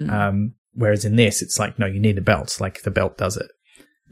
Mm. 0.00 0.10
Um, 0.10 0.54
whereas 0.74 1.04
in 1.04 1.16
this, 1.16 1.42
it's 1.42 1.58
like, 1.58 1.78
no, 1.78 1.86
you 1.86 2.00
need 2.00 2.18
a 2.18 2.22
belt. 2.22 2.60
Like 2.60 2.82
the 2.82 2.90
belt 2.90 3.16
does 3.16 3.36
it. 3.36 3.50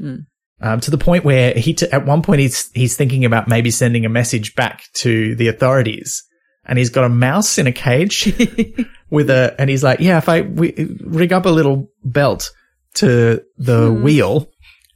Mm. 0.01 0.27
Um, 0.61 0.81
to 0.81 0.91
the 0.91 0.99
point 0.99 1.25
where 1.25 1.53
he, 1.53 1.75
t- 1.75 1.91
at 1.91 2.07
one 2.07 2.23
point, 2.23 2.41
he's, 2.41 2.71
he's 2.73 2.97
thinking 2.97 3.25
about 3.25 3.49
maybe 3.49 3.71
sending 3.71 4.07
a 4.07 4.11
message 4.11 4.55
back 4.55 4.85
to 4.95 5.35
the 5.37 5.49
authorities 5.49 6.25
and 6.65 6.79
he's 6.79 6.91
got 6.91 7.05
a 7.05 7.09
mouse 7.09 7.59
in 7.59 7.67
a 7.67 7.73
cage 7.73 8.33
with 9.11 9.31
a, 9.31 9.55
and 9.59 9.71
he's 9.71 9.85
like, 9.85 10.01
yeah, 10.01 10.19
if 10.19 10.29
I 10.29 10.43
we, 10.43 10.97
rig 11.01 11.33
up 11.33 11.47
a 11.47 11.51
little 11.51 11.91
belt 12.05 12.51
to 12.95 13.43
the 13.59 13.91
hmm. 13.91 14.03
wheel 14.03 14.51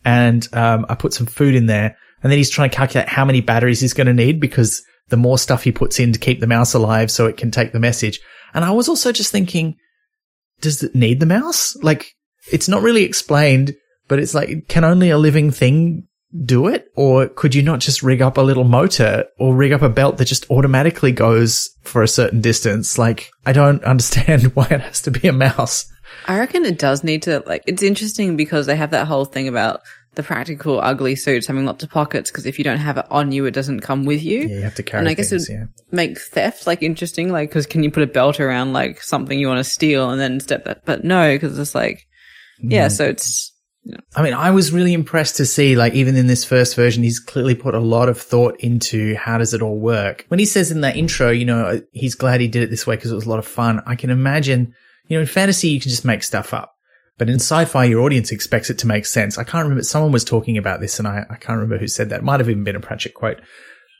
and, 0.05 0.46
um, 0.53 0.87
I 0.88 0.94
put 0.94 1.14
some 1.14 1.27
food 1.27 1.55
in 1.55 1.66
there 1.66 1.96
and 2.23 2.31
then 2.31 2.38
he's 2.38 2.51
trying 2.51 2.70
to 2.70 2.77
calculate 2.77 3.09
how 3.09 3.25
many 3.25 3.40
batteries 3.40 3.81
he's 3.81 3.94
going 3.94 4.07
to 4.07 4.14
need 4.14 4.40
because 4.40 4.83
the 5.09 5.16
more 5.16 5.38
stuff 5.38 5.64
he 5.64 5.73
puts 5.73 5.99
in 5.99 6.12
to 6.12 6.18
keep 6.18 6.40
the 6.40 6.46
mouse 6.46 6.75
alive 6.75 7.11
so 7.11 7.27
it 7.27 7.37
can 7.37 7.51
take 7.51 7.73
the 7.73 7.81
message. 7.81 8.20
And 8.55 8.64
I 8.64 8.70
was 8.70 8.88
also 8.88 9.12
just 9.12 9.33
thinking, 9.33 9.77
does 10.61 10.83
it 10.83 10.94
need 10.94 11.20
the 11.20 11.27
mouse? 11.27 11.77
Like, 11.83 12.12
it's 12.51 12.68
not 12.68 12.83
really 12.83 13.05
explained, 13.05 13.75
but 14.09 14.18
it's 14.18 14.35
like, 14.35 14.68
can 14.68 14.85
only 14.85 15.11
a 15.11 15.18
living 15.18 15.51
thing 15.51 16.09
do 16.45 16.69
it? 16.69 16.90
Or 16.97 17.29
could 17.29 17.55
you 17.55 17.62
not 17.62 17.81
just 17.81 18.03
rig 18.03 18.23
up 18.23 18.38
a 18.38 18.43
little 18.43 18.64
motor 18.64 19.25
or 19.38 19.55
rig 19.55 19.73
up 19.73 19.83
a 19.83 19.88
belt 19.88 20.19
that 20.19 20.27
just 20.27 20.51
automatically 20.51 21.12
goes 21.12 21.71
for 21.83 22.03
a 22.03 22.09
certain 22.09 22.40
distance? 22.40 22.99
Like, 22.99 23.31
I 23.47 23.53
don't 23.53 23.83
understand 23.85 24.43
why 24.55 24.66
it 24.71 24.81
has 24.81 25.03
to 25.03 25.11
be 25.11 25.29
a 25.29 25.33
mouse. 25.33 25.90
I 26.27 26.38
reckon 26.38 26.64
it 26.64 26.79
does 26.79 27.03
need 27.03 27.23
to, 27.23 27.43
like, 27.47 27.62
it's 27.66 27.83
interesting 27.83 28.37
because 28.37 28.66
they 28.66 28.77
have 28.77 28.90
that 28.90 29.07
whole 29.07 29.25
thing 29.25 29.49
about 29.49 29.81
the 30.14 30.23
practical 30.23 30.81
ugly 30.81 31.14
suits 31.14 31.47
having 31.47 31.64
lots 31.64 31.85
of 31.85 31.90
pockets 31.90 32.31
because 32.31 32.45
if 32.45 32.59
you 32.59 32.64
don't 32.64 32.79
have 32.79 32.99
it 32.99 33.07
on 33.11 33.31
you, 33.31 33.47
it 33.47 33.53
doesn't 33.53 33.81
come 33.81 34.05
with 34.05 34.23
you. 34.23 34.40
Yeah, 34.40 34.57
you 34.57 34.62
have 34.62 34.75
to 34.75 34.83
carry. 34.83 35.01
And 35.01 35.09
I 35.09 35.14
guess 35.14 35.31
it 35.31 35.43
yeah. 35.49 35.66
make 35.93 36.19
theft 36.19 36.66
like 36.66 36.83
interesting, 36.83 37.31
like 37.31 37.49
because 37.49 37.66
can 37.66 37.85
you 37.85 37.90
put 37.90 38.03
a 38.03 38.09
belt 38.09 38.40
around 38.40 38.73
like 38.73 39.01
something 39.03 39.38
you 39.38 39.47
want 39.47 39.59
to 39.59 39.64
steal 39.64 40.11
and 40.11 40.21
then 40.21 40.40
step 40.40 40.64
that? 40.64 40.85
But 40.85 41.05
no, 41.05 41.35
because 41.35 41.59
it's 41.59 41.77
like, 41.77 42.07
yeah. 42.61 42.87
Mm. 42.87 42.93
So 42.93 43.05
it's 43.05 43.50
I 44.14 44.23
mean, 44.23 44.35
I 44.35 44.51
was 44.51 44.73
really 44.73 44.93
impressed 44.93 45.37
to 45.37 45.47
see, 45.47 45.75
like, 45.75 45.95
even 45.95 46.14
in 46.14 46.27
this 46.27 46.45
first 46.45 46.77
version, 46.77 47.03
he's 47.03 47.19
clearly 47.19 47.55
put 47.55 47.75
a 47.75 47.81
lot 47.81 48.09
of 48.09 48.21
thought 48.21 48.61
into 48.61 49.14
how 49.16 49.38
does 49.38 49.55
it 49.55 49.62
all 49.62 49.79
work. 49.79 50.27
When 50.29 50.38
he 50.38 50.45
says 50.45 50.71
in 50.71 50.83
that 50.83 50.97
intro, 50.97 51.31
you 51.31 51.47
know, 51.47 51.64
uh, 51.64 51.81
he's 51.93 52.14
glad 52.14 52.40
he 52.40 52.49
did 52.49 52.62
it 52.62 52.71
this 52.71 52.87
way 52.87 52.97
because 52.97 53.11
it 53.11 53.14
was 53.14 53.27
a 53.27 53.31
lot 53.31 53.38
of 53.38 53.47
fun. 53.47 53.83
I 53.87 53.95
can 53.95 54.11
imagine, 54.11 54.75
you 55.07 55.16
know, 55.16 55.23
in 55.23 55.27
fantasy, 55.27 55.69
you 55.69 55.81
can 55.81 55.90
just 55.90 56.05
make 56.05 56.23
stuff 56.23 56.53
up. 56.53 56.75
But 57.16 57.29
in 57.29 57.37
sci-fi, 57.37 57.85
your 57.85 58.03
audience 58.03 58.33
expects 58.33 58.71
it 58.71 58.79
to 58.79 58.87
make 58.87 59.07
sense. 59.07 59.38
I 59.38 59.45
can't 59.45 59.64
remember. 59.64 59.83
Someone 59.83 60.12
was 60.12 60.25
talking 60.25 60.59
about 60.59 60.81
this 60.81 60.99
and 60.99 61.09
I, 61.09 61.27
I 61.29 61.37
can't 61.37 61.57
remember 61.57 61.79
who 61.79 61.88
said 61.88 62.11
that. 62.11 62.21
It 62.21 62.25
might 62.25 62.40
have 62.40 62.51
even 62.51 62.64
been 62.64 62.77
a 62.77 62.81
Pratchett 62.81 63.14
quote, 63.14 63.40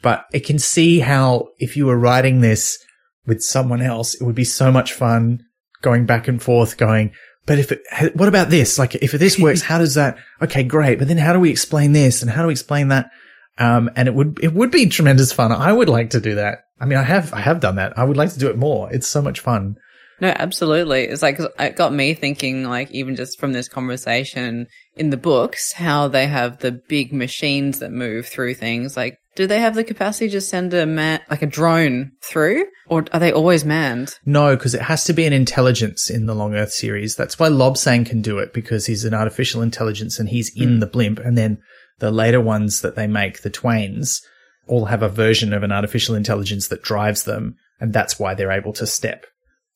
but 0.03 0.25
it 0.33 0.41
can 0.41 0.59
see 0.59 1.01
how 1.01 1.49
if 1.59 1.77
you 1.77 1.87
were 1.87 1.99
writing 1.99 2.41
this 2.41 2.79
with 3.27 3.43
someone 3.43 3.83
else, 3.83 4.15
it 4.15 4.25
would 4.25 4.35
be 4.35 4.45
so 4.45 4.71
much 4.73 4.93
fun 4.93 5.45
going 5.83 6.07
back 6.07 6.29
and 6.29 6.43
forth 6.43 6.77
going, 6.77 7.13
but 7.51 7.59
if 7.59 7.73
it, 7.73 8.15
what 8.15 8.29
about 8.29 8.49
this? 8.49 8.79
Like, 8.79 8.95
if 8.95 9.11
this 9.11 9.37
works, 9.41 9.61
how 9.61 9.79
does 9.79 9.97
that? 9.97 10.19
Okay, 10.41 10.63
great. 10.63 11.01
But 11.01 11.09
then 11.09 11.19
how 11.19 11.33
do 11.33 11.41
we 11.41 11.51
explain 11.51 11.91
this 11.91 12.23
and 12.23 12.31
how 12.31 12.43
do 12.43 12.47
we 12.47 12.53
explain 12.53 12.89
that? 12.89 13.11
Um, 13.59 13.91
and 13.97 14.07
it 14.07 14.15
would, 14.15 14.39
it 14.41 14.55
would 14.55 14.71
be 14.71 14.87
tremendous 14.87 15.33
fun. 15.33 15.51
I 15.51 15.73
would 15.73 15.89
like 15.89 16.11
to 16.11 16.21
do 16.21 16.37
that. 16.37 16.61
I 16.79 16.85
mean, 16.85 16.97
I 16.97 17.03
have, 17.03 17.35
I 17.35 17.41
have 17.41 17.59
done 17.59 17.75
that. 17.75 17.99
I 17.99 18.05
would 18.05 18.17
like 18.17 18.33
to 18.35 18.39
do 18.39 18.51
it 18.51 18.57
more. 18.57 18.89
It's 18.93 19.09
so 19.09 19.21
much 19.21 19.41
fun. 19.41 19.75
No, 20.21 20.29
absolutely. 20.29 21.07
It's 21.07 21.23
like, 21.23 21.41
it 21.59 21.75
got 21.75 21.93
me 21.93 22.15
thinking, 22.15 22.63
like, 22.69 22.93
even 22.93 23.17
just 23.17 23.41
from 23.41 23.53
this 23.53 23.69
conversation 23.69 24.69
in 24.95 25.11
the 25.11 25.17
books, 25.17 25.73
how 25.73 26.07
they 26.07 26.29
have 26.29 26.59
the 26.59 26.81
big 26.89 27.13
machines 27.13 27.81
that 27.81 27.91
move 27.91 28.29
through 28.29 28.55
things. 28.55 28.97
Like, 28.97 29.19
do 29.37 29.47
they 29.47 29.61
have 29.61 29.75
the 29.75 29.85
capacity 29.85 30.29
to 30.31 30.41
send 30.41 30.75
a 30.75 30.87
man, 30.87 31.21
like 31.31 31.43
a 31.43 31.47
drone 31.47 32.13
through? 32.23 32.67
Or 32.89 33.05
are 33.13 33.21
they 33.21 33.33
always 33.33 33.65
manned? 33.65 34.19
No, 34.27 34.57
because 34.57 34.75
it 34.75 34.83
has 34.83 35.05
to 35.05 35.13
be 35.13 35.25
an 35.25 35.33
intelligence 35.33 36.11
in 36.11 36.27
the 36.27 36.35
Long 36.35 36.55
Earth 36.55 36.73
series. 36.73 37.15
That's 37.17 37.39
why 37.39 37.49
Lobsang 37.49 38.05
can 38.05 38.23
do 38.23 38.39
it 38.39 38.53
because 38.53 38.87
he's 38.87 39.05
an 39.05 39.15
artificial 39.15 39.63
intelligence 39.63 40.19
and 40.19 40.29
he's 40.29 40.53
in 40.57 40.77
mm. 40.77 40.81
the 40.81 40.87
blimp. 40.87 41.19
And 41.21 41.39
then 41.39 41.59
the 41.99 42.11
later 42.11 42.41
ones 42.41 42.81
that 42.81 42.97
they 42.97 43.07
make, 43.07 43.43
the 43.43 43.51
Twains, 43.51 44.21
all 44.67 44.87
have 44.87 45.03
a 45.03 45.09
version 45.09 45.53
of 45.53 45.63
an 45.63 45.73
artificial 45.73 46.15
intelligence 46.15 46.69
that 46.69 46.83
drives 46.83 47.25
them. 47.25 47.57
And 47.81 47.93
that's 47.93 48.19
why 48.19 48.35
they're 48.35 48.51
able 48.51 48.73
to 48.75 48.87
step 48.87 49.27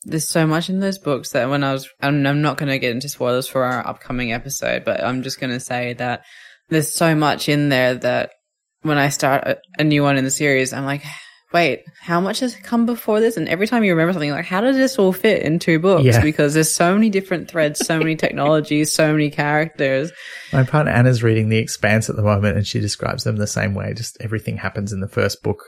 there's 0.05 0.29
so 0.29 0.47
much 0.47 0.69
in 0.69 0.81
those 0.81 0.99
books 0.99 1.31
that 1.31 1.49
when 1.49 1.65
I 1.65 1.73
was, 1.73 1.89
I'm, 2.01 2.27
I'm 2.27 2.43
not 2.43 2.59
going 2.59 2.69
to 2.69 2.79
get 2.79 2.93
into 2.93 3.09
spoilers 3.09 3.49
for 3.49 3.65
our 3.65 3.87
upcoming 3.87 4.33
episode, 4.33 4.85
but 4.85 5.03
I'm 5.03 5.23
just 5.23 5.41
going 5.41 5.53
to 5.53 5.61
say 5.61 5.95
that 5.95 6.25
there's 6.69 6.93
so 6.93 7.15
much 7.15 7.49
in 7.49 7.69
there 7.69 7.95
that 7.95 8.31
when 8.85 8.99
I 8.99 9.09
start 9.09 9.45
a, 9.45 9.59
a, 9.79 9.85
new 9.85 10.03
one 10.03 10.17
in 10.17 10.25
the 10.25 10.31
series, 10.31 10.73
I'm 10.73 10.85
like, 10.85 11.03
wait, 11.53 11.85
how 12.01 12.21
much 12.21 12.41
has 12.41 12.55
come 12.55 12.87
before 12.87 13.21
this? 13.21 13.37
And 13.37 13.49
every 13.49 13.67
time 13.67 13.83
you 13.83 13.93
remember 13.93 14.13
something, 14.13 14.31
like, 14.31 14.45
how 14.45 14.61
does 14.61 14.77
this 14.77 14.99
all 14.99 15.13
fit 15.13 15.43
in 15.43 15.59
two 15.59 15.79
books? 15.79 16.05
Yeah. 16.05 16.23
Because 16.23 16.55
there's 16.55 16.73
so 16.73 16.95
many 16.95 17.11
different 17.11 17.49
threads, 17.49 17.85
so 17.85 17.99
many 17.99 18.15
technologies, 18.15 18.93
so 18.93 19.13
many 19.13 19.31
characters. 19.31 20.13
My 20.53 20.65
partner 20.65 20.93
Anna's 20.93 21.23
reading 21.23 21.49
The 21.49 21.59
Expanse 21.59 22.09
at 22.09 22.17
the 22.17 22.23
moment, 22.23 22.57
and 22.57 22.67
she 22.67 22.81
describes 22.81 23.25
them 23.25 23.37
the 23.37 23.47
same 23.47 23.75
way. 23.75 23.95
Just 23.95 24.17
everything 24.21 24.59
happens 24.59 24.93
in 24.93 25.01
the 25.01 25.09
first 25.09 25.43
book 25.43 25.65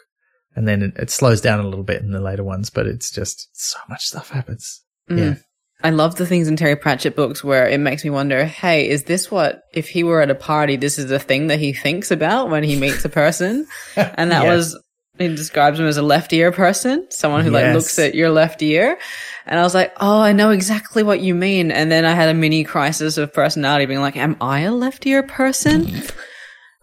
and 0.57 0.67
then 0.67 0.83
it, 0.83 0.97
it, 0.97 1.11
slows 1.11 1.41
down 1.41 1.61
a 1.61 1.69
little 1.69 1.85
bit 1.85 2.03
in 2.03 2.11
the 2.11 2.21
later 2.21 2.43
ones, 2.43 2.71
but 2.71 2.87
it's 2.87 3.11
just 3.11 3.49
so 3.53 3.79
much 3.89 4.07
stuff 4.07 4.31
happens. 4.31 4.83
Mm. 5.11 5.19
Yeah. 5.19 5.35
I 5.83 5.91
love 5.91 6.17
the 6.17 6.27
things 6.27 6.49
in 6.49 6.57
Terry 6.57 6.77
Pratchett 6.77 7.15
books 7.15 7.45
where 7.45 7.69
it 7.69 7.79
makes 7.79 8.03
me 8.03 8.11
wonder, 8.11 8.45
hey, 8.45 8.89
is 8.89 9.05
this 9.05 9.31
what, 9.31 9.63
if 9.75 9.89
he 9.89 10.05
were 10.05 10.23
at 10.23 10.31
a 10.31 10.35
party, 10.35 10.77
this 10.77 10.99
is 10.99 11.09
the 11.09 11.19
thing 11.19 11.49
that 11.49 11.59
he 11.59 11.73
thinks 11.73 12.11
about 12.11 12.49
when 12.49 12.65
he 12.65 12.77
meets 12.77 13.05
a 13.05 13.11
person? 13.11 13.67
and 13.97 14.31
that 14.31 14.45
yeah. 14.45 14.55
was, 14.55 14.79
he 15.19 15.29
describes 15.29 15.79
him 15.79 15.87
as 15.87 15.99
a 15.99 16.03
left 16.03 16.33
ear 16.33 16.51
person, 16.51 17.07
someone 17.11 17.45
who 17.45 17.53
yes. 17.53 17.63
like 17.63 17.75
looks 17.75 17.99
at 17.99 18.15
your 18.15 18.31
left 18.31 18.63
ear. 18.63 18.99
And 19.45 19.61
I 19.61 19.63
was 19.63 19.75
like, 19.75 19.93
oh, 20.01 20.21
I 20.21 20.33
know 20.33 20.51
exactly 20.51 21.03
what 21.03 21.21
you 21.21 21.35
mean. 21.35 21.71
And 21.71 21.93
then 21.93 22.07
I 22.07 22.13
had 22.13 22.31
a 22.31 22.35
mini 22.35 22.65
crisis 22.65 23.19
of 23.19 23.35
personality 23.35 23.85
being 23.85 24.01
like, 24.01 24.17
am 24.17 24.37
I 24.41 24.61
a 24.61 24.73
left 24.73 25.07
ear 25.07 25.23
person? 25.23 26.03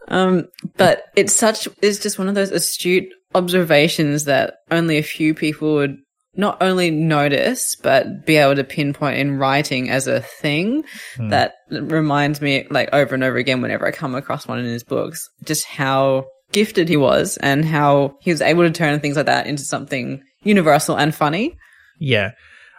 um, 0.08 0.46
but 0.78 1.06
it's 1.16 1.36
such, 1.36 1.68
it's 1.82 2.00
just 2.00 2.20
one 2.20 2.30
of 2.30 2.36
those 2.36 2.52
astute 2.52 3.10
observations 3.34 4.26
that 4.26 4.58
only 4.70 5.00
a 5.00 5.04
few 5.04 5.34
people 5.34 5.74
would 5.76 5.98
not 6.36 6.62
only 6.62 6.90
notice, 6.90 7.76
but 7.76 8.26
be 8.26 8.38
able 8.38 8.56
to 8.56 8.64
pinpoint 8.64 9.18
in 9.18 9.38
writing 9.38 9.90
as 9.90 10.08
a 10.08 10.22
thing 10.22 10.84
mm. 11.16 11.30
that 11.30 11.56
reminds 11.70 12.42
me 12.42 12.68
like 12.70 12.90
over 12.92 13.14
and 13.14 13.24
over 13.24 13.38
again 13.38 13.62
whenever 13.62 13.88
I 13.88 13.92
come 13.92 14.16
across 14.16 14.48
one 14.48 14.60
in 14.60 14.66
his 14.66 14.84
books, 14.84 15.30
just 15.44 15.66
how 15.66 16.26
gifted 16.52 16.90
he 16.90 16.98
was 16.98 17.38
and 17.38 17.64
how 17.66 18.18
he 18.22 18.32
was 18.32 18.42
able 18.42 18.64
to 18.64 18.72
turn 18.72 19.00
things 19.00 19.16
like 19.16 19.28
that 19.28 19.48
into 19.48 19.64
something 19.64 20.24
universal 20.44 20.98
and 20.98 21.14
funny. 21.14 21.58
Yeah. 22.00 22.32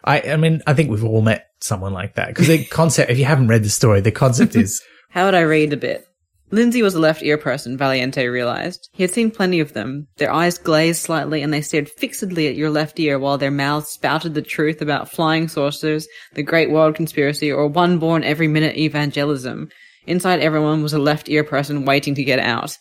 I, 0.03 0.21
I 0.23 0.37
mean, 0.37 0.63
I 0.67 0.75
think 0.75 0.91
we've 0.91 1.05
all 1.05 1.23
met 1.23 1.47
someone 1.61 1.93
like 1.93 2.15
that 2.15 2.29
because 2.29 2.49
the 2.49 2.65
concept, 2.71 3.11
if 3.11 3.19
you 3.19 3.25
haven't 3.25 3.49
read 3.49 3.65
the 3.65 3.71
story, 3.71 4.01
the 4.01 4.13
concept 4.13 4.57
is. 4.57 4.83
how 5.11 5.27
would 5.27 5.35
I 5.35 5.41
read 5.41 5.73
a 5.73 5.77
bit? 5.77 6.07
Lindsay 6.51 6.83
was 6.83 6.95
a 6.95 7.01
left 7.01 7.23
ear 7.23 7.39
person, 7.39 7.77
Valiente 7.77 8.27
realized. 8.27 8.89
He 8.93 9.03
had 9.03 9.11
seen 9.11 9.31
plenty 9.31 9.61
of 9.61 9.73
them. 9.73 10.07
Their 10.19 10.33
eyes 10.33 10.59
glazed 10.59 11.03
slightly 11.03 11.43
and 11.43 11.53
they 11.53 11.63
stared 11.63 11.89
fixedly 11.89 12.47
at 12.47 12.55
your 12.55 12.71
left 12.71 13.01
ear 13.01 13.19
while 13.19 13.39
their 13.39 13.51
mouths 13.51 13.89
spouted 13.89 14.35
the 14.35 14.43
truth 14.43 14.81
about 14.81 15.11
flying 15.11 15.49
saucers, 15.49 16.07
the 16.35 16.43
Great 16.43 16.71
World 16.71 16.95
Conspiracy, 16.95 17.51
or 17.51 17.67
one 17.67 17.99
born 17.99 18.23
every 18.23 18.47
minute 18.47 18.77
evangelism. 18.77 19.71
Inside 20.07 20.41
everyone 20.41 20.83
was 20.83 20.93
a 20.93 20.99
left 20.99 21.29
ear 21.29 21.45
person 21.45 21.87
waiting 21.87 22.15
to 22.17 22.25
get 22.25 22.39
out. 22.39 22.77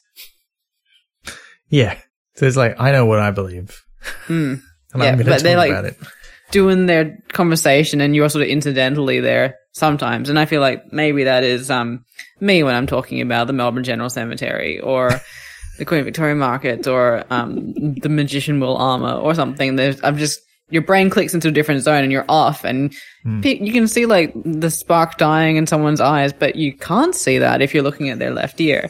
Yeah. 1.69 1.97
So 2.35 2.45
it's 2.45 2.57
like, 2.57 2.75
I 2.79 2.91
know 2.91 3.05
what 3.05 3.19
I 3.19 3.31
believe. 3.31 3.81
Mm. 4.27 4.61
and 4.93 5.03
yeah, 5.03 5.09
I'm 5.09 5.15
going 5.15 5.25
to 5.25 5.39
talk 5.39 5.43
like, 5.43 5.71
about 5.71 5.85
it. 5.85 5.97
Doing 6.53 6.85
their 6.85 7.17
conversation 7.33 7.99
and 8.01 8.15
you're 8.15 8.29
sort 8.29 8.43
of 8.43 8.49
incidentally 8.49 9.19
there 9.19 9.57
sometimes. 9.71 10.29
And 10.29 10.37
I 10.37 10.45
feel 10.45 10.61
like 10.61 10.93
maybe 10.93 11.23
that 11.25 11.43
is, 11.43 11.71
um, 11.71 12.05
me 12.39 12.63
when 12.63 12.75
I'm 12.75 12.87
talking 12.87 13.21
about 13.21 13.47
the 13.47 13.53
Melbourne 13.53 13.83
General 13.83 14.09
Cemetery 14.09 14.79
or 14.79 15.09
the 15.77 15.85
Queen 15.85 16.03
Victoria 16.03 16.35
Market 16.35 16.87
or 16.87 17.23
um, 17.29 17.73
the 17.95 18.09
Magician 18.09 18.59
Will 18.59 18.77
Alma 18.77 19.19
or 19.19 19.33
something. 19.33 19.75
There's, 19.75 20.01
I'm 20.03 20.17
just 20.17 20.39
your 20.69 20.81
brain 20.81 21.09
clicks 21.09 21.33
into 21.33 21.49
a 21.49 21.51
different 21.51 21.81
zone 21.81 22.03
and 22.03 22.11
you're 22.11 22.25
off, 22.29 22.63
and 22.63 22.93
pe- 23.43 23.59
you 23.59 23.71
can 23.71 23.87
see 23.87 24.05
like 24.05 24.33
the 24.43 24.71
spark 24.71 25.17
dying 25.17 25.57
in 25.57 25.67
someone's 25.67 26.01
eyes, 26.01 26.33
but 26.33 26.55
you 26.55 26.75
can't 26.75 27.13
see 27.13 27.37
that 27.37 27.61
if 27.61 27.73
you're 27.73 27.83
looking 27.83 28.09
at 28.09 28.17
their 28.17 28.31
left 28.31 28.59
ear, 28.59 28.89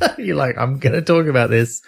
You're 0.18 0.36
like, 0.36 0.56
I'm 0.58 0.78
going 0.78 0.94
to 0.94 1.02
talk 1.02 1.26
about 1.26 1.50
this. 1.50 1.82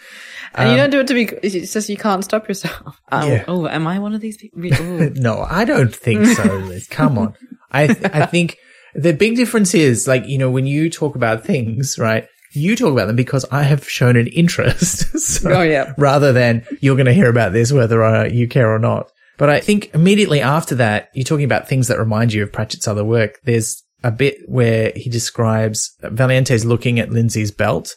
And 0.55 0.71
you 0.71 0.77
don't 0.77 0.91
do 0.91 1.01
it 1.01 1.07
to 1.09 1.15
be. 1.15 1.25
It's 1.43 1.73
just 1.73 1.89
you 1.89 1.97
can't 1.97 2.25
stop 2.25 2.49
yourself. 2.49 3.01
Oh, 3.13 3.27
Yeah. 3.27 3.45
oh 3.49 3.67
am 3.69 3.87
I 3.87 3.99
one 3.99 4.15
of 4.15 4.21
these 4.21 4.37
people? 4.37 4.61
Oh. 4.75 5.11
No, 5.17 5.47
I 5.49 5.65
don't 5.65 5.95
think 5.95 6.27
so, 6.27 6.43
Liz. 6.57 6.87
Come 6.89 7.19
on. 7.19 7.35
I, 7.71 7.87
th- 7.89 8.13
I 8.13 8.27
think 8.27 8.57
the 8.95 9.13
big 9.13 9.37
difference 9.37 9.75
is 9.75 10.09
like, 10.09 10.27
you 10.27 10.39
know, 10.39 10.51
when 10.51 10.67
you 10.67 10.91
talk 10.91 11.15
about 11.17 11.45
things, 11.45 11.99
right? 11.99 12.27
You 12.53 12.75
talk 12.75 12.93
about 12.93 13.07
them 13.07 13.15
because 13.17 13.45
I 13.53 13.63
have 13.63 13.89
shown 13.89 14.17
an 14.17 14.27
interest. 14.27 15.19
so, 15.21 15.51
Oh, 15.53 15.63
yeah. 15.63 15.95
Rather 15.99 16.33
than 16.33 16.65
you're 16.81 16.97
going 16.97 17.07
to 17.07 17.13
hear 17.13 17.31
about 17.31 17.53
this 17.53 17.73
whether 17.73 18.03
uh, 18.03 18.25
you 18.25 18.49
care 18.49 18.73
or 18.75 18.79
not. 18.81 19.09
But 19.39 19.51
I 19.51 19.61
think 19.61 19.91
immediately 19.95 20.41
after 20.41 20.75
that, 20.77 21.09
you're 21.15 21.25
talking 21.25 21.45
about 21.45 21.69
things 21.69 21.87
that 21.89 21.99
remind 21.99 22.33
you 22.33 22.43
of 22.43 22.51
Pratchett's 22.53 22.89
other 22.89 23.05
work. 23.05 23.39
There's 23.45 23.83
a 24.03 24.11
bit 24.11 24.37
where 24.47 24.93
he 24.97 25.09
describes 25.09 25.95
Valiente's 26.03 26.65
looking 26.65 26.99
at 26.99 27.11
Lindsay's 27.11 27.51
belt 27.53 27.95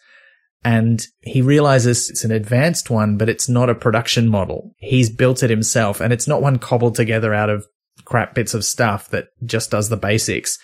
and 0.64 1.06
he 1.22 1.42
realizes 1.42 2.10
it's 2.10 2.24
an 2.24 2.32
advanced 2.32 2.90
one, 2.90 3.18
but 3.18 3.30
it's 3.30 3.50
not 3.50 3.70
a 3.70 3.76
production 3.76 4.30
model. 4.30 4.74
He's 4.78 5.10
built 5.10 5.44
it 5.44 5.50
himself 5.50 6.00
and 6.00 6.14
it's 6.14 6.28
not 6.28 6.42
one 6.42 6.58
cobbled 6.58 6.96
together 6.96 7.34
out 7.34 7.50
of 7.50 7.68
crap 8.06 8.34
bits 8.34 8.54
of 8.54 8.66
stuff 8.66 9.10
that 9.10 9.28
just 9.44 9.72
does 9.72 9.90
the 9.90 9.98
basics. 9.98 10.58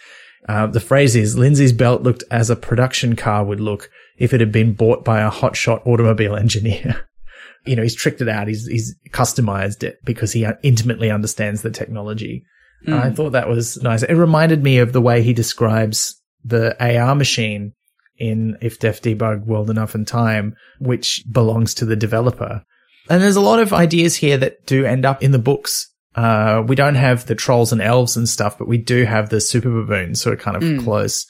Uh, 0.48 0.68
the 0.68 0.80
phrase 0.80 1.16
is 1.16 1.38
Lindsay's 1.38 1.74
belt 1.74 2.02
looked 2.02 2.24
as 2.32 2.50
a 2.50 2.56
production 2.56 3.16
car 3.16 3.44
would 3.44 3.60
look 3.60 3.90
if 4.18 4.34
it 4.34 4.40
had 4.40 4.52
been 4.52 4.74
bought 4.74 5.04
by 5.04 5.22
a 5.22 5.32
hotshot 5.32 5.86
automobile 5.86 6.36
engineer. 6.36 7.08
you 7.66 7.76
know, 7.76 7.84
he's 7.84 7.96
tricked 7.96 8.22
it 8.22 8.30
out. 8.30 8.48
He's, 8.48 8.66
he's 8.68 8.96
customized 9.10 9.84
it 9.84 9.98
because 10.06 10.32
he 10.32 10.48
intimately 10.64 11.12
understands 11.12 11.62
the 11.62 11.72
technology. 11.72 12.46
And 12.86 12.96
I 12.96 13.10
thought 13.12 13.32
that 13.32 13.50
was 13.50 13.82
nice. 13.84 14.04
It 14.04 14.14
reminded 14.14 14.64
me 14.64 14.78
of 14.78 14.94
the 14.94 15.02
way 15.02 15.22
he 15.22 15.34
describes 15.34 16.16
the 16.46 16.82
AR 16.82 17.14
machine 17.14 17.74
in 18.20 18.58
If 18.62 18.80
Def 18.80 19.02
Debug 19.02 19.46
World 19.46 19.70
Enough 19.70 19.96
and 19.96 20.08
Time, 20.08 20.56
which 20.80 21.24
belongs 21.32 21.74
to 21.76 21.86
the 21.86 21.96
developer. 21.96 22.64
And 23.10 23.24
there's 23.24 23.36
a 23.36 23.42
lot 23.42 23.60
of 23.60 23.74
ideas 23.74 24.16
here 24.16 24.38
that 24.38 24.66
do 24.66 24.86
end 24.86 25.06
up 25.06 25.24
in 25.24 25.32
the 25.32 25.40
books. 25.40 25.92
Uh, 26.16 26.64
we 26.68 26.76
don't 26.76 26.96
have 26.96 27.26
the 27.26 27.36
trolls 27.36 27.72
and 27.72 27.82
elves 27.82 28.18
and 28.18 28.28
stuff, 28.28 28.58
but 28.58 28.68
we 28.68 28.78
do 28.78 29.06
have 29.06 29.30
the 29.30 29.40
super 29.42 29.70
baboons, 29.70 30.22
so 30.22 30.32
we're 30.32 30.38
kind 30.38 30.62
of 30.62 30.84
close. 30.84 31.26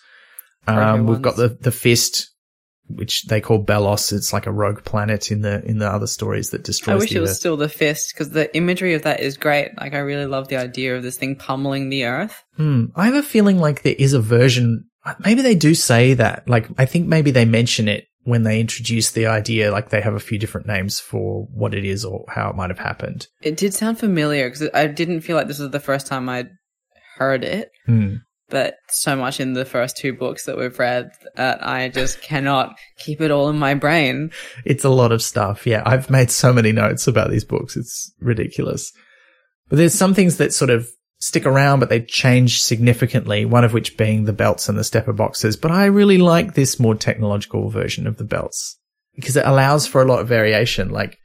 Um, 0.67 1.06
we've 1.06 1.21
got 1.21 1.36
the, 1.36 1.49
the 1.49 1.71
fist, 1.71 2.32
which 2.88 3.25
they 3.25 3.41
call 3.41 3.63
Belos. 3.63 4.12
It's 4.13 4.34
like 4.34 4.45
a 4.45 4.52
rogue 4.52 4.84
planet 4.84 5.32
in 5.32 5.41
the, 5.41 5.63
in 5.63 5.78
the 5.78 5.88
other 5.88 6.08
stories 6.08 6.49
that 6.52 6.63
destroys. 6.63 6.93
I 6.93 6.97
wish 6.97 7.12
it 7.12 7.19
was 7.19 7.32
Earth. 7.32 7.38
still 7.38 7.58
the 7.58 7.69
fist 7.69 8.13
because 8.13 8.32
the 8.32 8.56
imagery 8.56 8.93
of 8.93 9.04
that 9.04 9.19
is 9.19 9.38
great. 9.38 9.78
Like 9.78 9.93
I 9.93 9.99
really 9.99 10.25
love 10.25 10.47
the 10.47 10.58
idea 10.58 10.95
of 10.95 11.04
this 11.04 11.17
thing 11.17 11.36
pummeling 11.36 11.89
the 11.89 12.06
earth. 12.06 12.43
Hmm. 12.58 12.86
I 12.95 13.06
have 13.06 13.15
a 13.15 13.23
feeling 13.23 13.60
like 13.60 13.84
there 13.84 13.95
is 13.97 14.13
a 14.13 14.21
version. 14.21 14.88
Maybe 15.24 15.41
they 15.41 15.56
do 15.56 15.74
say 15.76 16.13
that. 16.15 16.48
Like, 16.48 16.67
I 16.78 16.86
think 16.86 17.08
maybe 17.08 17.32
they 17.32 17.45
mention 17.45 17.88
it 17.88 18.06
when 18.24 18.43
they 18.43 18.60
introduce 18.60 19.12
the 19.12 19.28
idea. 19.28 19.72
Like, 19.72 19.89
they 19.89 20.02
have 20.02 20.13
a 20.13 20.19
few 20.19 20.38
different 20.38 20.67
names 20.67 21.00
for 21.00 21.45
what 21.54 21.74
it 21.74 21.86
is 21.86 22.04
or 22.06 22.26
how 22.30 22.50
it 22.50 22.56
might 22.56 22.69
have 22.69 22.80
happened. 22.80 23.28
It 23.41 23.58
did 23.58 23.74
sound 23.74 24.00
familiar 24.00 24.50
because 24.50 24.69
I 24.74 24.88
didn't 24.88 25.22
feel 25.22 25.36
like 25.36 25.48
this 25.48 25.60
was 25.60 25.72
the 25.72 25.80
first 25.80 26.08
time 26.08 26.28
I'd 26.30 26.50
heard 27.17 27.43
it, 27.43 27.69
Hmm. 27.86 28.15
but 28.50 28.76
so 28.89 29.15
much 29.15 29.39
in 29.39 29.54
the 29.54 29.65
first 29.65 29.98
two 29.98 30.13
books 30.13 30.45
that 30.45 30.58
we've 30.58 30.78
read 30.80 31.10
that 31.36 31.65
I 31.65 31.89
just 31.89 32.22
cannot 32.22 32.76
keep 32.98 33.19
it 33.22 33.32
all 33.32 33.50
in 33.50 33.58
my 33.60 33.74
brain. 33.74 34.32
It's 34.65 34.84
a 34.86 34.89
lot 34.89 35.12
of 35.12 35.22
stuff. 35.22 35.67
Yeah. 35.67 35.84
I've 35.86 36.10
made 36.10 36.32
so 36.32 36.54
many 36.54 36.72
notes 36.72 37.08
about 37.08 37.30
these 37.30 37.43
books. 37.43 37.76
It's 37.78 38.12
ridiculous. 38.19 38.91
But 39.69 39.78
there's 39.78 39.93
some 39.93 40.13
things 40.13 40.38
that 40.38 40.54
sort 40.54 40.72
of 40.72 40.88
stick 41.19 41.45
around, 41.45 41.79
but 41.79 41.89
they 41.89 42.01
change 42.01 42.62
significantly. 42.62 43.45
One 43.45 43.63
of 43.63 43.73
which 43.73 43.97
being 43.97 44.25
the 44.25 44.34
belts 44.34 44.69
and 44.69 44.77
the 44.77 44.84
stepper 44.84 45.13
boxes. 45.13 45.55
But 45.55 45.71
I 45.71 45.86
really 45.86 46.17
like 46.17 46.53
this 46.53 46.79
more 46.79 46.95
technological 46.95 47.69
version 47.69 48.08
of 48.08 48.17
the 48.17 48.23
belts 48.23 48.77
because 49.15 49.36
it 49.36 49.45
allows 49.45 49.86
for 49.86 50.01
a 50.01 50.05
lot 50.05 50.19
of 50.19 50.27
variation. 50.27 50.89
Like 50.89 51.19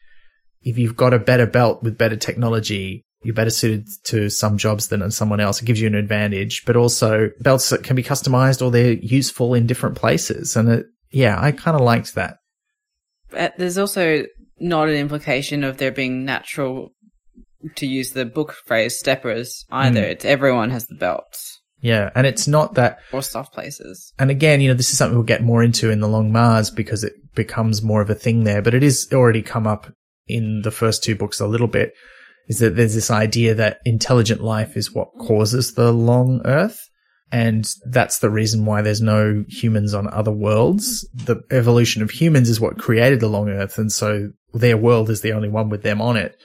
if 0.62 0.78
you've 0.78 0.96
got 0.96 1.14
a 1.14 1.18
better 1.18 1.46
belt 1.46 1.82
with 1.82 1.98
better 1.98 2.16
technology, 2.16 3.04
you're 3.22 3.34
better 3.34 3.50
suited 3.50 3.88
to 4.04 4.28
some 4.28 4.58
jobs 4.58 4.88
than 4.88 5.10
someone 5.10 5.40
else. 5.40 5.62
It 5.62 5.64
gives 5.64 5.80
you 5.80 5.86
an 5.86 5.94
advantage, 5.94 6.64
but 6.66 6.76
also 6.76 7.30
belts 7.40 7.70
that 7.70 7.82
can 7.82 7.96
be 7.96 8.02
customized 8.02 8.60
or 8.60 8.70
they're 8.70 8.92
useful 8.92 9.54
in 9.54 9.66
different 9.66 9.96
places. 9.96 10.56
And 10.56 10.68
it, 10.68 10.86
yeah, 11.10 11.40
I 11.40 11.52
kind 11.52 11.74
of 11.74 11.80
liked 11.80 12.14
that. 12.16 12.38
But 13.30 13.54
there's 13.56 13.78
also 13.78 14.26
not 14.58 14.88
an 14.88 14.94
implication 14.94 15.64
of 15.64 15.78
there 15.78 15.90
being 15.90 16.24
natural, 16.24 16.90
to 17.76 17.86
use 17.86 18.12
the 18.12 18.24
book 18.24 18.54
phrase, 18.66 18.98
steppers 18.98 19.64
either. 19.70 20.00
Hmm. 20.00 20.10
It's 20.10 20.24
everyone 20.24 20.70
has 20.70 20.86
the 20.86 20.96
belts 20.96 21.60
Yeah. 21.80 22.10
And 22.14 22.26
it's 22.26 22.48
not 22.48 22.74
that 22.74 22.98
or 23.12 23.22
soft 23.22 23.52
places. 23.52 24.12
and 24.18 24.30
again, 24.30 24.60
you 24.60 24.68
know, 24.68 24.74
this 24.74 24.90
is 24.90 24.98
something 24.98 25.16
we'll 25.16 25.24
get 25.24 25.42
more 25.42 25.62
into 25.62 25.90
in 25.90 26.00
the 26.00 26.08
Long 26.08 26.32
Mars 26.32 26.70
because 26.70 27.04
it 27.04 27.14
becomes 27.34 27.82
more 27.82 28.00
of 28.00 28.10
a 28.10 28.14
thing 28.14 28.44
there, 28.44 28.62
but 28.62 28.74
it 28.74 28.82
is 28.82 29.08
already 29.12 29.42
come 29.42 29.66
up 29.66 29.92
in 30.26 30.62
the 30.62 30.70
first 30.70 31.02
two 31.02 31.14
books 31.14 31.40
a 31.40 31.46
little 31.46 31.66
bit 31.66 31.92
is 32.48 32.58
that 32.58 32.76
there's 32.76 32.94
this 32.94 33.10
idea 33.10 33.54
that 33.54 33.80
intelligent 33.84 34.42
life 34.42 34.76
is 34.76 34.92
what 34.92 35.08
causes 35.18 35.74
the 35.74 35.92
long 35.92 36.42
earth. 36.44 36.88
And 37.32 37.68
that's 37.86 38.18
the 38.18 38.30
reason 38.30 38.64
why 38.64 38.82
there's 38.82 39.00
no 39.00 39.44
humans 39.48 39.94
on 39.94 40.08
other 40.08 40.30
worlds. 40.30 41.08
The 41.14 41.42
evolution 41.50 42.02
of 42.02 42.10
humans 42.10 42.48
is 42.48 42.60
what 42.60 42.78
created 42.78 43.20
the 43.20 43.28
long 43.28 43.48
earth. 43.48 43.78
And 43.78 43.90
so 43.90 44.30
their 44.52 44.76
world 44.76 45.10
is 45.10 45.22
the 45.22 45.32
only 45.32 45.48
one 45.48 45.68
with 45.68 45.82
them 45.82 46.00
on 46.00 46.16
it. 46.16 46.36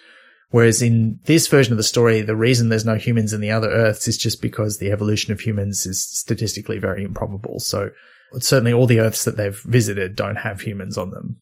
Whereas 0.51 0.81
in 0.81 1.19
this 1.25 1.47
version 1.47 1.73
of 1.73 1.77
the 1.77 1.83
story, 1.83 2.21
the 2.21 2.35
reason 2.35 2.69
there's 2.69 2.85
no 2.85 2.95
humans 2.95 3.33
in 3.33 3.41
the 3.41 3.51
other 3.51 3.69
Earths 3.69 4.07
is 4.07 4.17
just 4.17 4.41
because 4.41 4.77
the 4.77 4.91
evolution 4.91 5.31
of 5.31 5.41
humans 5.41 5.85
is 5.85 6.03
statistically 6.03 6.79
very 6.79 7.03
improbable. 7.03 7.59
So 7.59 7.91
certainly 8.39 8.73
all 8.73 8.87
the 8.87 8.99
Earths 8.99 9.25
that 9.25 9.37
they've 9.37 9.59
visited 9.65 10.15
don't 10.15 10.37
have 10.37 10.61
humans 10.61 10.97
on 10.97 11.11
them. 11.11 11.37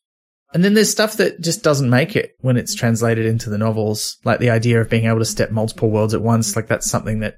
And 0.53 0.63
then 0.63 0.73
there's 0.73 0.91
stuff 0.91 1.17
that 1.17 1.41
just 1.41 1.63
doesn't 1.63 1.89
make 1.89 2.15
it 2.15 2.35
when 2.39 2.57
it's 2.57 2.75
translated 2.75 3.25
into 3.25 3.49
the 3.49 3.57
novels, 3.57 4.17
like 4.23 4.39
the 4.39 4.49
idea 4.49 4.81
of 4.81 4.89
being 4.89 5.05
able 5.05 5.19
to 5.19 5.25
step 5.25 5.51
multiple 5.51 5.89
worlds 5.89 6.13
at 6.13 6.21
once. 6.21 6.55
Like 6.55 6.67
that's 6.67 6.89
something 6.89 7.19
that 7.19 7.37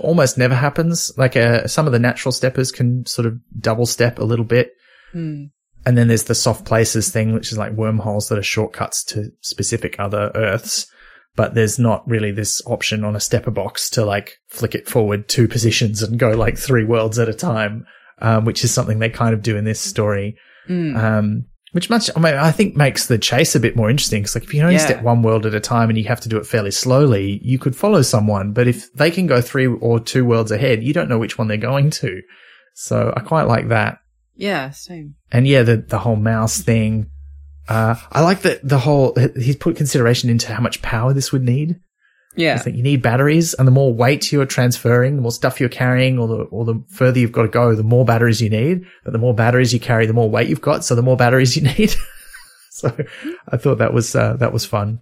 almost 0.00 0.38
never 0.38 0.54
happens. 0.54 1.12
Like 1.16 1.36
uh, 1.36 1.66
some 1.66 1.86
of 1.86 1.92
the 1.92 1.98
natural 1.98 2.32
steppers 2.32 2.72
can 2.72 3.06
sort 3.06 3.26
of 3.26 3.38
double 3.58 3.86
step 3.86 4.18
a 4.18 4.24
little 4.24 4.44
bit. 4.44 4.72
Hmm. 5.12 5.44
And 5.86 5.96
then 5.96 6.08
there's 6.08 6.24
the 6.24 6.34
soft 6.34 6.64
places 6.66 7.10
thing, 7.10 7.32
which 7.32 7.52
is 7.52 7.58
like 7.58 7.72
wormholes 7.72 8.28
that 8.28 8.38
are 8.38 8.42
shortcuts 8.42 9.02
to 9.04 9.30
specific 9.40 9.96
other 9.98 10.30
Earths. 10.34 10.86
But 11.36 11.54
there's 11.54 11.78
not 11.78 12.06
really 12.08 12.32
this 12.32 12.60
option 12.66 13.04
on 13.04 13.16
a 13.16 13.20
stepper 13.20 13.50
box 13.50 13.88
to 13.90 14.04
like 14.04 14.38
flick 14.48 14.74
it 14.74 14.88
forward 14.88 15.28
two 15.28 15.48
positions 15.48 16.02
and 16.02 16.18
go 16.18 16.30
like 16.32 16.58
three 16.58 16.84
worlds 16.84 17.18
at 17.18 17.28
a 17.28 17.34
time, 17.34 17.86
um, 18.20 18.44
which 18.44 18.62
is 18.64 18.74
something 18.74 18.98
they 18.98 19.08
kind 19.08 19.32
of 19.32 19.42
do 19.42 19.56
in 19.56 19.64
this 19.64 19.80
story. 19.80 20.36
Hmm. 20.66 20.96
Um, 20.96 21.44
which 21.72 21.88
much, 21.88 22.10
I 22.16 22.20
mean, 22.20 22.34
I 22.34 22.50
think 22.50 22.76
makes 22.76 23.06
the 23.06 23.16
chase 23.16 23.54
a 23.54 23.60
bit 23.60 23.76
more 23.76 23.88
interesting. 23.88 24.22
Cause 24.24 24.34
like 24.34 24.42
if 24.44 24.52
you 24.52 24.60
only 24.60 24.74
Yeah. 24.74 24.80
step 24.86 25.02
one 25.02 25.22
world 25.22 25.46
at 25.46 25.54
a 25.54 25.60
time 25.60 25.88
and 25.88 25.96
you 25.96 26.04
have 26.08 26.20
to 26.22 26.28
do 26.28 26.36
it 26.36 26.44
fairly 26.46 26.72
slowly, 26.72 27.40
you 27.44 27.60
could 27.60 27.76
follow 27.76 28.02
someone. 28.02 28.52
But 28.52 28.66
if 28.66 28.92
they 28.92 29.10
can 29.12 29.28
go 29.28 29.40
three 29.40 29.68
or 29.68 30.00
two 30.00 30.24
worlds 30.24 30.50
ahead, 30.50 30.82
you 30.82 30.92
don't 30.92 31.08
know 31.08 31.18
which 31.18 31.38
one 31.38 31.46
they're 31.46 31.56
going 31.56 31.90
to. 31.90 32.20
So 32.74 33.14
I 33.16 33.20
quite 33.20 33.44
like 33.46 33.68
that. 33.68 33.98
Yeah, 34.40 34.70
same. 34.70 35.16
And 35.30 35.46
yeah, 35.46 35.62
the, 35.64 35.76
the 35.76 35.98
whole 35.98 36.16
mouse 36.16 36.60
thing. 36.62 37.10
Uh, 37.68 37.94
I 38.10 38.22
like 38.22 38.40
that 38.42 38.66
the 38.66 38.78
whole, 38.78 39.14
he's 39.36 39.56
put 39.56 39.76
consideration 39.76 40.30
into 40.30 40.52
how 40.52 40.62
much 40.62 40.80
power 40.80 41.12
this 41.12 41.30
would 41.30 41.42
need. 41.44 41.78
Yeah. 42.36 42.56
Think 42.56 42.76
you 42.76 42.82
need 42.82 43.02
batteries 43.02 43.52
and 43.52 43.68
the 43.68 43.72
more 43.72 43.92
weight 43.92 44.32
you're 44.32 44.46
transferring, 44.46 45.16
the 45.16 45.22
more 45.22 45.30
stuff 45.30 45.60
you're 45.60 45.68
carrying 45.68 46.18
or 46.18 46.26
the, 46.26 46.36
or 46.44 46.64
the 46.64 46.82
further 46.88 47.18
you've 47.18 47.32
got 47.32 47.42
to 47.42 47.48
go, 47.48 47.74
the 47.74 47.82
more 47.82 48.06
batteries 48.06 48.40
you 48.40 48.48
need. 48.48 48.86
But 49.04 49.12
the 49.12 49.18
more 49.18 49.34
batteries 49.34 49.74
you 49.74 49.80
carry, 49.80 50.06
the 50.06 50.14
more 50.14 50.30
weight 50.30 50.48
you've 50.48 50.62
got. 50.62 50.84
So 50.84 50.94
the 50.94 51.02
more 51.02 51.18
batteries 51.18 51.54
you 51.54 51.62
need. 51.78 51.94
so 52.70 52.96
I 53.46 53.58
thought 53.58 53.78
that 53.78 53.92
was, 53.92 54.16
uh, 54.16 54.34
that 54.38 54.54
was 54.54 54.64
fun. 54.64 55.00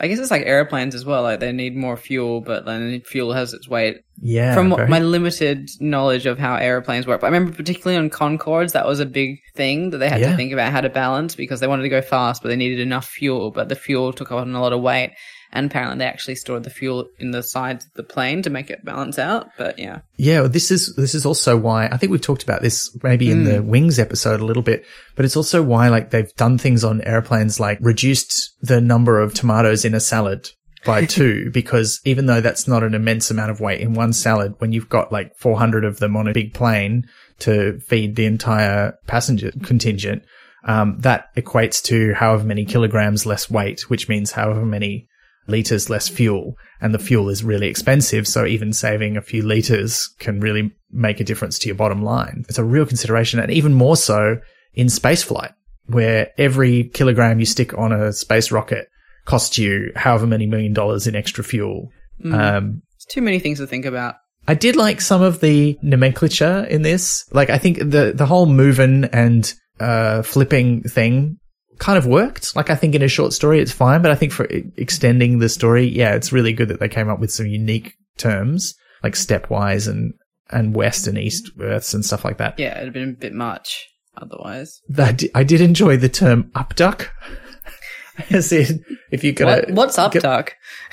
I 0.00 0.08
guess 0.08 0.18
it's 0.18 0.30
like 0.30 0.42
airplanes 0.44 0.94
as 0.96 1.04
well. 1.04 1.22
Like 1.22 1.38
they 1.38 1.52
need 1.52 1.76
more 1.76 1.96
fuel, 1.96 2.40
but 2.40 2.64
then 2.66 3.00
fuel 3.06 3.32
has 3.32 3.52
its 3.54 3.68
weight. 3.68 3.98
Yeah. 4.20 4.52
From 4.54 4.74
very- 4.74 4.88
my 4.88 4.98
limited 4.98 5.68
knowledge 5.80 6.26
of 6.26 6.36
how 6.38 6.56
airplanes 6.56 7.06
work, 7.06 7.20
but 7.20 7.28
I 7.28 7.30
remember 7.30 7.56
particularly 7.56 7.96
on 7.96 8.10
Concordes, 8.10 8.72
that 8.72 8.86
was 8.86 8.98
a 8.98 9.06
big 9.06 9.38
thing 9.54 9.90
that 9.90 9.98
they 9.98 10.08
had 10.08 10.20
Yeah. 10.20 10.30
to 10.32 10.36
think 10.36 10.52
about 10.52 10.72
how 10.72 10.80
to 10.80 10.88
balance 10.88 11.36
because 11.36 11.60
they 11.60 11.68
wanted 11.68 11.84
to 11.84 11.88
go 11.90 12.02
fast, 12.02 12.42
but 12.42 12.48
they 12.48 12.56
needed 12.56 12.80
enough 12.80 13.06
fuel. 13.06 13.52
But 13.52 13.68
the 13.68 13.76
fuel 13.76 14.12
took 14.12 14.32
on 14.32 14.52
a 14.54 14.60
lot 14.60 14.72
of 14.72 14.80
weight, 14.80 15.12
and 15.54 15.70
apparently 15.70 15.98
they 15.98 16.04
actually 16.06 16.34
stored 16.34 16.64
the 16.64 16.70
fuel 16.70 17.08
in 17.18 17.30
the 17.30 17.42
sides 17.42 17.86
of 17.86 17.92
the 17.94 18.02
plane 18.02 18.42
to 18.42 18.50
make 18.50 18.70
it 18.70 18.84
balance 18.84 19.18
out. 19.18 19.48
But 19.56 19.78
yeah, 19.78 20.00
Yeah, 20.16 20.42
this 20.42 20.70
is 20.70 20.94
this 20.96 21.14
is 21.14 21.24
also 21.24 21.56
why 21.56 21.86
I 21.86 21.96
think 21.96 22.12
we've 22.12 22.20
talked 22.20 22.42
about 22.42 22.60
this 22.60 22.94
maybe 23.02 23.30
in 23.30 23.44
the 23.44 23.62
wings 23.62 23.98
episode 23.98 24.40
a 24.40 24.44
little 24.44 24.62
bit, 24.62 24.84
but 25.16 25.24
it's 25.24 25.36
also 25.36 25.62
why 25.62 25.88
like 25.88 26.10
they've 26.10 26.34
done 26.34 26.58
things 26.58 26.84
on 26.84 27.00
airplanes 27.02 27.58
like 27.60 27.78
reduced 27.80 28.50
the 28.60 28.80
number 28.80 29.20
of 29.20 29.32
tomatoes 29.32 29.84
in 29.84 29.94
a 29.94 30.00
salad 30.00 30.50
by 30.84 31.06
two 31.16 31.50
because 31.50 32.00
even 32.04 32.26
though 32.26 32.40
that's 32.40 32.68
not 32.68 32.82
an 32.82 32.94
immense 32.94 33.30
amount 33.30 33.50
of 33.50 33.60
weight 33.60 33.80
in 33.80 33.94
one 33.94 34.12
salad, 34.12 34.54
when 34.58 34.72
you've 34.72 34.88
got 34.90 35.12
like 35.12 35.34
400 35.36 35.84
of 35.84 35.98
them 35.98 36.16
on 36.16 36.28
a 36.28 36.32
big 36.32 36.52
plane 36.52 37.06
to 37.38 37.78
feed 37.80 38.16
the 38.16 38.26
entire 38.26 38.98
passenger 39.06 39.50
contingent, 39.62 40.24
Um, 40.66 40.96
that 41.00 41.34
equates 41.36 41.82
to 41.84 42.14
however 42.14 42.44
many 42.44 42.64
kilograms 42.64 43.26
less 43.26 43.50
weight, 43.50 43.90
which 43.90 44.08
means 44.08 44.32
however 44.32 44.64
many 44.64 45.08
liters 45.46 45.90
less 45.90 46.08
fuel. 46.08 46.54
And 46.80 46.92
the 46.94 46.98
fuel 46.98 47.28
is 47.28 47.44
really 47.44 47.68
expensive. 47.68 48.26
So 48.26 48.44
even 48.44 48.72
saving 48.72 49.16
a 49.16 49.22
few 49.22 49.42
liters 49.42 50.08
can 50.18 50.40
really 50.40 50.72
make 50.90 51.20
a 51.20 51.24
difference 51.24 51.58
to 51.60 51.68
your 51.68 51.76
bottom 51.76 52.02
line. 52.02 52.44
It's 52.48 52.58
a 52.58 52.64
real 52.64 52.86
consideration. 52.86 53.40
And 53.40 53.50
even 53.50 53.74
more 53.74 53.96
so 53.96 54.38
in 54.74 54.88
spaceflight, 54.88 55.52
where 55.86 56.28
every 56.38 56.84
kilogram 56.84 57.40
you 57.40 57.46
stick 57.46 57.76
on 57.76 57.92
a 57.92 58.12
space 58.12 58.50
rocket 58.50 58.88
costs 59.24 59.56
you 59.58 59.92
however 59.96 60.26
many 60.26 60.46
million 60.46 60.72
dollars 60.72 61.06
in 61.06 61.16
extra 61.16 61.42
fuel. 61.44 61.90
Um, 62.24 62.82
It's 62.96 63.06
too 63.06 63.22
many 63.22 63.38
things 63.38 63.58
to 63.58 63.66
think 63.66 63.86
about. 63.86 64.16
I 64.46 64.54
did 64.54 64.76
like 64.76 65.00
some 65.00 65.22
of 65.22 65.40
the 65.40 65.78
nomenclature 65.82 66.64
in 66.64 66.82
this. 66.82 67.24
Like, 67.32 67.48
I 67.48 67.56
think 67.56 67.78
the, 67.78 68.12
the 68.14 68.26
whole 68.26 68.44
moving 68.44 69.04
and, 69.04 69.52
uh, 69.80 70.22
flipping 70.22 70.82
thing 70.82 71.38
kind 71.78 71.98
of 71.98 72.06
worked. 72.06 72.54
Like, 72.56 72.70
I 72.70 72.74
think 72.76 72.94
in 72.94 73.02
a 73.02 73.08
short 73.08 73.32
story, 73.32 73.60
it's 73.60 73.72
fine, 73.72 74.02
but 74.02 74.10
I 74.10 74.14
think 74.14 74.32
for 74.32 74.46
extending 74.76 75.38
the 75.38 75.48
story, 75.48 75.84
yeah, 75.86 76.14
it's 76.14 76.32
really 76.32 76.52
good 76.52 76.68
that 76.68 76.80
they 76.80 76.88
came 76.88 77.08
up 77.08 77.20
with 77.20 77.32
some 77.32 77.46
unique 77.46 77.94
terms, 78.16 78.74
like 79.02 79.14
stepwise 79.14 79.88
and, 79.88 80.14
and 80.50 80.74
west 80.74 81.06
and 81.06 81.18
east 81.18 81.50
earths 81.60 81.94
and 81.94 82.04
stuff 82.04 82.24
like 82.24 82.38
that. 82.38 82.58
Yeah, 82.58 82.72
it'd 82.76 82.84
have 82.86 82.94
been 82.94 83.08
a 83.10 83.12
bit 83.12 83.32
much 83.34 83.86
otherwise. 84.16 84.80
That, 84.88 85.22
I 85.34 85.42
did 85.44 85.60
enjoy 85.60 85.96
the 85.96 86.08
term 86.08 86.50
upduck. 86.54 87.08
As 88.30 88.52
in, 88.52 88.84
if 89.10 89.24
you 89.24 89.32
got 89.32 89.66
What, 89.66 89.70
what's 89.72 89.98
up, 89.98 90.12
Duck? 90.12 90.54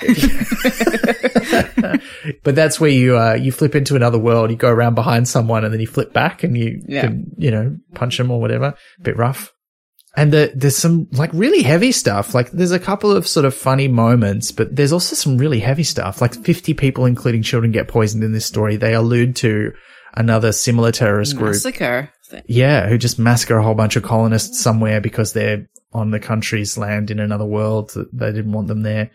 but 2.42 2.54
that's 2.54 2.80
where 2.80 2.90
you 2.90 3.16
uh, 3.16 3.34
you 3.34 3.52
flip 3.52 3.74
into 3.74 3.96
another 3.96 4.18
world. 4.18 4.50
You 4.50 4.56
go 4.56 4.70
around 4.70 4.94
behind 4.94 5.28
someone 5.28 5.64
and 5.64 5.72
then 5.72 5.80
you 5.80 5.86
flip 5.86 6.12
back 6.12 6.42
and 6.42 6.56
you 6.56 6.82
Yeah. 6.88 7.02
can 7.02 7.26
you 7.38 7.50
know 7.50 7.76
punch 7.94 8.18
them 8.18 8.30
or 8.30 8.40
whatever. 8.40 8.74
bit 9.02 9.16
rough. 9.16 9.52
And 10.14 10.32
the, 10.32 10.52
there's 10.54 10.76
some 10.76 11.08
like 11.12 11.30
really 11.32 11.62
heavy 11.62 11.90
stuff. 11.90 12.34
Like 12.34 12.50
there's 12.50 12.72
a 12.72 12.78
couple 12.78 13.10
of 13.10 13.26
sort 13.26 13.46
of 13.46 13.54
funny 13.54 13.88
moments, 13.88 14.52
but 14.52 14.76
there's 14.76 14.92
also 14.92 15.14
some 15.16 15.38
really 15.38 15.60
heavy 15.60 15.84
stuff. 15.84 16.20
Like 16.20 16.34
50 16.34 16.74
people, 16.74 17.06
including 17.06 17.42
children, 17.42 17.72
get 17.72 17.88
poisoned 17.88 18.22
in 18.22 18.32
this 18.32 18.44
story. 18.44 18.76
They 18.76 18.92
allude 18.94 19.36
to 19.36 19.72
another 20.14 20.52
similar 20.52 20.92
terrorist 20.92 21.36
group. 21.36 21.52
Massacre. 21.52 22.10
Yeah, 22.46 22.88
who 22.88 22.98
just 22.98 23.18
massacre 23.18 23.58
a 23.58 23.62
whole 23.62 23.74
bunch 23.74 23.96
of 23.96 24.02
colonists 24.02 24.60
somewhere 24.60 25.00
because 25.00 25.32
they're 25.32 25.66
on 25.92 26.10
the 26.10 26.20
country's 26.20 26.78
land 26.78 27.10
in 27.10 27.20
another 27.20 27.44
world 27.44 27.92
they 28.12 28.32
didn't 28.32 28.52
want 28.52 28.68
them 28.68 28.82
there. 28.82 29.10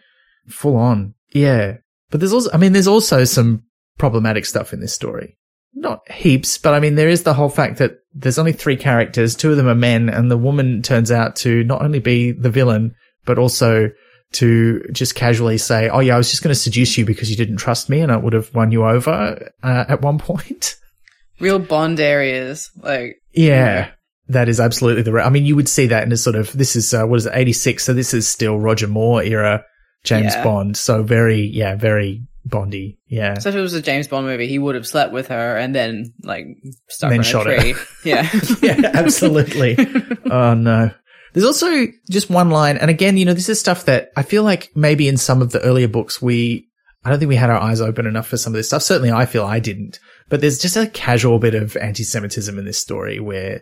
Full 0.48 0.76
on. 0.76 1.14
Yeah. 1.32 1.78
But 2.10 2.20
there's 2.20 2.34
also, 2.34 2.50
I 2.54 2.58
mean, 2.58 2.74
there's 2.74 2.88
also 2.88 3.24
some 3.24 3.64
problematic 3.98 4.46
stuff 4.46 4.74
in 4.74 4.80
this 4.80 4.94
story. 4.94 5.38
Not 5.80 6.12
heaps, 6.12 6.58
but 6.58 6.74
I 6.74 6.80
mean, 6.80 6.96
there 6.96 7.08
is 7.08 7.22
the 7.24 7.36
whole 7.36 7.50
fact 7.50 7.78
that 7.78 8.00
there's 8.14 8.40
only 8.40 8.52
three 8.52 8.78
characters, 8.78 9.36
two 9.36 9.52
of 9.52 9.58
them 9.58 9.68
are 9.68 9.76
men, 9.76 10.10
and 10.10 10.32
the 10.32 10.38
woman 10.38 10.82
turns 10.82 11.12
out 11.12 11.36
to 11.38 11.64
not 11.66 11.84
only 11.84 12.00
be 12.00 12.32
the 12.32 12.50
villain, 12.50 12.96
but 13.26 13.38
also 13.38 13.92
to 14.34 14.84
just 14.92 15.14
casually 15.14 15.58
say, 15.60 15.88
Oh 15.88 16.00
yeah, 16.00 16.16
I 16.16 16.18
was 16.18 16.30
just 16.32 16.42
going 16.42 16.54
to 16.54 16.60
seduce 16.60 16.98
you 16.98 17.06
because 17.06 17.30
you 17.30 17.38
didn't 17.38 17.58
trust 17.58 17.90
me 17.90 18.02
and 18.02 18.12
I 18.12 18.18
would 18.18 18.34
have 18.34 18.54
won 18.56 18.72
you 18.72 18.86
over 18.86 19.52
uh, 19.64 19.86
at 19.88 20.02
one 20.02 20.18
point. 20.18 20.76
Real 21.40 21.60
Bond 21.60 22.00
areas. 22.00 22.72
Like, 22.76 23.22
Yeah, 23.32 23.92
that 24.30 24.50
is 24.50 24.60
absolutely 24.60 25.04
the. 25.04 25.14
Re- 25.14 25.22
I 25.24 25.30
mean, 25.30 25.46
you 25.46 25.56
would 25.56 25.70
see 25.70 25.86
that 25.88 26.04
in 26.04 26.12
a 26.12 26.18
sort 26.18 26.36
of 26.36 26.52
this 26.54 26.76
is 26.76 26.92
uh, 26.94 27.06
what 27.06 27.18
is 27.18 27.28
it, 27.28 27.34
eighty 27.36 27.54
six? 27.54 27.84
So 27.86 27.94
this 27.94 28.14
is 28.16 28.28
still 28.28 28.58
Roger 28.60 28.88
Moore 28.88 29.22
era 29.22 29.64
James 30.04 30.34
Yeah. 30.34 30.44
Bond. 30.44 30.76
So 30.76 31.04
very, 31.04 31.42
yeah, 31.42 31.76
very 31.76 32.24
Bondy. 32.48 33.00
Yeah, 33.08 33.38
so 33.40 33.50
if 33.50 33.56
it 33.56 33.62
was 33.62 33.74
a 33.74 33.82
James 33.82 34.08
Bond 34.08 34.26
movie, 34.26 34.48
he 34.48 34.60
would 34.60 34.76
have 34.76 34.88
slept 34.88 35.14
with 35.14 35.28
her 35.28 35.58
and 35.58 35.74
then, 35.76 36.14
like, 36.24 36.48
stuck 36.90 37.10
Then 37.10 37.20
her 37.20 37.24
shot 37.24 37.46
her. 37.46 37.54
a 37.54 37.60
tree. 37.60 37.76
Yeah. 38.04 38.30
yeah, 38.62 38.92
absolutely. 38.94 39.78
oh 40.32 40.54
no. 40.54 40.92
There's 41.34 41.46
also 41.46 41.88
just 42.10 42.30
one 42.30 42.50
line, 42.50 42.78
and 42.78 42.90
again, 42.90 43.18
you 43.18 43.26
know, 43.26 43.34
this 43.34 43.50
is 43.50 43.60
stuff 43.60 43.86
that 43.86 44.10
I 44.16 44.24
feel 44.24 44.44
like 44.44 44.72
maybe 44.76 45.08
in 45.08 45.18
some 45.18 45.42
of 45.42 45.52
the 45.52 45.62
earlier 45.62 45.88
books 45.88 46.22
we, 46.22 46.68
I 47.04 47.10
don't 47.10 47.20
think 47.20 47.30
we 47.30 47.36
had 47.36 47.50
our 47.50 47.60
eyes 47.60 47.80
open 47.82 48.08
enough 48.08 48.28
for 48.28 48.38
some 48.38 48.54
of 48.54 48.58
this 48.58 48.68
stuff. 48.68 48.82
Certainly, 48.82 49.12
I 49.12 49.26
feel 49.26 49.46
I 49.46 49.60
didn't. 49.60 50.00
But 50.30 50.42
there's 50.42 50.58
just 50.58 50.76
a 50.78 50.88
casual 50.88 51.40
bit 51.40 51.54
of 51.56 51.78
anti-Semitism 51.78 52.58
in 52.58 52.66
this 52.66 52.80
story 52.80 53.20
where 53.20 53.62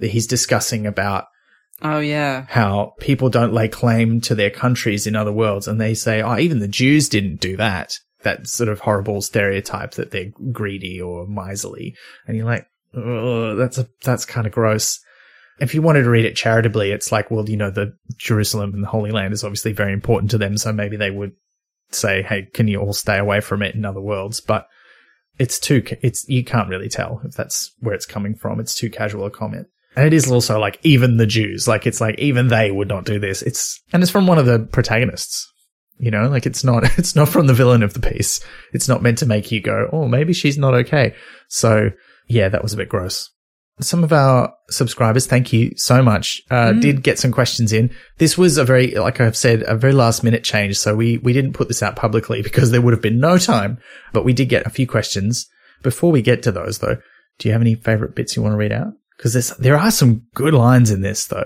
he's 0.00 0.26
discussing 0.26 0.86
about 0.86 1.24
oh, 1.82 1.98
yeah. 1.98 2.46
how 2.48 2.94
people 3.00 3.28
don't 3.28 3.52
lay 3.52 3.68
claim 3.68 4.20
to 4.22 4.34
their 4.34 4.50
countries 4.50 5.06
in 5.06 5.16
other 5.16 5.32
worlds. 5.32 5.68
And 5.68 5.80
they 5.80 5.94
say, 5.94 6.22
oh, 6.22 6.38
even 6.38 6.60
the 6.60 6.68
Jews 6.68 7.08
didn't 7.08 7.40
do 7.40 7.56
that. 7.56 7.98
That 8.26 8.48
sort 8.48 8.68
of 8.68 8.80
horrible 8.80 9.22
stereotype 9.22 9.92
that 9.92 10.10
they're 10.10 10.32
greedy 10.50 11.00
or 11.00 11.26
miserly. 11.26 11.94
And 12.26 12.36
you're 12.36 12.44
like, 12.44 12.66
that's 12.92 13.78
a, 13.78 13.88
that's 14.02 14.24
kind 14.24 14.46
of 14.46 14.52
gross. 14.52 15.00
If 15.60 15.74
you 15.74 15.80
wanted 15.80 16.02
to 16.02 16.10
read 16.10 16.24
it 16.24 16.34
charitably, 16.34 16.90
it's 16.90 17.12
like, 17.12 17.30
well, 17.30 17.48
you 17.48 17.56
know, 17.56 17.70
the 17.70 17.96
Jerusalem 18.16 18.74
and 18.74 18.82
the 18.82 18.88
Holy 18.88 19.12
Land 19.12 19.32
is 19.32 19.44
obviously 19.44 19.72
very 19.72 19.92
important 19.92 20.32
to 20.32 20.38
them. 20.38 20.56
So 20.56 20.72
maybe 20.72 20.96
they 20.96 21.10
would 21.10 21.32
say, 21.90 22.22
Hey, 22.22 22.48
can 22.52 22.68
you 22.68 22.80
all 22.80 22.92
stay 22.92 23.18
away 23.18 23.40
from 23.40 23.62
it 23.62 23.74
in 23.74 23.84
other 23.84 24.00
worlds? 24.00 24.40
But 24.40 24.66
it's 25.38 25.60
too, 25.60 25.84
it's, 26.02 26.28
you 26.28 26.44
can't 26.44 26.68
really 26.68 26.88
tell 26.88 27.20
if 27.24 27.34
that's 27.34 27.72
where 27.78 27.94
it's 27.94 28.06
coming 28.06 28.34
from. 28.34 28.58
It's 28.58 28.74
too 28.74 28.90
casual 28.90 29.26
a 29.26 29.30
comment. 29.30 29.68
And 29.94 30.06
it 30.06 30.12
is 30.12 30.30
also 30.30 30.58
like 30.58 30.78
even 30.82 31.16
the 31.16 31.26
Jews, 31.26 31.66
like 31.66 31.86
it's 31.86 32.00
like 32.00 32.18
even 32.18 32.48
they 32.48 32.70
would 32.70 32.88
not 32.88 33.04
do 33.04 33.18
this. 33.18 33.40
It's, 33.42 33.80
and 33.92 34.02
it's 34.02 34.12
from 34.12 34.26
one 34.26 34.38
of 34.38 34.44
the 34.46 34.58
protagonists, 34.58 35.50
you 35.98 36.10
know, 36.10 36.28
like 36.28 36.46
it's 36.46 36.64
not, 36.64 36.84
it's 36.98 37.16
not 37.16 37.28
from 37.28 37.46
the 37.46 37.54
villain 37.54 37.82
of 37.82 37.94
the 37.94 38.00
piece. 38.00 38.40
It's 38.72 38.88
not 38.88 39.02
meant 39.02 39.18
to 39.18 39.26
make 39.26 39.50
you 39.50 39.60
go, 39.60 39.88
Oh, 39.92 40.08
maybe 40.08 40.32
she's 40.32 40.58
not 40.58 40.74
okay. 40.74 41.14
So 41.48 41.90
yeah, 42.28 42.48
that 42.48 42.62
was 42.62 42.72
a 42.72 42.76
bit 42.76 42.88
gross. 42.88 43.30
Some 43.80 44.02
of 44.02 44.12
our 44.12 44.54
subscribers, 44.70 45.26
thank 45.26 45.52
you 45.52 45.72
so 45.76 46.02
much, 46.02 46.40
uh, 46.50 46.72
did 46.72 47.02
get 47.02 47.18
some 47.18 47.30
questions 47.30 47.74
in. 47.74 47.90
This 48.16 48.38
was 48.38 48.56
a 48.56 48.64
very, 48.64 48.94
like 48.94 49.20
I've 49.20 49.36
said, 49.36 49.64
a 49.66 49.76
very 49.76 49.92
last 49.92 50.24
minute 50.24 50.44
change. 50.44 50.78
So 50.78 50.96
we, 50.96 51.18
we 51.18 51.34
didn't 51.34 51.52
put 51.52 51.68
this 51.68 51.82
out 51.82 51.94
publicly 51.94 52.40
because 52.42 52.70
there 52.70 52.80
would 52.80 52.94
have 52.94 53.02
been 53.02 53.20
no 53.20 53.36
time, 53.36 53.78
but 54.14 54.24
we 54.24 54.32
did 54.32 54.48
get 54.48 54.66
a 54.66 54.70
few 54.70 54.86
questions. 54.86 55.46
Before 55.82 56.10
we 56.10 56.22
get 56.22 56.42
to 56.44 56.52
those 56.52 56.78
though, 56.78 56.96
do 57.38 57.48
you 57.48 57.52
have 57.52 57.60
any 57.60 57.74
favorite 57.74 58.14
bits 58.14 58.34
you 58.34 58.42
want 58.42 58.54
to 58.54 58.58
read 58.58 58.72
out? 58.72 58.94
Because 59.18 59.34
there's, 59.34 59.50
there 59.58 59.76
are 59.76 59.90
some 59.90 60.22
good 60.34 60.54
lines 60.54 60.90
in 60.90 61.02
this 61.02 61.26
though. 61.26 61.44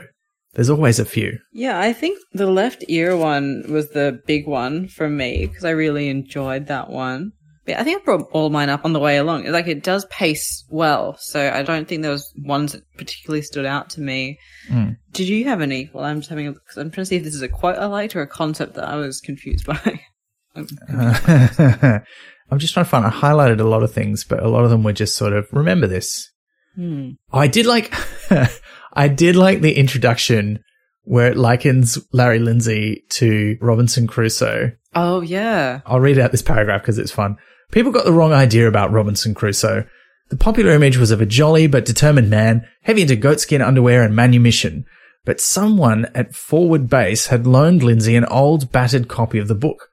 There's 0.55 0.71
always 0.71 0.99
a 0.99 1.05
few. 1.05 1.39
Yeah, 1.53 1.79
I 1.79 1.93
think 1.93 2.19
the 2.33 2.51
left 2.51 2.85
ear 2.89 3.17
one 3.17 3.65
was 3.69 3.91
the 3.91 4.21
big 4.27 4.47
one 4.47 4.89
for 4.89 5.09
me 5.09 5.47
because 5.47 5.65
I 5.65 5.71
really 5.71 6.09
enjoyed 6.09 6.67
that 6.67 6.91
one. 6.91 7.33
But 7.67 7.79
I 7.79 7.85
think 7.85 8.01
I 8.01 8.05
brought 8.05 8.29
all 8.33 8.51
mine 8.51 8.69
up 8.69 8.85
on 8.85 8.93
the 8.93 8.99
way 8.99 9.19
along. 9.19 9.45
Like 9.47 9.69
it 9.69 9.85
does 9.85 10.07
pace 10.07 10.65
well, 10.71 11.17
so 11.19 11.51
I 11.51 11.63
don't 11.63 11.87
think 11.87 12.03
there 12.03 12.11
was 12.11 12.33
ones 12.37 12.73
that 12.73 12.83
particularly 12.97 13.43
stood 13.43 13.67
out 13.67 13.91
to 13.91 14.01
me. 14.01 14.39
Mm. 14.69 14.97
Did 15.13 15.29
you 15.29 15.45
have 15.45 15.61
any? 15.61 15.91
Well, 15.93 16.05
I'm 16.05 16.21
just 16.21 16.31
having. 16.31 16.49
A, 16.49 16.55
cause 16.55 16.79
I'm 16.79 16.91
trying 16.91 17.03
to 17.03 17.07
see 17.07 17.17
if 17.17 17.25
this 17.25 17.35
is 17.35 17.43
a 17.43 17.49
quote 17.49 17.77
I 17.77 17.87
liked 17.87 18.17
or 18.17 18.23
a 18.23 18.27
concept 18.27 18.75
that 18.75 18.89
I 18.89 18.97
was 18.97 19.21
confused 19.21 19.67
by. 19.67 20.01
I'm 22.51 22.59
just 22.59 22.75
trying 22.75 22.85
to 22.85 22.91
find, 22.91 23.07
I 23.07 23.11
highlighted 23.11 23.61
a 23.61 23.65
lot 23.65 23.83
of 23.83 23.93
things, 23.93 24.25
but 24.25 24.43
a 24.43 24.49
lot 24.49 24.65
of 24.65 24.71
them 24.71 24.83
were 24.83 24.93
just 24.93 25.17
sort 25.17 25.33
of, 25.33 25.47
remember 25.53 25.87
this. 25.87 26.31
Hmm. 26.75 27.11
I 27.33 27.47
did 27.47 27.67
like, 27.67 27.95
I 28.93 29.09
did 29.09 29.36
like 29.36 29.61
the 29.61 29.76
introduction 29.76 30.62
where 31.05 31.30
it 31.30 31.36
likens 31.36 31.99
Larry 32.12 32.38
Lindsay 32.38 33.05
to 33.11 33.57
Robinson 33.61 34.07
Crusoe. 34.07 34.72
Oh 34.95 35.20
yeah, 35.20 35.80
I'll 35.86 36.01
read 36.01 36.18
out 36.18 36.32
this 36.32 36.43
paragraph 36.43 36.82
because 36.82 36.99
it's 36.99 37.12
fun. 37.12 37.36
People 37.70 37.93
got 37.93 38.05
the 38.05 38.12
wrong 38.12 38.32
idea 38.32 38.66
about 38.66 38.93
Robinson 38.93 39.34
Crusoe. 39.34 39.86
The 40.30 40.36
popular 40.36 40.72
image 40.72 40.97
was 40.97 41.11
of 41.11 41.20
a 41.20 41.26
jolly 41.26 41.66
but 41.66 41.84
determined 41.84 42.30
man, 42.30 42.66
heavy 42.82 43.03
into 43.03 43.16
goatskin 43.16 43.62
underwear 43.62 44.03
and 44.03 44.14
manumission. 44.14 44.84
But 45.24 45.41
someone 45.41 46.07
at 46.14 46.34
Forward 46.34 46.88
Base 46.88 47.26
had 47.26 47.47
loaned 47.47 47.82
Lindsay 47.82 48.16
an 48.16 48.24
old 48.24 48.72
battered 48.72 49.09
copy 49.09 49.38
of 49.38 49.49
the 49.49 49.55
book. 49.55 49.88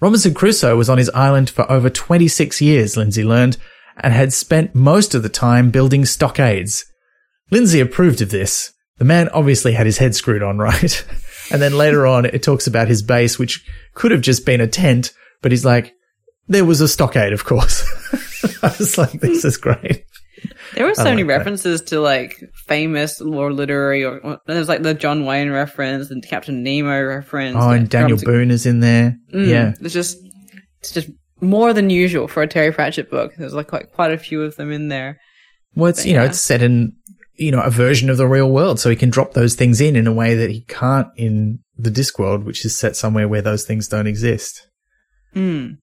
Robinson 0.00 0.32
Crusoe 0.32 0.76
was 0.76 0.88
on 0.88 0.98
his 0.98 1.10
island 1.10 1.50
for 1.50 1.70
over 1.70 1.90
26 1.90 2.60
years, 2.60 2.96
Lindsay 2.96 3.22
learned, 3.22 3.58
and 3.98 4.14
had 4.14 4.32
spent 4.32 4.74
most 4.74 5.14
of 5.14 5.22
the 5.22 5.28
time 5.28 5.70
building 5.70 6.04
stockades. 6.06 6.86
Lindsay 7.50 7.80
approved 7.80 8.20
of 8.20 8.30
this. 8.30 8.72
The 8.98 9.04
man 9.04 9.28
obviously 9.30 9.72
had 9.72 9.86
his 9.86 9.98
head 9.98 10.14
screwed 10.14 10.42
on, 10.42 10.58
right? 10.70 11.06
and 11.50 11.60
then 11.60 11.72
later 11.76 12.06
on, 12.06 12.24
it 12.26 12.42
talks 12.42 12.66
about 12.66 12.88
his 12.88 13.02
base, 13.02 13.38
which 13.38 13.64
could 13.94 14.10
have 14.10 14.20
just 14.20 14.44
been 14.46 14.60
a 14.60 14.66
tent, 14.66 15.12
but 15.42 15.52
he's 15.52 15.64
like, 15.64 15.94
there 16.48 16.64
was 16.64 16.80
a 16.80 16.88
stockade, 16.88 17.32
of 17.32 17.44
course. 17.44 17.82
I 18.62 18.74
was 18.78 18.98
like, 18.98 19.12
this 19.20 19.44
is 19.44 19.56
great. 19.56 20.04
there 20.74 20.84
were 20.86 20.94
so 20.94 21.04
many 21.04 21.22
like 21.22 21.28
that. 21.28 21.38
references 21.38 21.80
to 21.82 22.00
like 22.00 22.42
famous 22.66 23.20
or 23.20 23.52
literary, 23.52 24.04
or 24.04 24.18
or- 24.18 24.38
there 24.46 24.58
was 24.58 24.68
like 24.68 24.82
the 24.82 24.94
John 24.94 25.24
Wayne 25.24 25.50
reference 25.50 26.10
and 26.10 26.26
Captain 26.26 26.62
Nemo 26.62 27.02
reference. 27.04 27.56
Oh, 27.58 27.70
and 27.70 27.88
Daniel 27.88 28.16
Robinson- 28.16 28.26
Boone 28.32 28.50
is 28.50 28.66
in 28.66 28.80
there. 28.80 29.16
Mm, 29.32 29.46
Yeah. 29.48 29.72
There's 29.80 29.92
just 29.92 30.18
it's 30.80 30.92
just 30.92 31.08
more 31.40 31.72
than 31.72 31.88
usual 31.90 32.26
for 32.28 32.42
a 32.42 32.46
Terry 32.46 32.72
Pratchett 32.72 33.10
book. 33.10 33.32
There's 33.36 33.54
like 33.54 33.68
quite 33.68 33.92
quite 33.92 34.12
a 34.12 34.18
few 34.18 34.42
of 34.42 34.56
them 34.56 34.72
in 34.72 34.88
there. 34.88 35.18
Well, 35.76 35.90
it's, 35.90 36.04
you 36.04 36.14
know, 36.14 36.22
yeah. 36.24 36.30
it's 36.30 36.40
set 36.40 36.62
in, 36.62 36.96
you 37.40 37.50
know, 37.50 37.62
a 37.62 37.70
version 37.70 38.10
of 38.10 38.18
the 38.18 38.28
real 38.28 38.50
world. 38.50 38.78
So 38.78 38.90
he 38.90 38.96
can 38.96 39.10
drop 39.10 39.32
those 39.32 39.54
things 39.54 39.80
in 39.80 39.96
in 39.96 40.06
a 40.06 40.12
way 40.12 40.34
that 40.34 40.50
he 40.50 40.60
can't 40.68 41.08
in 41.16 41.60
the 41.76 41.90
disc 41.90 42.18
world, 42.18 42.44
which 42.44 42.64
is 42.64 42.76
set 42.76 42.96
somewhere 42.96 43.26
where 43.26 43.42
those 43.42 43.64
things 43.64 43.88
don't 43.88 44.06
exist. 44.06 44.68
Mm. 45.34 45.78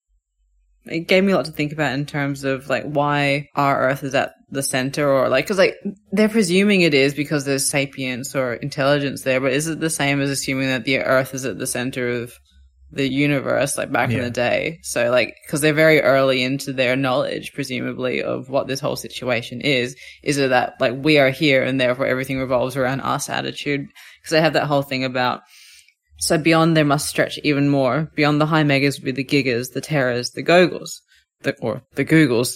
It 0.86 1.08
gave 1.08 1.24
me 1.24 1.34
a 1.34 1.36
lot 1.36 1.46
to 1.46 1.52
think 1.52 1.74
about 1.74 1.94
in 1.94 2.06
terms 2.06 2.44
of 2.44 2.70
like 2.70 2.84
why 2.84 3.48
our 3.56 3.90
Earth 3.90 4.04
is 4.04 4.14
at 4.14 4.34
the 4.50 4.64
center 4.64 5.10
or 5.10 5.30
like, 5.30 5.48
cause 5.48 5.58
like 5.58 5.76
they're 6.12 6.30
presuming 6.30 6.82
it 6.82 6.94
is 6.94 7.14
because 7.14 7.44
there's 7.44 7.68
sapience 7.68 8.36
or 8.36 8.54
intelligence 8.54 9.24
there, 9.24 9.42
but 9.42 9.52
is 9.52 9.68
it 9.68 9.80
the 9.80 9.90
same 9.90 10.22
as 10.22 10.30
assuming 10.30 10.68
that 10.68 10.86
the 10.86 11.00
earth 11.00 11.34
is 11.34 11.44
at 11.44 11.58
the 11.58 11.68
center 11.68 12.08
of 12.08 12.34
the 12.92 13.08
universe 13.08 13.78
like 13.78 13.92
back 13.92 14.12
in 14.12 14.22
the 14.22 14.30
day? 14.30 14.80
So 14.84 15.12
like, 15.12 15.36
cause 15.50 15.62
they're 15.62 15.74
very 15.74 16.02
early 16.02 16.44
into 16.44 16.74
their 16.74 16.96
knowledge, 16.96 17.54
presumably 17.54 18.24
of 18.24 18.50
what 18.50 18.68
this 18.68 18.80
whole 18.80 18.96
situation 18.96 19.62
is. 19.62 19.96
Is 20.24 20.38
it 20.38 20.50
that 20.50 20.76
like 20.80 20.94
we 20.96 21.18
are 21.20 21.30
here 21.30 21.64
and 21.64 21.80
therefore 21.80 22.08
everything 22.08 22.40
revolves 22.40 22.76
around 22.76 23.02
us 23.02 23.30
attitude? 23.30 23.88
Cause 24.24 24.32
they 24.32 24.42
have 24.42 24.54
that 24.54 24.68
whole 24.68 24.84
thing 24.84 25.04
about 25.04 25.42
so 26.20 26.38
beyond 26.38 26.76
there 26.76 26.86
must 26.86 27.08
stretch 27.08 27.40
even 27.44 27.70
more. 27.70 28.12
Beyond 28.16 28.42
the 28.42 28.48
high 28.48 28.64
meggas 28.64 28.98
would 28.98 29.16
be 29.16 29.24
the 29.24 29.24
gigas, 29.24 29.74
the 29.74 29.82
terras, 29.82 30.32
the 30.32 30.44
gogos, 30.44 31.02
the, 31.42 31.56
or 31.62 31.84
the 31.96 32.06
googles. 32.06 32.56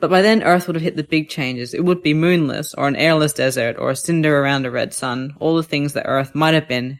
But 0.00 0.10
by 0.10 0.22
then 0.22 0.42
Earth 0.42 0.66
would 0.66 0.76
have 0.76 0.82
hit 0.82 0.96
the 0.96 1.04
big 1.04 1.28
changes. 1.28 1.72
It 1.72 1.84
would 1.84 2.02
be 2.02 2.14
moonless, 2.14 2.74
or 2.74 2.86
an 2.86 2.96
airless 2.96 3.32
desert, 3.32 3.76
or 3.78 3.90
a 3.90 3.96
cinder 3.96 4.40
around 4.40 4.66
a 4.66 4.70
red 4.70 4.92
sun. 4.92 5.34
All 5.40 5.56
the 5.56 5.62
things 5.62 5.94
that 5.94 6.04
Earth 6.06 6.34
might 6.34 6.54
have 6.54 6.68
been 6.68 6.98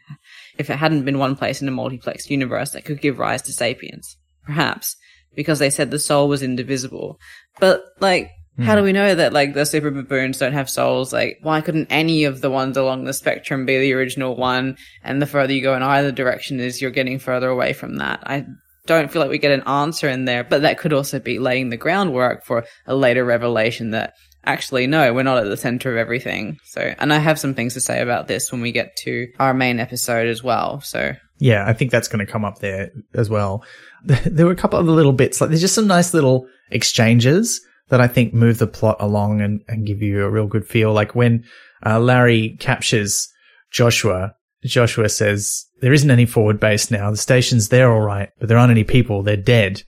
if 0.59 0.69
it 0.69 0.77
hadn't 0.77 1.05
been 1.05 1.17
one 1.17 1.35
place 1.35 1.61
in 1.61 1.67
a 1.67 1.71
multiplex 1.71 2.29
universe 2.29 2.71
that 2.71 2.85
could 2.85 3.01
give 3.01 3.17
rise 3.17 3.41
to 3.43 3.53
sapiens. 3.53 4.17
Perhaps. 4.45 4.95
Because 5.33 5.57
they 5.57 5.69
said 5.69 5.89
the 5.89 5.97
soul 5.97 6.27
was 6.27 6.43
indivisible. 6.43 7.17
But, 7.59 7.81
like, 7.99 8.29
hmm. 8.57 8.63
how 8.63 8.75
do 8.75 8.83
we 8.83 8.91
know 8.91 9.15
that, 9.15 9.31
like, 9.31 9.53
the 9.53 9.65
super 9.65 9.89
baboons 9.89 10.37
don't 10.37 10.53
have 10.53 10.69
souls? 10.69 11.13
Like, 11.13 11.39
why 11.41 11.61
couldn't 11.61 11.87
any 11.89 12.25
of 12.25 12.41
the 12.41 12.51
ones 12.51 12.75
along 12.75 13.05
the 13.05 13.13
spectrum 13.13 13.65
be 13.65 13.79
the 13.79 13.93
original 13.93 14.35
one? 14.35 14.77
And 15.01 15.21
the 15.21 15.27
further 15.27 15.53
you 15.53 15.63
go 15.63 15.75
in 15.75 15.81
either 15.81 16.11
direction 16.11 16.59
is 16.59 16.81
you're 16.81 16.91
getting 16.91 17.19
further 17.19 17.47
away 17.47 17.71
from 17.73 17.95
that. 17.97 18.21
I 18.25 18.45
don't 18.85 19.11
feel 19.11 19.21
like 19.21 19.31
we 19.31 19.37
get 19.37 19.51
an 19.51 19.67
answer 19.67 20.09
in 20.09 20.25
there, 20.25 20.43
but 20.43 20.63
that 20.63 20.79
could 20.79 20.93
also 20.93 21.19
be 21.19 21.39
laying 21.39 21.69
the 21.69 21.77
groundwork 21.77 22.43
for 22.43 22.65
a 22.85 22.95
later 22.95 23.23
revelation 23.23 23.91
that 23.91 24.13
actually, 24.45 24.87
no, 24.87 25.13
we're 25.13 25.23
not 25.23 25.37
at 25.43 25.49
the 25.49 25.57
center 25.57 25.91
of 25.91 25.97
everything. 25.97 26.59
So, 26.63 26.93
and 26.97 27.13
I 27.13 27.17
have 27.17 27.39
some 27.39 27.53
things 27.53 27.73
to 27.73 27.81
say 27.81 28.01
about 28.01 28.27
this 28.27 28.51
when 28.51 28.61
we 28.61 28.71
get 28.71 28.95
to 28.97 29.27
our 29.39 29.53
main 29.53 29.79
episode 29.79 30.27
as 30.27 30.43
well. 30.43 30.81
So, 30.81 31.13
Yeah, 31.39 31.65
I 31.65 31.73
think 31.73 31.91
that's 31.91 32.07
going 32.07 32.25
to 32.25 32.31
come 32.31 32.45
up 32.45 32.59
there 32.59 32.91
as 33.13 33.29
well. 33.29 33.63
There 34.03 34.45
were 34.45 34.51
a 34.51 34.57
couple 34.57 34.79
of 34.79 34.85
little 34.85 35.13
bits, 35.13 35.41
like 35.41 35.49
there's 35.49 35.61
just 35.61 35.75
some 35.75 35.87
nice 35.87 36.13
little 36.13 36.47
exchanges 36.71 37.59
that 37.89 37.99
I 37.99 38.07
think 38.07 38.33
move 38.33 38.59
the 38.59 38.67
plot 38.67 38.97
along 38.99 39.41
and, 39.41 39.61
and 39.67 39.85
give 39.85 40.01
you 40.01 40.23
a 40.23 40.29
real 40.29 40.47
good 40.47 40.65
feel. 40.65 40.93
Like 40.93 41.15
when 41.15 41.43
uh, 41.85 41.99
Larry 41.99 42.55
captures 42.59 43.27
Joshua, 43.71 44.35
Joshua 44.63 45.09
says, 45.09 45.65
there 45.81 45.93
isn't 45.93 46.11
any 46.11 46.25
forward 46.25 46.59
base 46.59 46.91
now. 46.91 47.11
The 47.11 47.17
station's 47.17 47.69
there 47.69 47.91
all 47.91 48.01
right, 48.01 48.29
but 48.39 48.47
there 48.47 48.57
aren't 48.57 48.71
any 48.71 48.83
people. 48.83 49.23
They're 49.23 49.37
dead. 49.37 49.83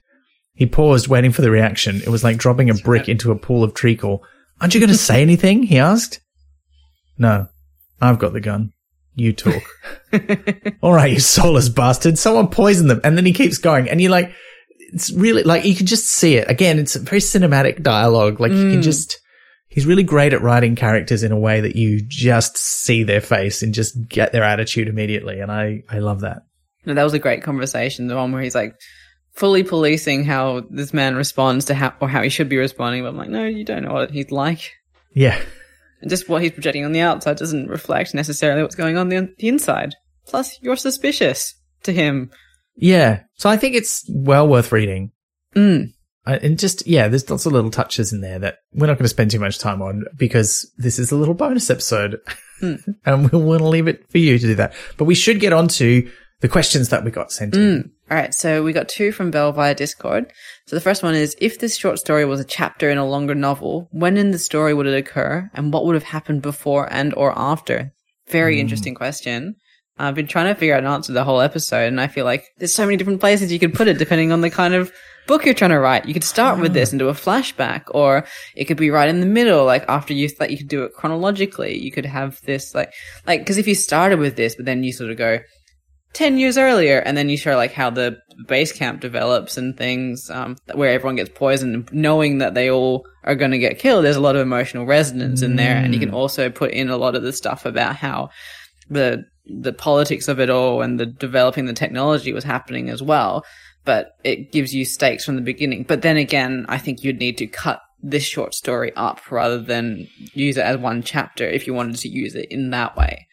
He 0.54 0.66
paused, 0.66 1.08
waiting 1.08 1.32
for 1.32 1.42
the 1.42 1.50
reaction. 1.50 1.96
It 1.96 2.08
was 2.08 2.24
like 2.24 2.36
dropping 2.36 2.70
a 2.70 2.74
brick 2.74 3.08
into 3.08 3.30
a 3.30 3.38
pool 3.38 3.64
of 3.64 3.74
treacle. 3.74 4.24
Aren't 4.60 4.74
you 4.74 4.80
going 4.80 4.90
to 4.90 4.96
say 4.96 5.22
anything? 5.22 5.64
He 5.64 5.78
asked. 5.78 6.20
No, 7.18 7.48
I've 8.00 8.18
got 8.18 8.32
the 8.32 8.40
gun. 8.40 8.72
You 9.14 9.32
talk. 9.32 9.62
All 10.82 10.92
right, 10.92 11.12
you 11.12 11.20
soulless 11.20 11.68
bastard. 11.68 12.18
Someone 12.18 12.48
poisoned 12.48 12.90
them. 12.90 13.00
And 13.04 13.16
then 13.16 13.26
he 13.26 13.32
keeps 13.32 13.58
going. 13.58 13.88
And 13.88 14.00
you're 14.00 14.10
like, 14.10 14.32
it's 14.92 15.12
really 15.12 15.42
like, 15.42 15.64
you 15.64 15.74
can 15.74 15.86
just 15.86 16.06
see 16.06 16.36
it. 16.36 16.50
Again, 16.50 16.78
it's 16.78 16.96
a 16.96 17.00
very 17.00 17.20
cinematic 17.20 17.82
dialogue. 17.82 18.40
Like 18.40 18.52
you 18.52 18.70
can 18.70 18.80
mm. 18.80 18.82
just, 18.82 19.18
he's 19.68 19.86
really 19.86 20.02
great 20.02 20.32
at 20.32 20.42
writing 20.42 20.76
characters 20.76 21.22
in 21.22 21.32
a 21.32 21.38
way 21.38 21.60
that 21.60 21.76
you 21.76 22.00
just 22.06 22.56
see 22.56 23.02
their 23.02 23.20
face 23.20 23.62
and 23.62 23.74
just 23.74 24.08
get 24.08 24.32
their 24.32 24.44
attitude 24.44 24.88
immediately. 24.88 25.40
And 25.40 25.52
I, 25.52 25.82
I 25.90 25.98
love 25.98 26.20
that. 26.20 26.42
no, 26.86 26.94
that 26.94 27.04
was 27.04 27.14
a 27.14 27.18
great 27.18 27.42
conversation. 27.42 28.06
The 28.06 28.16
one 28.16 28.32
where 28.32 28.42
he's 28.42 28.54
like 28.54 28.74
fully 29.32 29.62
policing 29.62 30.24
how 30.24 30.62
this 30.70 30.92
man 30.92 31.16
responds 31.16 31.66
to 31.66 31.74
how, 31.74 31.94
or 32.00 32.08
how 32.08 32.22
he 32.22 32.28
should 32.28 32.48
be 32.48 32.56
responding. 32.56 33.02
But 33.02 33.08
I'm 33.08 33.16
like, 33.16 33.30
no, 33.30 33.44
you 33.44 33.64
don't 33.64 33.84
know 33.84 33.92
what 33.92 34.10
he's 34.10 34.30
like. 34.30 34.72
Yeah. 35.14 35.40
And 36.00 36.10
just 36.10 36.28
what 36.28 36.42
he's 36.42 36.52
projecting 36.52 36.84
on 36.84 36.92
the 36.92 37.00
outside 37.00 37.36
doesn't 37.36 37.68
reflect 37.68 38.14
necessarily 38.14 38.62
what's 38.62 38.74
going 38.74 38.96
on 38.96 39.08
the, 39.08 39.32
the 39.38 39.48
inside. 39.48 39.94
Plus, 40.26 40.58
you're 40.62 40.76
suspicious 40.76 41.54
to 41.84 41.92
him. 41.92 42.30
Yeah. 42.76 43.22
So 43.34 43.48
I 43.48 43.56
think 43.56 43.74
it's 43.74 44.04
well 44.08 44.48
worth 44.48 44.72
reading. 44.72 45.12
Mm. 45.54 45.92
Uh, 46.24 46.38
and 46.42 46.58
just, 46.58 46.86
yeah, 46.86 47.08
there's 47.08 47.28
lots 47.28 47.46
of 47.46 47.52
little 47.52 47.70
touches 47.70 48.12
in 48.12 48.20
there 48.20 48.38
that 48.38 48.58
we're 48.72 48.86
not 48.86 48.94
going 48.94 49.04
to 49.04 49.08
spend 49.08 49.30
too 49.30 49.40
much 49.40 49.58
time 49.58 49.82
on 49.82 50.04
because 50.16 50.70
this 50.78 50.98
is 50.98 51.10
a 51.10 51.16
little 51.16 51.34
bonus 51.34 51.68
episode 51.68 52.20
and 52.60 53.30
we'll 53.30 53.42
want 53.42 53.60
to 53.60 53.66
leave 53.66 53.88
it 53.88 54.08
for 54.10 54.18
you 54.18 54.38
to 54.38 54.46
do 54.46 54.54
that. 54.54 54.74
But 54.96 55.06
we 55.06 55.16
should 55.16 55.40
get 55.40 55.52
on 55.52 55.68
to 55.68 56.08
the 56.42 56.48
questions 56.48 56.90
that 56.90 57.04
we 57.04 57.10
got 57.10 57.32
sent 57.32 57.54
in. 57.54 57.60
Mm. 57.60 57.90
All 58.10 58.16
right, 58.16 58.34
so 58.34 58.62
we 58.62 58.72
got 58.72 58.88
two 58.88 59.12
from 59.12 59.30
Bell 59.30 59.52
via 59.52 59.74
Discord. 59.74 60.30
So 60.66 60.76
the 60.76 60.82
first 60.82 61.02
one 61.02 61.14
is 61.14 61.36
if 61.40 61.60
this 61.60 61.76
short 61.76 61.98
story 61.98 62.24
was 62.24 62.40
a 62.40 62.44
chapter 62.44 62.90
in 62.90 62.98
a 62.98 63.06
longer 63.06 63.34
novel, 63.34 63.88
when 63.92 64.16
in 64.16 64.32
the 64.32 64.38
story 64.38 64.74
would 64.74 64.86
it 64.86 64.98
occur 64.98 65.48
and 65.54 65.72
what 65.72 65.86
would 65.86 65.94
have 65.94 66.02
happened 66.02 66.42
before 66.42 66.92
and 66.92 67.14
or 67.14 67.32
after? 67.38 67.92
Very 68.28 68.56
mm. 68.56 68.60
interesting 68.60 68.94
question. 68.94 69.54
I've 69.98 70.16
been 70.16 70.26
trying 70.26 70.52
to 70.52 70.58
figure 70.58 70.74
out 70.74 70.82
an 70.82 70.90
answer 70.90 71.12
the 71.12 71.22
whole 71.22 71.40
episode 71.40 71.86
and 71.86 72.00
I 72.00 72.08
feel 72.08 72.24
like 72.24 72.44
there's 72.58 72.74
so 72.74 72.84
many 72.84 72.96
different 72.96 73.20
places 73.20 73.52
you 73.52 73.60
could 73.60 73.74
put 73.74 73.88
it 73.88 73.98
depending 73.98 74.32
on 74.32 74.40
the 74.40 74.50
kind 74.50 74.74
of 74.74 74.92
book 75.28 75.44
you're 75.44 75.54
trying 75.54 75.70
to 75.70 75.78
write. 75.78 76.06
You 76.06 76.12
could 76.12 76.24
start 76.24 76.58
with 76.58 76.72
this 76.72 76.90
and 76.90 76.98
do 76.98 77.08
a 77.08 77.14
flashback 77.14 77.84
or 77.88 78.26
it 78.56 78.64
could 78.64 78.78
be 78.78 78.90
right 78.90 79.08
in 79.08 79.20
the 79.20 79.26
middle, 79.26 79.64
like 79.64 79.84
after 79.88 80.12
you, 80.12 80.28
like 80.40 80.50
you 80.50 80.58
could 80.58 80.68
do 80.68 80.82
it 80.82 80.94
chronologically. 80.94 81.78
You 81.78 81.92
could 81.92 82.06
have 82.06 82.40
this 82.42 82.74
like, 82.74 82.92
like, 83.28 83.46
cause 83.46 83.58
if 83.58 83.68
you 83.68 83.76
started 83.76 84.18
with 84.18 84.34
this, 84.34 84.56
but 84.56 84.64
then 84.64 84.82
you 84.82 84.92
sort 84.92 85.10
of 85.10 85.18
go, 85.18 85.38
10 86.12 86.38
years 86.38 86.58
earlier 86.58 86.98
and 86.98 87.16
then 87.16 87.28
you 87.28 87.36
show 87.36 87.56
like 87.56 87.72
how 87.72 87.90
the 87.90 88.18
base 88.46 88.72
camp 88.72 89.00
develops 89.00 89.56
and 89.56 89.76
things 89.76 90.30
um, 90.30 90.56
where 90.74 90.92
everyone 90.92 91.16
gets 91.16 91.30
poisoned 91.34 91.88
knowing 91.92 92.38
that 92.38 92.54
they 92.54 92.70
all 92.70 93.06
are 93.24 93.34
going 93.34 93.50
to 93.50 93.58
get 93.58 93.78
killed 93.78 94.04
there's 94.04 94.16
a 94.16 94.20
lot 94.20 94.36
of 94.36 94.42
emotional 94.42 94.86
resonance 94.86 95.42
in 95.42 95.56
there. 95.56 95.76
And 95.76 95.94
you 95.94 96.00
can 96.00 96.10
also 96.12 96.50
put 96.50 96.72
in 96.72 96.90
a 96.90 96.96
lot 96.96 97.14
of 97.14 97.22
the 97.22 97.32
stuff 97.32 97.64
about 97.66 97.96
how 97.96 98.30
the 98.90 99.24
the 99.46 99.72
politics 99.72 100.28
of 100.28 100.38
it 100.38 100.50
all 100.50 100.82
and 100.82 101.00
the 101.00 101.06
developing 101.06 101.66
the 101.66 101.72
technology 101.72 102.32
was 102.32 102.44
happening 102.44 102.90
as 102.90 103.02
well. 103.02 103.44
But 103.84 104.16
it 104.22 104.52
gives 104.52 104.74
you 104.74 104.84
stakes 104.84 105.24
from 105.24 105.36
the 105.36 105.42
beginning. 105.42 105.84
But 105.84 106.02
then 106.02 106.16
again 106.16 106.66
i 106.68 106.78
think 106.78 107.02
you'd 107.02 107.18
need 107.18 107.38
to 107.38 107.46
cut 107.46 107.80
this 108.02 108.24
short 108.24 108.54
story 108.54 108.92
up 108.96 109.30
rather 109.30 109.58
than 109.58 110.08
use 110.34 110.56
it 110.56 110.64
as 110.64 110.76
one 110.76 111.02
chapter 111.02 111.44
if 111.44 111.66
you 111.66 111.74
wanted 111.74 111.96
to 111.96 112.08
use 112.08 112.34
it 112.34 112.50
in 112.50 112.70
that 112.70 112.96
way 112.96 113.28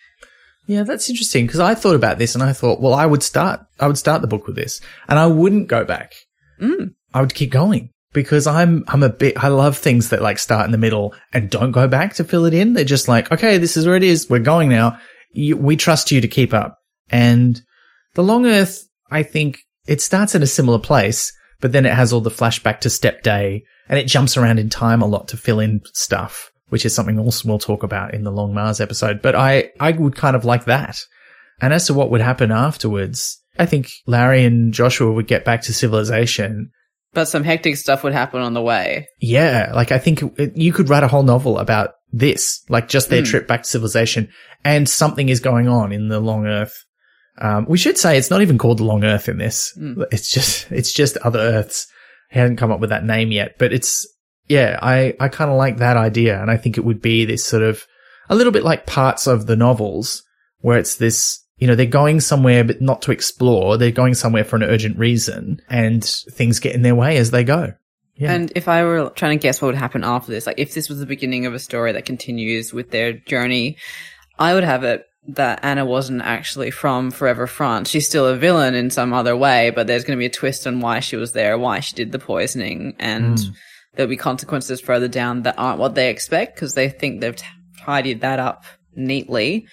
Yeah, 0.70 0.84
that's 0.84 1.09
interesting 1.09 1.47
because 1.47 1.59
I 1.59 1.74
thought 1.74 1.95
about 1.95 2.20
this 2.20 2.36
and 2.36 2.43
I 2.43 2.53
thought, 2.53 2.80
well, 2.80 2.93
I 2.93 3.07
would 3.07 3.24
start, 3.24 3.61
I 3.80 3.88
would 3.88 3.97
start 3.97 4.22
the 4.22 4.28
book 4.28 4.45
with 4.45 4.55
this 4.55 4.82
and 5.07 5.17
I 5.17 5.26
wouldn't 5.26 5.67
go 5.67 5.84
back. 5.84 6.13
Mm. 6.61 6.93
I 7.11 7.22
would 7.22 7.34
keep 7.34 7.49
going 7.49 7.89
because 8.13 8.45
I'm, 8.45 8.84
I'm 8.88 9.01
a 9.01 9.09
bit, 9.09 9.43
I 9.43 9.47
love 9.47 9.80
things 9.80 10.09
that 10.09 10.22
like 10.22 10.38
start 10.38 10.67
in 10.67 10.72
the 10.72 10.78
middle 10.78 11.15
and 11.34 11.49
don't 11.49 11.72
go 11.72 11.88
back 11.88 12.13
to 12.13 12.24
fill 12.24 12.45
it 12.45 12.53
in. 12.53 12.74
They're 12.74 12.84
just 12.86 13.07
like, 13.07 13.32
okay, 13.32 13.57
this 13.57 13.78
is 13.78 13.88
where 13.88 13.95
it 13.95 14.03
is. 14.03 14.30
We're 14.30 14.38
going 14.38 14.70
now. 14.70 14.99
You, 15.32 15.57
we 15.57 15.76
trust 15.76 16.11
you 16.11 16.22
to 16.22 16.28
keep 16.28 16.53
up. 16.53 16.78
And 17.09 17.59
the 18.13 18.24
Long 18.24 18.45
Earth, 18.45 18.88
I 19.09 19.24
think 19.24 19.61
it 19.88 20.01
starts 20.01 20.36
in 20.36 20.43
a 20.43 20.47
similar 20.47 20.78
place, 20.78 21.34
but 21.61 21.72
then 21.72 21.88
it 21.88 21.93
has 21.93 22.13
all 22.13 22.22
the 22.22 22.30
flashback 22.30 22.82
to 22.82 22.91
step 22.91 23.24
day 23.24 23.63
and 23.88 23.97
it 23.97 24.05
jumps 24.05 24.38
around 24.38 24.59
in 24.59 24.70
time 24.70 25.01
a 25.01 25.07
lot 25.07 25.30
to 25.30 25.38
fill 25.38 25.59
in 25.59 25.82
stuff, 25.95 26.51
which 26.70 26.86
is 26.86 26.95
something 26.95 27.20
also 27.20 27.47
we'll 27.47 27.59
talk 27.59 27.84
about 27.84 28.13
in 28.13 28.24
the 28.24 28.32
Long 28.32 28.53
Mars 28.53 28.80
episode. 28.82 29.22
But 29.22 29.36
I, 29.36 29.72
I 29.80 29.91
would 29.91 30.15
kind 30.15 30.36
of 30.36 30.45
like 30.45 30.65
that. 30.65 30.97
And 31.61 31.74
as 31.74 31.88
to 31.88 31.93
what 31.93 32.09
would 32.11 32.22
happen 32.22 32.51
afterwards, 32.51 33.41
I 33.57 33.65
think 33.65 33.89
Larry 34.07 34.45
and 34.45 34.74
Joshua 34.74 35.11
would 35.11 35.28
get 35.28 35.43
back 35.45 35.61
to 35.63 35.74
civilization. 35.74 36.72
but 37.13 37.26
some 37.26 37.43
hectic 37.43 37.76
stuff 37.76 38.03
would 38.03 38.13
happen 38.13 38.39
on 38.41 38.53
the 38.53 38.61
way 38.61 39.07
Yeah, 39.20 39.72
like 39.74 39.91
I 39.91 39.97
think 39.97 40.22
it- 40.38 40.55
you 40.55 40.72
could 40.72 40.89
write 40.89 41.03
a 41.03 41.07
whole 41.07 41.24
novel 41.24 41.57
about 41.57 41.91
this, 42.11 42.63
like 42.70 42.88
just 42.88 43.09
their 43.09 43.24
Mm. 43.24 43.26
trip 43.26 43.47
back 43.47 43.63
to 43.63 43.70
civilization 43.70 44.30
and 44.63 44.88
something 44.88 45.28
is 45.30 45.39
going 45.39 45.67
on 45.67 45.91
in 45.91 46.07
the 46.07 46.20
Long 46.20 46.45
Earth. 46.45 46.76
Um, 47.41 47.65
we 47.67 47.78
should 47.78 47.97
say 47.97 48.17
it's 48.17 48.30
not 48.30 48.41
even 48.41 48.57
called 48.57 48.78
the 48.80 48.84
Long 48.84 49.03
Earth 49.03 49.28
in 49.28 49.38
this. 49.38 49.74
Mm. 49.80 50.05
It's 50.11 50.32
just, 50.32 50.72
it's 50.72 50.93
just 50.93 51.17
other 51.17 51.39
Earths. 51.39 51.88
I 52.32 52.38
haven't 52.39 52.57
come 52.57 52.72
up 52.72 52.80
with 52.80 52.91
that 52.91 53.05
name 53.05 53.32
yet, 53.32 53.55
but 53.57 53.74
it's, 53.74 54.05
yeah, 54.50 54.80
I, 54.82 55.16
I 55.20 55.30
kind 55.30 55.52
of 55.52 55.58
like 55.58 55.78
that 55.78 55.95
idea. 55.95 56.41
And 56.41 56.52
I 56.52 56.58
think 56.58 56.78
it 56.78 56.84
would 56.84 57.02
be 57.02 57.24
this 57.24 57.45
sort 57.45 57.64
of 57.64 57.86
a 58.30 58.36
little 58.36 58.52
bit 58.52 58.64
like 58.64 58.88
parts 58.88 59.28
of 59.28 59.45
the 59.45 59.56
novels 59.56 60.24
where 60.60 60.78
it's 60.78 60.95
this, 60.95 61.43
you 61.58 61.68
know, 61.68 61.76
they're 61.76 61.86
going 61.86 62.20
somewhere, 62.20 62.64
but 62.64 62.82
not 62.82 63.04
to 63.04 63.12
explore. 63.12 63.78
They're 63.78 63.91
going 63.91 64.16
somewhere 64.16 64.43
for 64.43 64.56
an 64.56 64.64
urgent 64.64 64.97
reason 64.97 65.62
and 65.70 66.04
things 66.04 66.60
get 66.60 66.76
in 66.76 66.82
their 66.82 66.95
way 66.95 67.18
as 67.18 67.32
they 67.32 67.43
go. 67.43 67.74
Yeah. 68.16 68.34
And 68.34 68.52
if 68.56 68.68
I 68.68 68.84
were 68.84 69.12
trying 69.12 69.38
to 69.38 69.41
guess 69.41 69.62
what 69.62 69.68
would 69.68 69.76
happen 69.76 70.04
after 70.04 70.32
this, 70.32 70.45
like 70.45 70.60
if 70.60 70.74
this 70.74 70.89
was 70.89 71.00
the 71.00 71.06
beginning 71.06 71.45
of 71.45 71.54
a 71.54 71.60
story 71.60 71.93
that 71.93 72.06
continues 72.06 72.74
with 72.74 72.89
their 72.91 73.14
journey, 73.14 73.78
I 74.38 74.56
would 74.56 74.66
have 74.66 74.84
it 74.84 75.06
that 75.28 75.60
Anna 75.64 75.86
wasn't 75.86 76.24
actually 76.24 76.72
from 76.72 77.12
Forever 77.12 77.45
France. 77.45 77.89
She's 77.89 78.08
still 78.08 78.26
a 78.26 78.36
villain 78.36 78.74
in 78.74 78.89
some 78.89 79.14
other 79.14 79.38
way, 79.38 79.70
but 79.70 79.86
there's 79.86 80.04
going 80.04 80.18
to 80.18 80.20
be 80.20 80.26
a 80.26 80.30
twist 80.30 80.66
on 80.66 80.80
why 80.80 81.02
she 81.02 81.16
was 81.16 81.34
there, 81.34 81.58
why 81.58 81.82
she 81.82 81.95
did 81.95 82.12
the 82.12 82.20
poisoning, 82.20 82.95
and 83.00 83.39
hmm. 83.39 83.50
There'll 83.95 84.09
be 84.09 84.17
consequences 84.17 84.81
further 84.81 85.07
down 85.07 85.43
that 85.43 85.55
aren't 85.57 85.79
what 85.79 85.95
they 85.95 86.09
expect 86.09 86.55
because 86.55 86.73
they 86.73 86.89
think 86.89 87.21
they've 87.21 87.41
tidied 87.79 88.21
that 88.21 88.39
up 88.39 88.63
neatly. 88.95 89.67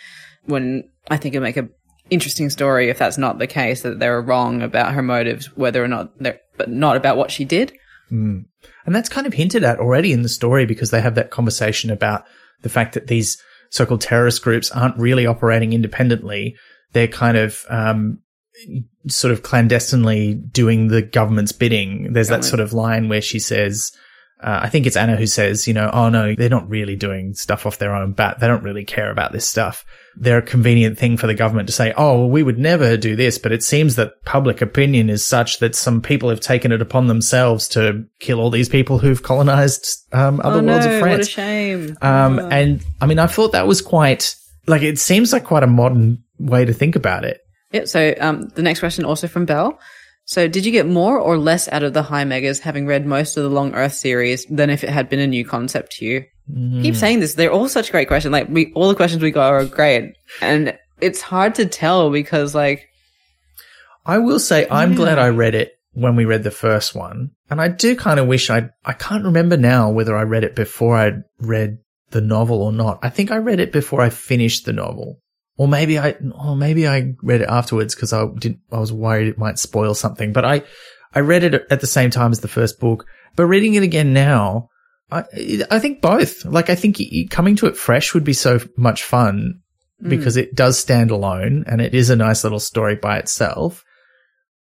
When 0.45 0.89
I 1.11 1.17
think 1.17 1.35
it'd 1.35 1.43
make 1.43 1.57
a 1.57 1.69
interesting 2.09 2.51
story 2.51 2.89
if 2.89 2.99
that's 2.99 3.19
not 3.19 3.39
the 3.39 3.47
case, 3.47 3.83
that 3.83 3.99
they 3.99 4.09
were 4.09 4.23
wrong 4.23 4.63
about 4.63 4.95
her 4.95 5.03
motives, 5.03 5.57
whether 5.57 5.83
or 5.83 5.89
not 5.89 6.17
they're, 6.19 6.41
but 6.57 6.71
not 6.71 6.97
about 6.97 7.17
what 7.17 7.31
she 7.31 7.45
did. 7.45 7.73
Mm. 8.11 8.45
And 8.85 8.95
that's 8.95 9.09
kind 9.09 9.27
of 9.27 9.35
hinted 9.35 9.65
at 9.65 9.81
already 9.81 10.13
in 10.13 10.23
the 10.23 10.29
story 10.29 10.67
because 10.67 10.91
they 10.91 11.01
have 11.01 11.17
that 11.17 11.31
conversation 11.31 11.91
about 11.91 12.25
the 12.63 12.69
fact 12.69 12.95
that 12.95 13.09
these 13.09 13.37
so-called 13.71 14.01
terrorist 14.01 14.43
groups 14.43 14.71
aren't 14.71 14.97
really 14.97 15.27
operating 15.27 15.73
independently. 15.73 16.55
They're 16.93 17.09
kind 17.09 17.37
of, 17.37 17.65
um, 17.69 18.21
sort 19.09 19.33
of 19.33 19.43
clandestinely 19.43 20.35
doing 20.35 20.89
the 20.89 21.03
government's 21.03 21.53
bidding. 21.53 22.13
There's 22.13 22.29
that 22.29 22.45
sort 22.45 22.61
of 22.61 22.73
line 22.73 23.09
where 23.09 23.21
she 23.21 23.39
says, 23.39 23.91
uh, 24.43 24.61
I 24.63 24.69
think 24.69 24.87
it's 24.87 24.97
Anna 24.97 25.17
who 25.17 25.27
says, 25.27 25.67
you 25.67 25.73
know, 25.73 25.89
oh 25.93 26.11
no, 26.11 26.35
they're 26.35 26.51
not 26.51 26.69
really 26.69 26.95
doing 26.95 27.33
stuff 27.33 27.65
off 27.65 27.79
their 27.79 27.95
own 27.95 28.13
bat. 28.13 28.39
They 28.39 28.47
don't 28.47 28.63
really 28.63 28.85
care 28.85 29.11
about 29.11 29.33
this 29.33 29.49
stuff. 29.49 29.85
They're 30.15 30.39
a 30.39 30.43
convenient 30.43 30.99
thing 30.99 31.17
for 31.17 31.27
the 31.27 31.35
government 31.35 31.69
to 31.69 31.73
say, 31.73 31.95
oh, 31.97 32.19
well, 32.19 32.29
we 32.29 32.43
would 32.43 32.59
never 32.59 32.99
do 32.99 33.17
this. 33.17 33.39
But 33.39 33.53
it 33.53 33.63
seems 33.63 33.97
that 33.97 34.23
public 34.25 34.61
opinion 34.61 35.09
is 35.09 35.27
such 35.27 35.59
that 35.61 35.75
some 35.75 36.03
people 36.03 36.29
have 36.29 36.41
taken 36.41 36.71
it 36.71 36.83
upon 36.83 37.07
themselves 37.07 37.67
to 37.71 38.05
kill 38.21 38.41
all 38.41 38.51
these 38.51 38.69
people 38.69 38.99
who've 38.99 39.23
colonized 39.23 40.05
um, 40.13 40.41
other 40.45 40.61
oh, 40.61 40.65
worlds 40.65 40.87
no, 40.87 40.97
of 40.97 41.01
What 41.01 41.21
a 41.21 41.25
shame. 41.25 41.97
Um, 42.03 42.39
Oh. 42.39 42.49
and 42.49 42.83
I 43.01 43.07
mean, 43.07 43.19
I 43.19 43.27
thought 43.27 43.53
that 43.53 43.67
was 43.67 43.81
quite, 43.81 44.35
like, 44.67 44.83
it 44.83 44.99
seems 44.99 45.33
like 45.33 45.45
quite 45.45 45.63
a 45.63 45.67
modern 45.67 46.23
way 46.39 46.67
to 46.67 46.75
think 46.75 46.95
about 46.95 47.25
it. 47.25 47.41
Yeah, 47.73 47.85
so 47.87 48.15
um, 48.21 48.49
the 48.55 48.63
next 48.63 48.81
question 48.81 49.05
also 49.05 49.29
from 49.29 49.45
Bell. 49.45 49.79
So, 50.29 50.49
did 50.49 50.67
you 50.67 50.73
get 50.73 50.89
more 50.89 51.19
or 51.19 51.39
less 51.39 51.69
out 51.69 51.85
of 51.85 51.93
the 51.93 52.03
High 52.03 52.25
Meggas 52.25 52.61
having 52.61 52.87
read 52.87 53.07
most 53.07 53.37
of 53.37 53.45
the 53.45 53.49
Long 53.49 53.75
Earth 53.75 53.95
series 53.95 54.45
than 54.47 54.71
if 54.71 54.83
it 54.83 54.91
had 54.91 55.09
been 55.09 55.21
a 55.21 55.27
new 55.27 55.45
concept 55.45 55.93
to 55.93 56.05
you? 56.05 56.25
Mm-hmm. 56.51 56.83
Keep 56.83 56.97
saying 56.97 57.21
this; 57.21 57.35
they're 57.35 57.53
all 57.53 57.69
such 57.69 57.93
great 57.93 58.09
questions. 58.09 58.33
Like 58.33 58.49
we, 58.49 58.73
all 58.75 58.89
the 58.89 58.97
questions 58.97 59.23
we 59.23 59.31
got 59.31 59.53
are 59.53 59.65
great, 59.65 60.17
and 60.41 60.77
it's 61.01 61.21
hard 61.23 61.55
to 61.57 61.67
tell 61.67 62.11
because, 62.11 62.57
like, 62.57 62.89
I 64.05 64.19
will 64.19 64.41
say 64.41 64.67
I'm 64.69 64.97
glad 64.97 65.21
I 65.21 65.29
read 65.29 65.55
it 65.55 65.73
when 65.93 66.17
we 66.17 66.25
read 66.25 66.43
the 66.43 66.51
first 66.51 66.95
one. 66.95 67.31
And 67.49 67.61
I 67.61 67.69
do 67.69 67.95
kind 67.95 68.19
of 68.19 68.27
wish 68.27 68.51
I 68.51 68.71
I 68.85 68.95
can't 68.95 69.25
remember 69.25 69.57
now 69.57 69.91
whether 69.91 70.17
I 70.17 70.23
read 70.23 70.43
it 70.43 70.57
before 70.57 70.97
I 70.97 71.13
read 71.39 71.79
the 72.11 72.21
novel 72.21 72.63
or 72.63 72.73
not. 72.73 72.99
I 73.03 73.11
think 73.11 73.31
I 73.31 73.37
read 73.37 73.61
it 73.61 73.73
before 73.73 74.01
I 74.01 74.11
finished 74.11 74.65
the 74.65 74.73
novel. 74.73 75.21
Or 75.59 75.67
maybe 75.67 75.99
I 75.99 76.17
or 76.39 76.55
maybe 76.55 76.87
I 76.87 77.15
read 77.23 77.41
it 77.41 77.49
afterwards 77.49 77.95
because 77.95 78.13
I 78.13 78.27
didn't 78.39 78.61
I 78.71 78.79
was 78.79 78.93
worried 78.93 79.29
it 79.29 79.39
might 79.39 79.59
spoil 79.59 79.95
something. 79.95 80.33
But 80.33 80.45
I 80.45 80.63
I 81.15 81.21
read 81.21 81.45
it 81.45 81.67
at 81.71 81.81
the 81.81 81.87
same 81.87 82.11
time 82.11 82.33
as 82.33 82.41
the 82.41 82.49
first 82.49 82.79
book. 82.79 83.07
But 83.37 83.47
reading 83.47 83.75
it 83.75 83.83
again 83.83 84.13
now, 84.13 84.69
I 85.11 85.25
I 85.71 85.79
think 85.79 86.03
both. 86.03 86.45
Like 86.45 86.69
I 86.69 86.75
think 86.75 86.99
coming 87.31 87.57
to 87.57 87.67
it 87.67 87.77
fresh 87.77 88.13
would 88.13 88.25
be 88.25 88.35
so 88.35 88.61
much 88.77 89.03
fun 89.03 89.61
mm. 90.03 90.09
because 90.09 90.37
it 90.37 90.55
does 90.55 90.79
stand 90.79 91.11
alone 91.11 91.65
and 91.67 91.81
it 91.81 91.95
is 91.95 92.11
a 92.11 92.17
nice 92.17 92.45
little 92.45 92.61
story 92.61 92.97
by 92.97 93.19
itself. 93.19 93.83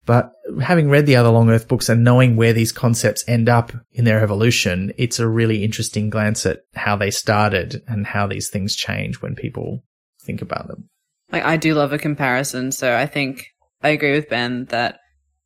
But 0.04 0.32
having 0.60 0.90
read 0.90 1.06
the 1.06 1.14
other 1.14 1.28
Long 1.28 1.48
Earth 1.48 1.68
books 1.68 1.88
and 1.88 2.02
knowing 2.02 2.34
where 2.34 2.52
these 2.52 2.72
concepts 2.72 3.24
end 3.28 3.48
up 3.48 3.72
in 3.92 4.04
their 4.04 4.20
evolution, 4.20 4.92
it's 4.98 5.20
a 5.20 5.28
really 5.28 5.62
interesting 5.62 6.10
glance 6.10 6.44
at 6.44 6.62
how 6.74 6.96
they 6.96 7.12
started 7.12 7.82
and 7.86 8.04
how 8.04 8.26
these 8.26 8.48
things 8.48 8.74
change 8.74 9.22
when 9.22 9.36
people 9.36 9.84
think 10.24 10.42
about 10.42 10.68
them. 10.68 10.88
like 11.30 11.44
I 11.44 11.56
do 11.56 11.74
love 11.74 11.92
a 11.92 11.98
comparison. 11.98 12.72
So 12.72 12.96
I 12.96 13.06
think 13.06 13.46
I 13.82 13.90
agree 13.90 14.12
with 14.12 14.28
Ben 14.28 14.66
that 14.66 14.98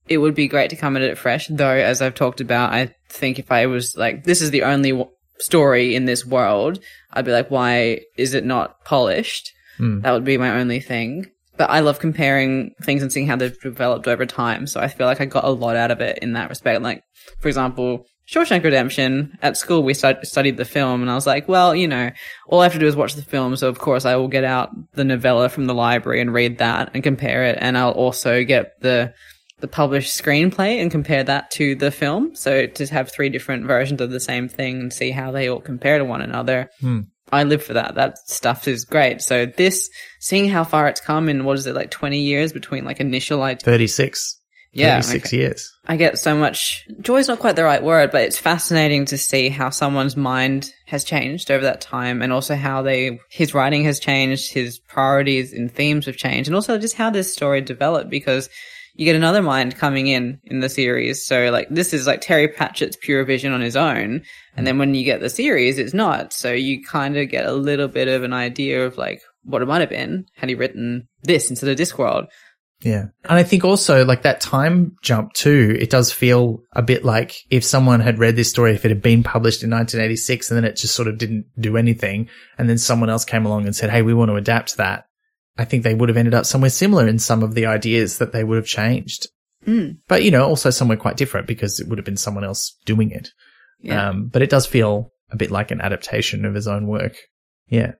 it 0.08 0.18
would 0.18 0.34
be 0.34 0.46
great 0.48 0.70
to 0.70 0.76
come 0.76 0.96
at 0.96 1.02
it 1.02 1.18
fresh. 1.18 1.48
Though, 1.48 1.68
as 1.70 2.00
I've 2.00 2.14
talked 2.14 2.40
about, 2.40 2.72
I 2.72 2.94
think 3.08 3.38
if 3.38 3.50
I 3.50 3.66
was 3.66 3.96
like, 3.96 4.24
this 4.24 4.40
is 4.40 4.50
the 4.50 4.62
only 4.62 4.90
w- 4.92 5.10
story 5.38 5.94
in 5.96 6.04
this 6.04 6.24
world, 6.24 6.78
I'd 7.12 7.24
be 7.24 7.32
like, 7.32 7.50
why 7.50 8.00
is 8.16 8.34
it 8.34 8.44
not 8.44 8.84
polished? 8.84 9.50
Hmm. 9.78 10.00
That 10.00 10.12
would 10.12 10.24
be 10.24 10.38
my 10.38 10.58
only 10.60 10.80
thing. 10.80 11.26
But 11.56 11.70
I 11.70 11.80
love 11.80 11.98
comparing 11.98 12.72
things 12.82 13.02
and 13.02 13.10
seeing 13.12 13.26
how 13.26 13.36
they've 13.36 13.60
developed 13.60 14.06
over 14.06 14.26
time. 14.26 14.66
So 14.66 14.78
I 14.80 14.88
feel 14.88 15.06
like 15.06 15.20
I 15.20 15.24
got 15.24 15.44
a 15.44 15.50
lot 15.50 15.74
out 15.74 15.90
of 15.90 16.00
it 16.00 16.18
in 16.20 16.34
that 16.34 16.50
respect. 16.50 16.82
Like, 16.82 17.02
for 17.40 17.48
example, 17.48 18.04
Shawshank 18.28 18.64
Redemption, 18.64 19.38
at 19.40 19.56
school 19.56 19.82
we 19.82 19.94
stud- 19.94 20.26
studied 20.26 20.56
the 20.56 20.64
film 20.64 21.00
and 21.02 21.10
I 21.10 21.14
was 21.14 21.26
like, 21.26 21.48
well, 21.48 21.74
you 21.74 21.86
know, 21.86 22.10
all 22.48 22.60
I 22.60 22.64
have 22.64 22.72
to 22.72 22.78
do 22.78 22.86
is 22.86 22.96
watch 22.96 23.14
the 23.14 23.22
film. 23.22 23.56
So 23.56 23.68
of 23.68 23.78
course 23.78 24.04
I 24.04 24.16
will 24.16 24.28
get 24.28 24.44
out 24.44 24.70
the 24.94 25.04
novella 25.04 25.48
from 25.48 25.66
the 25.66 25.74
library 25.74 26.20
and 26.20 26.32
read 26.32 26.58
that 26.58 26.90
and 26.92 27.04
compare 27.04 27.44
it. 27.44 27.58
And 27.60 27.78
I'll 27.78 27.92
also 27.92 28.42
get 28.42 28.80
the, 28.80 29.14
the 29.60 29.68
published 29.68 30.20
screenplay 30.20 30.82
and 30.82 30.90
compare 30.90 31.22
that 31.22 31.52
to 31.52 31.76
the 31.76 31.92
film. 31.92 32.34
So 32.34 32.66
to 32.66 32.86
have 32.86 33.12
three 33.12 33.28
different 33.28 33.64
versions 33.64 34.00
of 34.00 34.10
the 34.10 34.20
same 34.20 34.48
thing 34.48 34.80
and 34.80 34.92
see 34.92 35.12
how 35.12 35.30
they 35.30 35.48
all 35.48 35.60
compare 35.60 35.98
to 35.98 36.04
one 36.04 36.20
another. 36.20 36.68
Hmm. 36.80 37.00
I 37.32 37.44
live 37.44 37.62
for 37.62 37.74
that. 37.74 37.94
That 37.96 38.18
stuff 38.18 38.68
is 38.68 38.84
great. 38.84 39.20
So 39.20 39.46
this, 39.46 39.90
seeing 40.20 40.48
how 40.48 40.64
far 40.64 40.88
it's 40.88 41.00
come 41.00 41.28
in, 41.28 41.44
what 41.44 41.58
is 41.58 41.66
it, 41.66 41.74
like 41.74 41.90
20 41.90 42.20
years 42.20 42.52
between 42.52 42.84
like 42.84 43.00
initial 43.00 43.42
idea. 43.42 43.64
36. 43.64 44.40
Yeah. 44.72 45.00
36 45.00 45.28
okay. 45.28 45.36
years. 45.36 45.72
I 45.88 45.96
get 45.96 46.18
so 46.18 46.36
much 46.36 46.86
joy 47.00 47.18
is 47.18 47.28
not 47.28 47.38
quite 47.38 47.56
the 47.56 47.64
right 47.64 47.82
word, 47.82 48.10
but 48.10 48.22
it's 48.22 48.38
fascinating 48.38 49.04
to 49.06 49.18
see 49.18 49.48
how 49.48 49.70
someone's 49.70 50.16
mind 50.16 50.72
has 50.86 51.04
changed 51.04 51.50
over 51.50 51.64
that 51.64 51.80
time 51.80 52.22
and 52.22 52.32
also 52.32 52.56
how 52.56 52.82
they 52.82 53.20
his 53.30 53.54
writing 53.54 53.84
has 53.84 54.00
changed, 54.00 54.52
his 54.52 54.78
priorities 54.78 55.52
and 55.52 55.70
themes 55.70 56.06
have 56.06 56.16
changed, 56.16 56.48
and 56.48 56.54
also 56.54 56.78
just 56.78 56.96
how 56.96 57.10
this 57.10 57.32
story 57.32 57.60
developed 57.60 58.10
because 58.10 58.48
you 58.96 59.04
get 59.04 59.14
another 59.14 59.42
mind 59.42 59.76
coming 59.76 60.06
in 60.06 60.40
in 60.44 60.60
the 60.60 60.68
series. 60.68 61.24
So 61.24 61.50
like 61.50 61.68
this 61.70 61.92
is 61.92 62.06
like 62.06 62.20
Terry 62.22 62.48
Pratchett's 62.48 62.96
pure 62.96 63.24
vision 63.24 63.52
on 63.52 63.60
his 63.60 63.76
own. 63.76 64.22
And 64.56 64.66
then 64.66 64.78
when 64.78 64.94
you 64.94 65.04
get 65.04 65.20
the 65.20 65.28
series, 65.28 65.78
it's 65.78 65.94
not. 65.94 66.32
So 66.32 66.52
you 66.52 66.82
kind 66.82 67.16
of 67.16 67.28
get 67.28 67.46
a 67.46 67.52
little 67.52 67.88
bit 67.88 68.08
of 68.08 68.22
an 68.22 68.32
idea 68.32 68.86
of 68.86 68.96
like 68.96 69.20
what 69.44 69.62
it 69.62 69.66
might 69.66 69.80
have 69.80 69.90
been 69.90 70.26
had 70.34 70.48
he 70.48 70.54
written 70.54 71.08
this 71.22 71.50
instead 71.50 71.68
of 71.68 71.76
Discworld. 71.76 72.26
Yeah. 72.86 73.06
And 73.24 73.36
I 73.36 73.42
think 73.42 73.64
also 73.64 74.04
like 74.04 74.22
that 74.22 74.40
time 74.40 74.96
jump 75.02 75.32
too, 75.32 75.76
it 75.78 75.90
does 75.90 76.12
feel 76.12 76.60
a 76.72 76.82
bit 76.82 77.04
like 77.04 77.34
if 77.50 77.64
someone 77.64 77.98
had 77.98 78.20
read 78.20 78.36
this 78.36 78.48
story, 78.48 78.74
if 78.74 78.84
it 78.84 78.92
had 78.92 79.02
been 79.02 79.24
published 79.24 79.64
in 79.64 79.70
1986 79.70 80.50
and 80.50 80.56
then 80.56 80.64
it 80.64 80.76
just 80.76 80.94
sort 80.94 81.08
of 81.08 81.18
didn't 81.18 81.46
do 81.58 81.76
anything 81.76 82.28
and 82.58 82.70
then 82.70 82.78
someone 82.78 83.10
else 83.10 83.24
came 83.24 83.44
along 83.44 83.64
and 83.64 83.74
said, 83.74 83.90
Hey, 83.90 84.02
we 84.02 84.14
want 84.14 84.30
to 84.30 84.36
adapt 84.36 84.76
that. 84.76 85.06
I 85.58 85.64
think 85.64 85.82
they 85.82 85.94
would 85.94 86.08
have 86.08 86.16
ended 86.16 86.34
up 86.34 86.46
somewhere 86.46 86.70
similar 86.70 87.08
in 87.08 87.18
some 87.18 87.42
of 87.42 87.54
the 87.54 87.66
ideas 87.66 88.18
that 88.18 88.30
they 88.30 88.44
would 88.44 88.56
have 88.56 88.66
changed. 88.66 89.26
Mm. 89.66 89.96
But, 90.06 90.22
you 90.22 90.30
know, 90.30 90.44
also 90.44 90.70
somewhere 90.70 90.96
quite 90.96 91.16
different 91.16 91.48
because 91.48 91.80
it 91.80 91.88
would 91.88 91.98
have 91.98 92.04
been 92.04 92.16
someone 92.16 92.44
else 92.44 92.76
doing 92.84 93.10
it. 93.10 93.30
Yeah. 93.80 94.10
Um, 94.10 94.28
but 94.28 94.42
it 94.42 94.50
does 94.50 94.64
feel 94.64 95.10
a 95.32 95.36
bit 95.36 95.50
like 95.50 95.72
an 95.72 95.80
adaptation 95.80 96.44
of 96.44 96.54
his 96.54 96.68
own 96.68 96.86
work. 96.86 97.16
Yeah. 97.66 97.94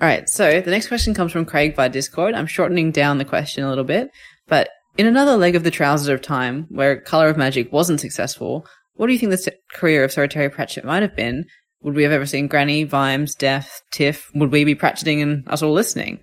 All 0.00 0.08
right. 0.08 0.28
So 0.28 0.60
the 0.60 0.70
next 0.70 0.88
question 0.88 1.14
comes 1.14 1.32
from 1.32 1.44
Craig 1.44 1.76
via 1.76 1.88
Discord. 1.88 2.34
I'm 2.34 2.46
shortening 2.46 2.90
down 2.90 3.18
the 3.18 3.24
question 3.24 3.64
a 3.64 3.68
little 3.68 3.84
bit, 3.84 4.10
but 4.48 4.68
in 4.96 5.06
another 5.06 5.36
leg 5.36 5.56
of 5.56 5.64
the 5.64 5.70
Trousers 5.70 6.08
of 6.08 6.22
Time, 6.22 6.66
where 6.68 7.00
Color 7.00 7.28
of 7.28 7.36
Magic 7.36 7.72
wasn't 7.72 8.00
successful, 8.00 8.66
what 8.94 9.06
do 9.06 9.12
you 9.12 9.18
think 9.18 9.30
the 9.30 9.52
career 9.72 10.04
of 10.04 10.12
Sir 10.12 10.26
Terry 10.26 10.48
Pratchett 10.48 10.84
might 10.84 11.02
have 11.02 11.16
been? 11.16 11.46
Would 11.82 11.94
we 11.94 12.04
have 12.04 12.12
ever 12.12 12.26
seen 12.26 12.46
Granny, 12.46 12.84
Vimes, 12.84 13.34
Death, 13.34 13.82
Tiff? 13.92 14.30
Would 14.34 14.50
we 14.50 14.64
be 14.64 14.74
Pratchetting 14.74 15.20
and 15.22 15.48
us 15.48 15.62
all 15.62 15.72
listening? 15.72 16.20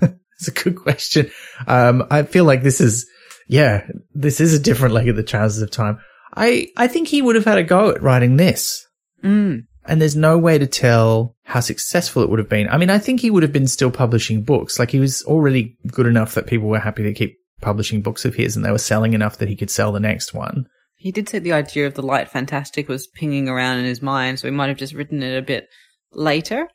It's 0.40 0.48
a 0.48 0.50
good 0.50 0.74
question. 0.74 1.30
Um, 1.68 2.08
I 2.10 2.24
feel 2.24 2.44
like 2.44 2.64
this 2.64 2.80
is, 2.80 3.08
yeah, 3.46 3.86
this 4.14 4.40
is 4.40 4.52
a 4.52 4.58
different 4.58 4.92
leg 4.92 5.08
of 5.08 5.14
the 5.14 5.22
trousers 5.22 5.62
of 5.62 5.70
time. 5.70 6.00
I, 6.34 6.70
I 6.76 6.88
think 6.88 7.06
he 7.06 7.22
would 7.22 7.36
have 7.36 7.44
had 7.44 7.58
a 7.58 7.62
go 7.62 7.90
at 7.90 8.02
writing 8.02 8.36
this. 8.36 8.84
Mm. 9.22 9.66
And 9.86 10.00
there's 10.00 10.16
no 10.16 10.38
way 10.38 10.56
to 10.58 10.66
tell 10.66 11.36
how 11.42 11.60
successful 11.60 12.22
it 12.22 12.30
would 12.30 12.38
have 12.38 12.48
been. 12.48 12.68
I 12.68 12.78
mean, 12.78 12.90
I 12.90 12.98
think 12.98 13.20
he 13.20 13.30
would 13.30 13.42
have 13.42 13.52
been 13.52 13.68
still 13.68 13.90
publishing 13.90 14.42
books. 14.42 14.78
Like 14.78 14.90
he 14.90 15.00
was 15.00 15.22
already 15.24 15.76
good 15.88 16.06
enough 16.06 16.34
that 16.34 16.46
people 16.46 16.68
were 16.68 16.78
happy 16.78 17.02
to 17.02 17.12
keep 17.12 17.38
publishing 17.60 18.02
books 18.02 18.24
of 18.24 18.34
his 18.34 18.56
and 18.56 18.64
they 18.64 18.70
were 18.70 18.78
selling 18.78 19.12
enough 19.12 19.38
that 19.38 19.48
he 19.48 19.56
could 19.56 19.70
sell 19.70 19.92
the 19.92 20.00
next 20.00 20.32
one. 20.34 20.66
He 20.96 21.12
did 21.12 21.28
say 21.28 21.38
the 21.38 21.52
idea 21.52 21.86
of 21.86 21.94
the 21.94 22.02
light 22.02 22.30
fantastic 22.30 22.88
was 22.88 23.06
pinging 23.06 23.48
around 23.48 23.78
in 23.78 23.84
his 23.84 24.00
mind, 24.00 24.38
so 24.38 24.48
he 24.48 24.52
might 24.52 24.68
have 24.68 24.78
just 24.78 24.94
written 24.94 25.22
it 25.22 25.36
a 25.36 25.42
bit 25.42 25.68
later 26.12 26.68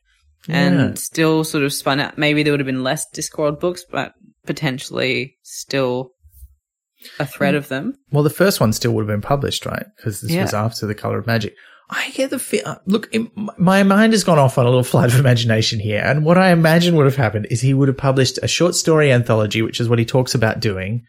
and 0.47 0.75
Yeah. 0.79 0.93
still 0.95 1.43
sort 1.43 1.63
of 1.63 1.73
spun 1.73 1.99
out. 1.99 2.17
Maybe 2.17 2.43
there 2.43 2.53
would 2.53 2.59
have 2.59 2.67
been 2.67 2.83
less 2.83 3.05
Discworld 3.13 3.59
books, 3.59 3.83
but 3.89 4.13
potentially 4.45 5.37
still 5.41 6.11
a 7.19 7.25
thread 7.25 7.53
hmm. 7.53 7.57
of 7.57 7.69
them. 7.69 7.95
Well, 8.11 8.23
the 8.23 8.29
first 8.29 8.59
one 8.59 8.73
still 8.73 8.91
would 8.93 9.01
have 9.01 9.07
been 9.07 9.21
published, 9.21 9.65
right? 9.65 9.85
Because 9.97 10.21
this 10.21 10.31
Yeah. 10.31 10.43
was 10.43 10.53
after 10.53 10.85
the 10.85 10.95
Color 10.95 11.19
of 11.19 11.27
Magic. 11.27 11.55
I 11.89 12.11
get 12.11 12.29
the 12.29 12.37
feel. 12.39 12.61
uh, 12.65 12.75
Look, 12.85 13.09
im- 13.13 13.31
my 13.57 13.81
mind 13.83 14.13
has 14.13 14.23
gone 14.23 14.37
off 14.37 14.57
on 14.57 14.65
a 14.65 14.69
little 14.69 14.83
flight 14.83 15.11
of 15.11 15.19
imagination 15.19 15.79
here, 15.79 16.01
and 16.05 16.23
what 16.23 16.37
I 16.37 16.51
imagine 16.51 16.95
would 16.95 17.05
have 17.05 17.15
happened 17.15 17.47
is 17.49 17.61
he 17.61 17.73
would 17.73 17.87
have 17.87 17.97
published 17.97 18.37
a 18.43 18.47
short 18.47 18.75
story 18.75 19.11
anthology, 19.11 19.61
which 19.61 19.79
is 19.79 19.89
what 19.89 19.97
he 19.99 20.05
talks 20.05 20.35
about 20.35 20.59
doing 20.59 21.05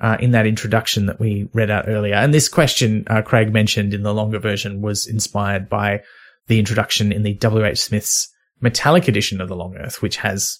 uh, 0.00 0.16
in 0.20 0.32
that 0.32 0.46
introduction 0.46 1.06
that 1.06 1.18
we 1.18 1.48
read 1.54 1.70
out 1.70 1.88
earlier. 1.88 2.14
And 2.14 2.32
this 2.34 2.48
question 2.48 3.04
uh, 3.08 3.22
Craig 3.22 3.52
mentioned 3.52 3.94
in 3.94 4.02
the 4.02 4.12
longer 4.14 4.38
version 4.38 4.82
was 4.82 5.06
inspired 5.06 5.68
by 5.68 6.02
the 6.46 6.58
introduction 6.58 7.10
in 7.10 7.22
the 7.22 7.34
W. 7.34 7.64
H. 7.64 7.78
Smith's 7.80 8.28
metallic 8.60 9.08
edition 9.08 9.40
of 9.40 9.48
the 9.48 9.56
Long 9.56 9.76
Earth, 9.76 10.02
which 10.02 10.16
has 10.18 10.58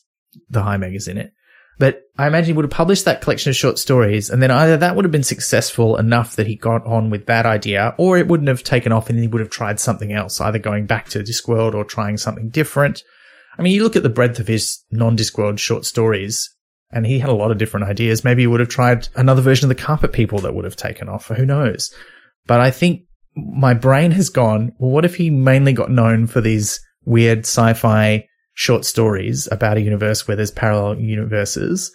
the 0.49 0.63
High 0.63 0.77
Meggas 0.77 1.09
in 1.09 1.19
it. 1.19 1.33
But 1.79 2.03
I 2.19 2.27
imagine 2.27 2.47
he 2.47 2.53
would 2.55 2.65
have 2.65 2.71
published 2.71 3.05
that 3.05 3.21
collection 3.21 3.51
of 3.51 3.57
short 3.57 3.79
stories, 3.79 4.31
and 4.31 4.43
then 4.43 4.51
either 4.51 4.77
that 4.77 4.97
would 4.97 5.05
have 5.05 5.13
been 5.13 5.23
successful 5.23 5.97
enough 5.97 6.35
that 6.37 6.49
he 6.49 6.57
got 6.57 6.85
on 6.85 7.09
with 7.09 7.27
that 7.27 7.47
idea, 7.47 7.95
or 7.99 8.19
it 8.19 8.27
wouldn't 8.27 8.49
have 8.49 8.65
taken 8.65 8.91
off 8.91 9.09
and 9.09 9.19
he 9.19 9.29
would 9.29 9.41
have 9.41 9.51
tried 9.51 9.79
something 9.79 10.13
else, 10.13 10.41
either 10.41 10.59
going 10.59 10.87
back 10.87 11.09
to 11.11 11.21
Discworld 11.21 11.75
or 11.75 11.85
trying 11.85 12.17
something 12.17 12.49
different. 12.49 13.05
I 13.57 13.63
mean, 13.63 13.75
you 13.75 13.85
look 13.85 13.97
at 13.97 14.03
the 14.03 14.09
breadth 14.09 14.41
of 14.41 14.49
his 14.49 14.85
non-Discworld 14.91 15.59
short 15.59 15.85
stories, 15.85 16.53
and 16.91 17.07
he 17.07 17.21
had 17.21 17.31
a 17.31 17.35
lot 17.35 17.53
of 17.53 17.59
different 17.59 17.87
ideas. 17.87 18.25
Maybe 18.25 18.43
he 18.43 18.47
would 18.49 18.61
have 18.61 18.69
tried 18.69 19.09
another 19.15 19.43
version 19.43 19.71
of 19.71 19.77
the 19.77 19.83
Carpet 19.83 20.13
People 20.13 20.41
that 20.41 20.55
would 20.55 20.65
have 20.65 20.77
taken 20.77 21.09
off, 21.09 21.29
who 21.29 21.47
knows? 21.47 21.95
But 22.47 22.61
I 22.61 22.73
think 22.73 23.03
my 23.37 23.75
brain 23.75 24.11
has 24.13 24.31
gone, 24.31 24.73
well, 24.79 24.91
what 24.91 25.05
if 25.05 25.15
he 25.15 25.31
mainly 25.31 25.73
got 25.73 25.91
known 25.91 26.27
for 26.27 26.41
these 26.41 26.81
weird 27.05 27.41
sci-fi 27.41 28.27
short 28.59 28.85
stories 28.85 29.49
about 29.53 29.77
a 29.77 29.81
universe 29.81 30.27
where 30.27 30.37
there's 30.37 30.51
parallel 30.51 30.99
universes? 30.99 31.95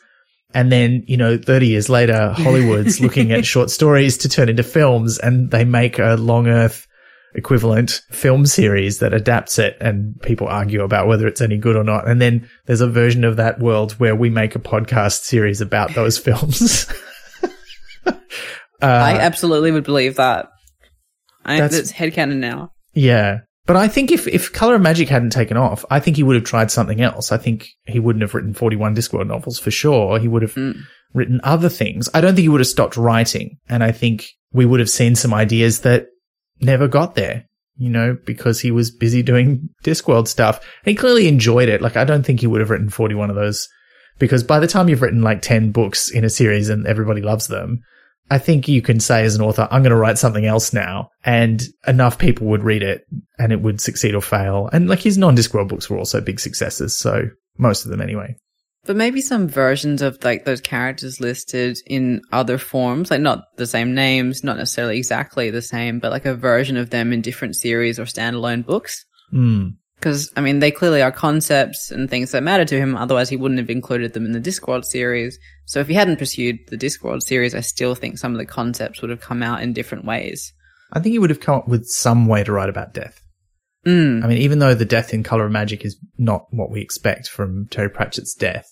And 0.53 0.71
then, 0.71 1.03
you 1.07 1.17
know, 1.17 1.37
30 1.37 1.67
years 1.67 1.89
later, 1.89 2.31
Hollywood's 2.37 3.01
looking 3.01 3.33
at 3.33 3.45
short 3.45 3.69
stories 3.69 4.17
to 4.19 4.29
turn 4.29 4.47
into 4.47 4.63
films 4.63 5.19
and 5.19 5.51
they 5.51 5.65
make 5.65 5.99
a 5.99 6.15
long 6.15 6.47
earth 6.47 6.87
equivalent 7.35 8.01
film 8.11 8.45
series 8.45 8.99
that 8.99 9.13
adapts 9.13 9.59
it 9.59 9.75
and 9.81 10.21
people 10.21 10.47
argue 10.47 10.83
about 10.83 11.07
whether 11.07 11.27
it's 11.27 11.41
any 11.41 11.57
good 11.57 11.75
or 11.75 11.83
not. 11.83 12.07
And 12.07 12.21
then 12.21 12.49
there's 12.65 12.79
a 12.79 12.87
version 12.87 13.25
of 13.25 13.35
that 13.35 13.59
world 13.59 13.93
where 13.93 14.15
we 14.15 14.29
make 14.29 14.55
a 14.55 14.59
podcast 14.59 15.23
series 15.23 15.59
about 15.59 15.93
those 15.95 16.17
films. 16.17 16.87
uh, 18.05 18.13
I 18.81 19.17
absolutely 19.17 19.71
would 19.71 19.83
believe 19.83 20.15
that. 20.15 20.47
I, 21.43 21.59
that's, 21.59 21.75
that's 21.75 21.91
headcanon 21.91 22.37
now. 22.37 22.71
Yeah. 22.93 23.39
But 23.65 23.77
I 23.77 23.87
think 23.87 24.11
if, 24.11 24.27
if 24.27 24.51
Color 24.51 24.75
of 24.75 24.81
Magic 24.81 25.07
hadn't 25.07 25.29
taken 25.29 25.55
off, 25.55 25.85
I 25.89 25.99
think 25.99 26.17
he 26.17 26.23
would 26.23 26.35
have 26.35 26.43
tried 26.43 26.69
something 26.69 27.01
else. 27.01 27.31
I 27.31 27.37
think 27.37 27.69
he 27.85 27.99
wouldn't 27.99 28.21
have 28.21 28.33
written 28.33 28.53
41 28.53 28.95
Discworld 28.95 29.27
novels 29.27 29.57
for 29.57 29.71
sure. 29.71 30.19
He 30.19 30.27
would 30.27 30.41
have 30.41 30.53
mm. 30.55 30.77
written 31.13 31.39
other 31.43 31.69
things. 31.69 32.09
I 32.13 32.19
don't 32.19 32.35
think 32.35 32.43
he 32.43 32.49
would 32.49 32.59
have 32.59 32.67
stopped 32.67 32.97
writing. 32.97 33.57
And 33.69 33.83
I 33.83 33.93
think 33.93 34.27
we 34.51 34.65
would 34.65 34.81
have 34.81 34.89
seen 34.89 35.15
some 35.15 35.33
ideas 35.33 35.81
that 35.81 36.07
never 36.59 36.89
got 36.89 37.15
there, 37.15 37.45
you 37.77 37.89
know, 37.89 38.17
because 38.25 38.59
he 38.59 38.71
was 38.71 38.91
busy 38.91 39.23
doing 39.23 39.69
Discworld 39.83 40.27
stuff. 40.27 40.57
And 40.83 40.91
he 40.91 40.95
clearly 40.95 41.29
enjoyed 41.29 41.69
it. 41.69 41.81
Like, 41.81 41.95
I 41.95 42.03
don't 42.03 42.25
think 42.25 42.41
he 42.41 42.47
would 42.47 42.59
have 42.59 42.69
written 42.69 42.89
41 42.89 43.29
of 43.29 43.37
those 43.37 43.69
because 44.19 44.43
by 44.43 44.59
the 44.59 44.67
time 44.67 44.89
you've 44.89 45.01
written 45.01 45.21
like 45.21 45.41
10 45.41 45.71
books 45.71 46.11
in 46.11 46.25
a 46.25 46.29
series 46.29 46.67
and 46.69 46.85
everybody 46.85 47.21
loves 47.21 47.47
them, 47.47 47.81
I 48.29 48.37
think 48.37 48.67
you 48.67 48.81
can 48.81 48.99
say 48.99 49.23
as 49.23 49.35
an 49.35 49.41
author, 49.41 49.67
I'm 49.69 49.83
going 49.83 49.91
to 49.91 49.97
write 49.97 50.17
something 50.17 50.45
else 50.45 50.73
now 50.73 51.09
and 51.23 51.61
enough 51.87 52.17
people 52.17 52.47
would 52.47 52.63
read 52.63 52.81
it 52.81 53.05
and 53.37 53.51
it 53.51 53.61
would 53.61 53.81
succeed 53.81 54.15
or 54.15 54.21
fail. 54.21 54.69
And 54.73 54.87
like 54.87 54.99
his 54.99 55.17
non-Discworld 55.17 55.67
books 55.67 55.89
were 55.89 55.97
also 55.97 56.21
big 56.21 56.39
successes. 56.39 56.95
So 56.95 57.29
most 57.57 57.85
of 57.85 57.91
them 57.91 58.01
anyway. 58.01 58.35
But 58.85 58.97
maybe 58.97 59.21
some 59.21 59.47
versions 59.47 60.01
of 60.01 60.21
like 60.23 60.43
those 60.43 60.59
characters 60.59 61.21
listed 61.21 61.77
in 61.87 62.21
other 62.33 62.57
forms, 62.57 63.11
like 63.11 63.21
not 63.21 63.45
the 63.55 63.67
same 63.67 63.93
names, 63.93 64.43
not 64.43 64.57
necessarily 64.57 64.97
exactly 64.97 65.49
the 65.49 65.61
same, 65.61 65.99
but 65.99 66.11
like 66.11 66.25
a 66.25 66.35
version 66.35 66.75
of 66.75 66.89
them 66.89 67.13
in 67.13 67.21
different 67.21 67.55
series 67.55 67.97
or 67.97 68.03
standalone 68.03 68.65
books. 68.65 69.05
Hmm. 69.31 69.69
Because. 70.03 70.31
I 70.35 70.41
mean, 70.41 70.59
they 70.59 70.71
clearly 70.71 71.01
are 71.01 71.11
concepts 71.11 71.91
and 71.91 72.09
things 72.09 72.31
that 72.31 72.43
matter 72.43 72.65
to 72.65 72.77
him. 72.77 72.97
Otherwise, 72.97 73.29
he 73.29 73.37
wouldn't 73.37 73.59
have 73.59 73.69
included 73.69 74.13
them 74.13 74.25
in 74.25 74.33
the 74.33 74.41
Discworld 74.41 74.83
series. 74.83 75.39
So 75.65 75.79
if 75.79 75.87
he 75.87 75.93
hadn't 75.93 76.17
pursued 76.17 76.59
the 76.67 76.77
Discworld 76.77 77.21
series, 77.21 77.55
I 77.55 77.61
still 77.61 77.95
think 77.95 78.17
some 78.17 78.33
of 78.33 78.37
the 78.37 78.45
concepts 78.45 79.01
would 79.01 79.09
have 79.09 79.21
come 79.21 79.41
out 79.41 79.61
in 79.61 79.71
different 79.71 80.05
ways. 80.05 80.51
I 80.91 80.99
think 80.99 81.13
he 81.13 81.19
would 81.19 81.29
have 81.29 81.39
come 81.39 81.55
up 81.55 81.67
with 81.67 81.87
some 81.87 82.27
way 82.27 82.43
to 82.43 82.51
write 82.51 82.69
about 82.69 82.93
death. 82.93 83.21
Mm. 83.85 84.23
I 84.23 84.27
mean, 84.27 84.37
even 84.37 84.59
though 84.59 84.75
the 84.75 84.85
death 84.85 85.13
in 85.13 85.23
Color 85.23 85.45
of 85.45 85.51
Magic 85.51 85.83
is 85.83 85.97
not 86.17 86.45
what 86.51 86.69
we 86.69 86.81
expect 86.81 87.27
from 87.27 87.67
Terry 87.69 87.89
Pratchett's 87.89 88.33
death, 88.33 88.67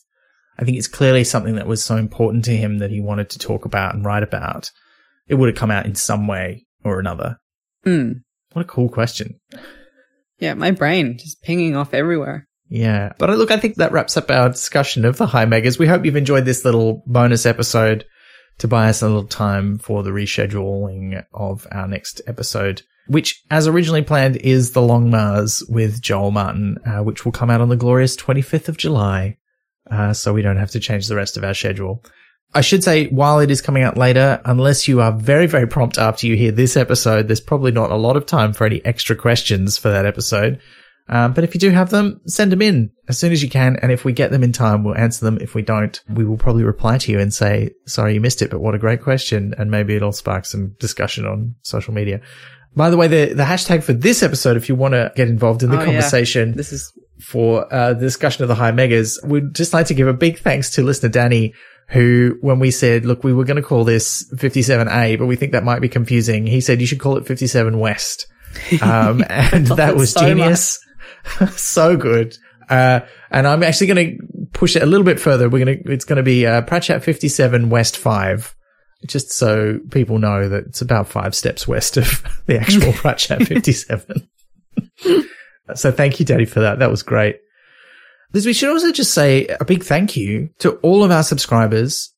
I 0.60 0.64
think 0.64 0.78
it's 0.78 0.88
clearly 0.88 1.24
something 1.24 1.56
that 1.56 1.68
was 1.68 1.84
so 1.84 1.98
important 1.98 2.46
to 2.46 2.56
him 2.56 2.78
that 2.78 2.92
he 2.92 3.02
wanted 3.02 3.30
to 3.32 3.40
talk 3.40 3.66
about 3.66 3.96
and 3.96 4.06
write 4.06 4.24
about. 4.24 4.72
It 5.28 5.36
would 5.36 5.50
have 5.50 5.58
come 5.58 5.72
out 5.72 5.86
in 5.86 5.96
some 5.96 6.28
way 6.28 6.66
or 6.84 7.00
another. 7.00 7.38
Mm. 7.86 8.22
What 8.54 8.66
a 8.66 8.68
cool 8.68 8.90
question. 8.90 9.40
Yeah, 10.42 10.56
my 10.56 10.72
brain 10.72 11.18
just 11.20 11.42
pinging 11.44 11.78
off 11.78 11.94
everywhere. 11.94 12.48
Yeah. 12.68 13.14
But 13.20 13.30
uh, 13.30 13.36
look, 13.36 13.52
I 13.52 13.58
think 13.58 13.76
that 13.76 13.92
wraps 13.92 14.18
up 14.18 14.32
our 14.32 14.50
discussion 14.50 15.06
of 15.06 15.18
the 15.18 15.28
High 15.28 15.46
Meggas. 15.46 15.78
We 15.78 15.88
hope 15.88 16.04
you've 16.04 16.16
enjoyed 16.16 16.46
this 16.46 16.66
little 16.66 17.04
bonus 17.06 17.46
episode 17.46 18.06
to 18.58 18.68
buy 18.68 18.90
us 18.90 19.02
a 19.02 19.08
little 19.08 19.28
time 19.28 19.78
for 19.78 20.02
the 20.02 20.10
rescheduling 20.10 21.24
of 21.32 21.68
our 21.72 21.88
next 21.88 22.22
episode, 22.26 22.82
which, 23.08 23.44
as 23.52 23.68
originally 23.68 24.02
planned, 24.02 24.38
is 24.38 24.72
The 24.72 24.82
Long 24.82 25.12
Mars 25.12 25.64
with 25.70 26.02
Joel 26.02 26.32
Martin, 26.32 26.78
uh, 26.86 27.04
which 27.04 27.24
will 27.24 27.32
come 27.32 27.52
out 27.52 27.62
on 27.62 27.70
the 27.70 27.76
glorious 27.76 28.18
25th 28.18 28.68
of 28.68 28.78
July 28.78 29.38
uh, 29.90 30.14
so 30.14 30.34
we 30.34 30.42
don't 30.42 30.58
have 30.58 30.72
to 30.72 30.80
change 30.80 31.08
the 31.08 31.16
rest 31.16 31.38
of 31.38 31.44
our 31.44 31.54
schedule. 31.54 32.04
I 32.54 32.62
should 32.62 32.84
say, 32.84 33.08
while 33.08 33.40
it 33.40 33.50
is 33.50 33.62
coming 33.62 33.84
out 33.84 33.98
later, 33.98 34.42
unless 34.44 34.88
you 34.88 35.00
are 35.00 35.14
very, 35.14 35.48
very 35.48 35.68
prompt 35.68 35.98
after 35.98 36.28
you 36.28 36.36
hear 36.36 36.52
this 36.52 36.76
episode, 36.76 37.28
there's 37.28 37.40
probably 37.40 37.72
not 37.72 37.92
a 37.92 37.96
lot 37.96 38.18
of 38.18 38.26
time 38.26 38.52
for 38.52 38.66
any 38.66 38.84
extra 38.84 39.16
questions 39.16 39.78
for 39.78 39.90
that 39.90 40.06
episode. 40.06 40.60
Um, 41.08 41.34
but 41.34 41.44
if 41.44 41.54
you 41.54 41.60
do 41.60 41.72
have 41.72 41.90
them, 41.90 42.22
send 42.26 42.52
them 42.52 42.62
in 42.62 42.92
as 43.08 43.18
soon 43.18 43.32
as 43.32 43.42
you 43.42 43.50
can. 43.50 43.78
And 43.82 43.92
if 43.92 44.06
we 44.06 44.14
get 44.14 44.32
them 44.32 44.44
in 44.44 44.52
time, 44.52 44.84
we'll 44.84 44.98
answer 44.98 45.26
them. 45.26 45.38
If 45.42 45.56
we 45.56 45.62
don't, 45.62 46.00
we 46.10 46.26
will 46.26 46.38
probably 46.38 46.64
reply 46.64 46.98
to 47.00 47.12
you 47.12 47.20
and 47.20 47.34
say, 47.34 47.72
sorry, 47.86 48.14
you 48.14 48.22
missed 48.22 48.42
it, 48.42 48.52
but 48.52 48.60
what 48.60 48.76
a 48.76 48.80
great 48.80 49.02
question. 49.02 49.54
And 49.58 49.72
maybe 49.72 49.96
it'll 49.96 50.12
spark 50.12 50.46
some 50.46 50.76
discussion 50.80 51.26
on 51.26 51.56
social 51.64 51.94
media. 51.94 52.22
By 52.76 52.90
the 52.90 52.98
way, 52.98 53.08
the, 53.08 53.34
the 53.34 53.44
hashtag 53.44 53.84
for 53.84 53.94
this 53.94 54.24
episode, 54.24 54.56
if 54.56 54.70
you 54.70 54.76
want 54.76 54.94
to 54.94 55.12
get 55.16 55.28
involved 55.28 55.64
in 55.64 55.72
the 55.72 55.82
oh, 55.82 55.86
conversation, 55.86 56.50
yeah. 56.50 56.56
this 56.56 56.72
is 56.72 56.94
for 57.22 57.72
uh, 57.74 57.94
the 57.94 58.00
discussion 58.00 58.44
of 58.44 58.48
the 58.48 58.56
high 58.56 58.72
Meggas. 58.72 59.24
We'd 59.26 59.54
just 59.54 59.74
like 59.74 59.88
to 59.88 59.94
give 59.94 60.08
a 60.08 60.14
big 60.14 60.40
thanks 60.40 60.72
to 60.72 60.84
listener 60.84 61.10
Danny, 61.10 61.54
who, 61.92 62.38
when 62.42 62.60
we 62.60 62.72
said, 62.72 63.06
look, 63.06 63.24
we 63.24 63.34
were 63.34 63.44
going 63.44 63.62
to 63.62 63.62
call 63.62 63.84
this 63.84 64.24
57A, 64.34 65.20
but 65.20 65.26
we 65.26 65.36
think 65.36 65.52
that 65.52 65.64
might 65.64 65.82
be 65.82 65.90
confusing. 65.90 66.48
He 66.48 66.62
said 66.62 66.80
you 66.80 66.88
should 66.88 67.00
call 67.00 67.18
it 67.18 67.28
57 67.28 67.78
West. 67.80 68.28
Um, 68.82 69.24
and 69.30 69.68
that 69.68 69.96
was 69.96 70.12
so 70.12 70.28
genius. 70.28 70.78
so 71.56 71.96
good. 71.96 72.38
Uh, 72.70 73.00
and 73.30 73.48
I'm 73.48 73.64
actually 73.64 73.88
going 73.88 74.18
to 74.18 74.48
push 74.52 74.76
it 74.76 74.84
a 74.84 74.86
little 74.86 75.06
bit 75.06 75.22
further. 75.22 75.50
We're 75.50 75.64
going 75.64 75.84
to, 75.84 75.92
it's 75.92 76.04
going 76.04 76.18
to 76.18 76.24
be, 76.24 76.46
uh, 76.46 76.62
Pratchat 76.64 77.02
57 77.02 77.70
West 77.70 77.96
5. 77.96 78.56
Just 79.08 79.32
so 79.32 79.80
people 79.90 80.20
know 80.20 80.50
that 80.50 80.66
it's 80.66 80.82
about 80.82 81.08
five 81.08 81.34
steps 81.34 81.66
west 81.66 81.96
of 81.96 82.24
the 82.46 82.60
actual 82.60 82.92
Pratchett 82.94 83.48
57. 83.48 84.28
So 85.76 85.92
thank 85.92 86.20
you, 86.20 86.26
Danny, 86.26 86.46
for 86.46 86.60
that. 86.60 86.80
That 86.80 86.92
was 86.92 87.04
great. 87.04 87.38
Liz, 88.34 88.46
we 88.46 88.54
should 88.54 88.70
also 88.70 88.92
just 88.92 89.14
say 89.14 89.48
a 89.60 89.66
big 89.66 89.84
thank 89.84 90.16
you 90.16 90.50
to 90.60 90.74
all 90.78 91.04
of 91.04 91.12
our 91.12 91.24
subscribers 91.24 92.14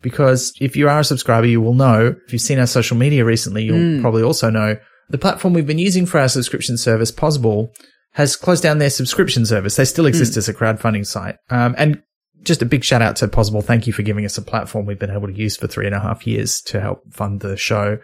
because 0.00 0.52
if 0.60 0.76
you 0.76 0.88
are 0.88 1.00
a 1.00 1.04
subscriber, 1.04 1.46
you 1.46 1.60
will 1.60 1.74
know. 1.74 2.14
If 2.26 2.32
you've 2.32 2.42
seen 2.42 2.58
our 2.58 2.66
social 2.66 2.96
media 2.96 3.24
recently, 3.24 3.64
you'll 3.64 3.78
mm. 3.78 4.00
probably 4.00 4.22
also 4.22 4.50
know 4.50 4.76
the 5.08 5.18
platform 5.18 5.54
we've 5.54 5.66
been 5.66 5.78
using 5.78 6.06
for 6.06 6.18
our 6.18 6.28
subscription 6.28 6.76
service, 6.76 7.12
Pozible, 7.12 7.68
has 8.12 8.36
closed 8.36 8.62
down 8.62 8.78
their 8.78 8.90
subscription 8.90 9.46
service. 9.46 9.76
They 9.76 9.84
still 9.84 10.06
exist 10.06 10.34
mm. 10.34 10.38
as 10.38 10.48
a 10.48 10.54
crowdfunding 10.54 11.06
site. 11.06 11.36
Um, 11.50 11.74
and 11.78 12.02
just 12.42 12.62
a 12.62 12.66
big 12.66 12.82
shout 12.82 13.02
out 13.02 13.16
to 13.16 13.28
Pozible. 13.28 13.64
Thank 13.64 13.86
you 13.86 13.92
for 13.92 14.02
giving 14.02 14.24
us 14.24 14.36
a 14.36 14.42
platform 14.42 14.86
we've 14.86 14.98
been 14.98 15.10
able 15.10 15.28
to 15.28 15.34
use 15.34 15.56
for 15.56 15.68
three 15.68 15.86
and 15.86 15.94
a 15.94 16.00
half 16.00 16.26
years 16.26 16.60
to 16.62 16.80
help 16.80 17.02
fund 17.12 17.40
the 17.40 17.56
show. 17.56 17.98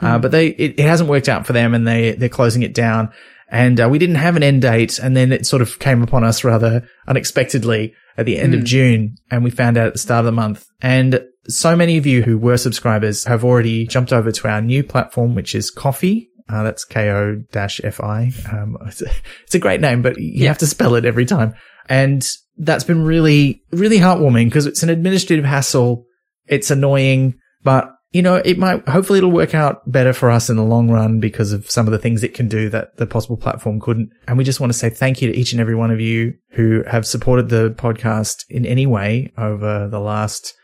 Mm. 0.00 0.06
Uh, 0.06 0.16
hmm. 0.16 0.22
but 0.22 0.32
they, 0.32 0.48
it, 0.48 0.80
it, 0.80 0.86
hasn't 0.86 1.08
worked 1.08 1.28
out 1.28 1.46
for 1.46 1.52
them 1.52 1.72
and 1.72 1.86
they, 1.86 2.12
they're 2.12 2.28
closing 2.28 2.62
it 2.62 2.74
down 2.74 3.12
and 3.48 3.80
uh, 3.80 3.88
we 3.88 3.98
didn't 3.98 4.16
have 4.16 4.36
an 4.36 4.42
end 4.42 4.62
date. 4.62 4.98
And 4.98 5.16
then 5.16 5.32
it 5.32 5.46
sort 5.46 5.62
of 5.62 5.78
came 5.78 6.02
upon 6.02 6.24
us 6.24 6.44
rather 6.44 6.86
unexpectedly 7.06 7.94
at 8.16 8.26
the 8.26 8.38
end 8.38 8.52
mm. 8.52 8.56
of 8.56 8.60
hmm. 8.60 8.66
June, 8.66 9.16
and 9.30 9.42
we 9.42 9.50
found 9.50 9.76
out 9.76 9.88
at 9.88 9.92
the 9.94 9.98
start 9.98 10.20
of 10.20 10.26
the 10.26 10.32
month. 10.32 10.66
And 10.80 11.24
so 11.48 11.76
many 11.76 11.96
of 11.96 12.06
you 12.06 12.22
who 12.22 12.38
were 12.38 12.56
subscribers 12.56 13.24
have 13.24 13.44
already 13.44 13.86
jumped 13.86 14.12
over 14.12 14.30
to 14.30 14.48
our 14.48 14.60
new 14.60 14.82
platform, 14.82 15.34
which 15.34 15.54
is 15.54 15.70
Ko-fi. 15.70 16.28
Uh, 16.48 16.62
that's 16.62 16.84
K-O-F-I. 16.84 18.32
Um, 18.52 18.76
it's, 18.86 19.02
a, 19.02 19.10
it's, 19.44 19.54
a, 19.54 19.58
great 19.58 19.80
name, 19.80 20.02
but 20.02 20.18
you 20.18 20.44
yeah. 20.44 20.48
have 20.48 20.58
to 20.58 20.66
spell 20.66 20.94
it 20.94 21.04
every 21.04 21.26
time. 21.26 21.54
And 21.88 22.26
that's 22.56 22.84
been 22.84 23.04
really, 23.04 23.62
really 23.72 23.98
heartwarming 23.98 24.46
because 24.46 24.66
it's 24.66 24.82
an 24.82 24.90
administrative 24.90 25.44
hassle. 25.44 26.06
It's 26.46 26.70
annoying, 26.70 27.38
but 27.62 27.93
you 28.14 28.22
know, 28.22 28.36
it 28.36 28.58
might, 28.58 28.88
hopefully 28.88 29.18
it'll 29.18 29.32
work 29.32 29.56
out 29.56 29.90
better 29.90 30.12
for 30.12 30.30
us 30.30 30.48
in 30.48 30.54
the 30.54 30.62
long 30.62 30.88
run 30.88 31.18
because 31.18 31.52
of 31.52 31.68
some 31.68 31.88
of 31.88 31.92
the 31.92 31.98
things 31.98 32.22
it 32.22 32.32
can 32.32 32.46
do 32.46 32.70
that 32.70 32.96
the 32.96 33.08
Pozible 33.08 33.38
platform 33.38 33.80
couldn't. 33.80 34.10
And 34.28 34.38
we 34.38 34.44
just 34.44 34.60
want 34.60 34.72
to 34.72 34.78
say 34.78 34.88
thank 34.88 35.20
you 35.20 35.32
to 35.32 35.36
each 35.36 35.50
and 35.50 35.60
every 35.60 35.74
one 35.74 35.90
of 35.90 36.00
you 36.00 36.34
who 36.50 36.84
have 36.84 37.08
supported 37.08 37.48
the 37.48 37.74
podcast 37.76 38.44
in 38.48 38.64
any 38.66 38.86
way 38.86 39.32
over 39.36 39.88
the 39.88 39.98
last, 39.98 40.54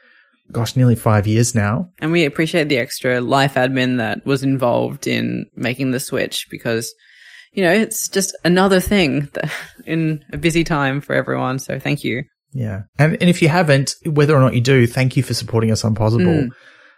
gosh, 0.53 0.77
nearly 0.77 0.95
five 0.95 1.27
years 1.27 1.53
now. 1.53 1.91
And 1.99 2.13
we 2.13 2.25
appreciate 2.25 2.69
the 2.69 2.79
extra 2.79 3.21
life 3.21 3.55
admin 3.55 3.99
that 3.99 4.25
was 4.25 4.45
involved 4.45 5.09
in 5.09 5.47
making 5.57 5.91
the 5.91 5.99
switch 5.99 6.47
because, 6.53 6.95
you 7.51 7.65
know, 7.65 7.73
it's 7.73 8.09
just 8.09 8.33
another 8.45 8.79
thing 8.79 9.29
in 9.87 10.25
a 10.33 10.39
busy 10.39 10.63
time 10.63 11.01
for 11.01 11.17
everyone. 11.17 11.59
So 11.59 11.81
thank 11.81 12.05
you. 12.05 12.23
Yeah. 12.53 12.83
And, 12.97 13.15
and 13.21 13.29
if 13.29 13.43
you 13.43 13.49
haven't, 13.49 13.97
whether 14.07 14.37
or 14.37 14.41
not 14.41 14.55
you 14.55 14.61
do, 14.61 14.87
thank 14.87 15.17
you 15.17 15.25
for 15.25 15.35
supporting 15.35 15.73
us 15.73 15.85
on 15.85 15.97
Pozible. 15.97 16.45
Mm. 16.45 16.51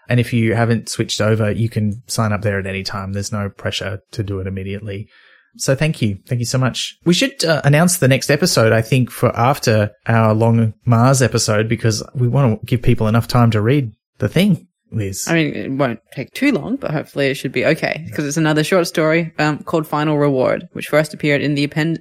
And 0.09 0.20
if 0.20 0.32
you 0.32 0.55
haven't 0.55 0.88
switched 0.88 1.20
over, 1.20 1.50
you 1.50 1.68
can 1.68 2.03
sign 2.09 2.32
up 2.32 2.42
there 2.42 2.59
at 2.59 2.66
any 2.66 2.82
time. 2.82 3.12
There's 3.12 3.32
no 3.32 3.48
pressure 3.48 4.00
to 4.12 4.22
do 4.22 4.40
it 4.40 4.46
immediately. 4.46 5.09
So 5.57 5.74
thank 5.74 6.00
you. 6.00 6.18
Thank 6.26 6.38
you 6.38 6.46
so 6.46 6.59
much. 6.59 6.96
We 7.05 7.14
should 7.14 7.44
uh, 7.44 7.61
announce 7.64 7.98
the 7.98 8.09
next 8.09 8.30
episode, 8.30 8.72
I 8.72 8.82
think, 8.82 9.11
for 9.11 9.36
after 9.36 9.92
our 10.07 10.34
long 10.34 10.74
Mars 10.86 11.20
episode, 11.20 11.68
because 11.68 12.03
we 12.14 12.28
want 12.28 12.61
to 12.61 12.66
give 12.66 12.82
people 12.82 13.07
enough 13.07 13.28
time 13.28 13.50
to 13.50 13.61
read 13.61 13.92
the 14.18 14.28
thing, 14.28 14.66
Liz. 14.90 15.28
I 15.28 15.34
mean, 15.34 15.55
it 15.55 15.70
won't 15.70 16.00
take 16.12 16.32
too 16.32 16.53
long, 16.53 16.76
but 16.76 16.90
hopefully 16.90 17.26
it 17.26 17.34
should 17.34 17.53
be 17.53 17.66
okay, 17.66 18.03
because 18.07 18.26
it's 18.26 18.38
another 18.38 18.64
short 18.64 18.86
story 18.86 19.32
um, 19.38 19.62
called 19.62 19.86
Final 19.86 20.18
Reward, 20.18 20.68
which 20.72 20.88
first 20.88 21.12
appeared 21.12 21.42
in 21.42 21.55
the 21.55 21.64
append- 21.64 22.00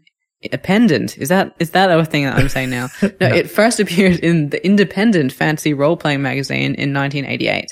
Appendant. 0.52 1.20
Is 1.20 1.30
that, 1.30 1.54
is 1.60 1.72
that 1.72 1.92
a 1.92 2.04
thing 2.04 2.24
that 2.24 2.36
I'm 2.36 2.50
saying 2.50 2.72
now? 2.72 2.88
No, 3.02 3.12
no, 3.22 3.28
it 3.28 3.52
first 3.52 3.80
appeared 3.80 4.20
in 4.22 4.50
the 4.50 4.66
Independent 4.66 5.32
Fantasy 5.32 5.74
Role 5.74 5.98
Playing 5.98 6.24
Magazine 6.24 6.74
in 6.74 6.94
1988. 6.94 7.68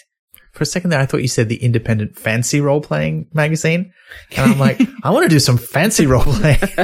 For 0.60 0.64
a 0.64 0.68
second 0.68 0.89
there, 0.89 0.99
I 0.99 1.05
thought 1.05 1.22
you 1.22 1.30
said 1.30 1.47
the 1.47 1.55
independent 1.55 2.20
fancy 2.20 2.60
role 2.60 2.82
playing 2.82 3.28
magazine. 3.34 3.93
And 4.36 4.51
I'm 4.51 4.60
like, 4.60 4.78
I 5.03 5.10
want 5.10 5.24
to 5.24 5.30
do 5.30 5.39
some 5.39 5.57
fancy 5.57 6.05
role 6.05 6.24
playing. 6.24 6.60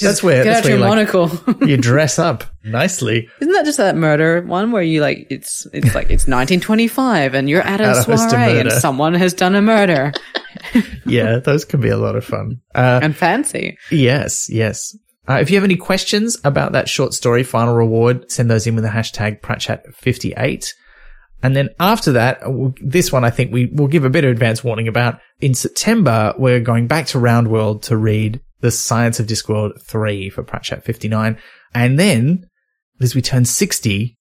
that's 0.00 0.20
where, 0.20 0.42
Get 0.42 0.50
that's 0.50 0.58
out 0.58 0.64
where 0.64 0.70
your 0.70 0.78
you, 0.78 0.78
like, 0.78 1.12
monocle. 1.12 1.30
you 1.68 1.76
dress 1.76 2.18
up 2.18 2.42
nicely. 2.64 3.28
Isn't 3.40 3.52
that 3.52 3.64
just 3.64 3.78
that 3.78 3.94
murder 3.94 4.42
one 4.42 4.72
where 4.72 4.82
you 4.82 5.00
like 5.00 5.28
it's 5.30 5.64
it's 5.72 5.94
like 5.94 6.10
it's 6.10 6.26
1925 6.26 7.34
and 7.34 7.48
you're 7.48 7.62
at 7.62 7.80
a 7.80 7.84
At 7.84 7.90
a 7.90 8.02
host 8.02 8.08
of 8.08 8.30
soiree 8.30 8.58
and 8.58 8.72
someone 8.72 9.14
has 9.14 9.32
done 9.32 9.54
a 9.54 9.62
murder 9.62 10.12
Yeah, 11.06 11.38
those 11.38 11.64
can 11.64 11.80
be 11.80 11.90
a 11.90 11.96
lot 11.96 12.16
of 12.16 12.24
fun. 12.24 12.60
Uh, 12.74 12.98
and 13.00 13.16
fancy. 13.16 13.78
Yes, 13.92 14.50
yes. 14.50 14.96
Uh, 15.28 15.34
if 15.34 15.50
you 15.50 15.56
have 15.56 15.64
any 15.64 15.76
questions 15.76 16.36
about 16.42 16.72
that 16.72 16.88
short 16.88 17.14
story, 17.14 17.44
Final 17.44 17.74
Reward, 17.74 18.30
send 18.30 18.50
those 18.50 18.66
in 18.66 18.74
with 18.74 18.84
the 18.84 18.90
hashtag 18.90 19.40
Pratchat58. 19.40 20.66
And 21.44 21.54
then 21.54 21.68
after 21.78 22.12
that, 22.12 22.42
uh, 22.42 22.70
this 22.80 23.12
one 23.12 23.22
I 23.22 23.30
think 23.30 23.52
we 23.52 23.66
will 23.66 23.86
give 23.86 24.04
a 24.04 24.10
bit 24.10 24.24
of 24.24 24.30
advance 24.30 24.64
warning 24.64 24.88
about. 24.88 25.20
In 25.40 25.52
September, 25.52 26.34
we're 26.38 26.58
going 26.60 26.86
back 26.86 27.06
to 27.08 27.18
Round 27.18 27.48
World 27.48 27.82
to 27.84 27.96
read 27.98 28.40
The 28.60 28.70
Science 28.70 29.20
of 29.20 29.26
Discworld 29.26 29.80
3 29.82 30.30
for 30.30 30.42
Pratchat 30.42 30.84
59. 30.84 31.38
And 31.74 31.98
then, 31.98 32.46
as 33.00 33.14
we 33.14 33.20
turn 33.20 33.44
60, 33.44 34.16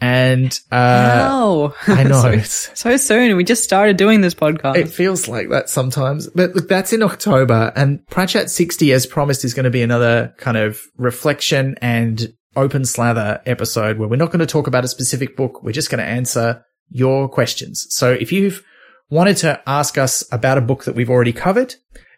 and, 0.00 0.58
uh, 0.72 0.74
Wow. 0.76 1.74
I 1.86 2.02
know. 2.04 2.38
so, 2.40 2.72
so 2.74 2.96
soon. 2.96 3.36
We 3.36 3.44
just 3.44 3.62
started 3.62 3.96
doing 3.96 4.20
this 4.20 4.34
podcast. 4.34 4.76
It 4.76 4.88
feels 4.88 5.28
like 5.28 5.50
that 5.50 5.70
sometimes. 5.70 6.28
But 6.28 6.54
look, 6.54 6.68
that's 6.68 6.92
in 6.92 7.02
October 7.02 7.72
and 7.76 8.00
Pratchat 8.10 8.50
60 8.50 8.92
as 8.92 9.06
promised 9.06 9.44
is 9.44 9.54
going 9.54 9.64
to 9.64 9.70
be 9.70 9.82
another 9.82 10.34
kind 10.38 10.56
of 10.56 10.80
reflection 10.98 11.76
and 11.80 12.32
open 12.56 12.84
slather 12.84 13.40
episode 13.46 13.98
where 13.98 14.08
we're 14.08 14.16
not 14.16 14.30
going 14.30 14.40
to 14.40 14.46
talk 14.46 14.66
about 14.66 14.84
a 14.84 14.88
specific 14.88 15.36
book. 15.36 15.62
We're 15.62 15.72
just 15.72 15.90
going 15.90 16.04
to 16.04 16.10
answer 16.10 16.64
your 16.90 17.28
questions. 17.28 17.86
So 17.90 18.12
if 18.12 18.32
you've 18.32 18.62
wanted 19.10 19.36
to 19.38 19.60
ask 19.66 19.98
us 19.98 20.24
about 20.32 20.58
a 20.58 20.62
book 20.62 20.84
that 20.84 20.94
we've 20.94 21.10
already 21.10 21.32
covered, 21.32 21.74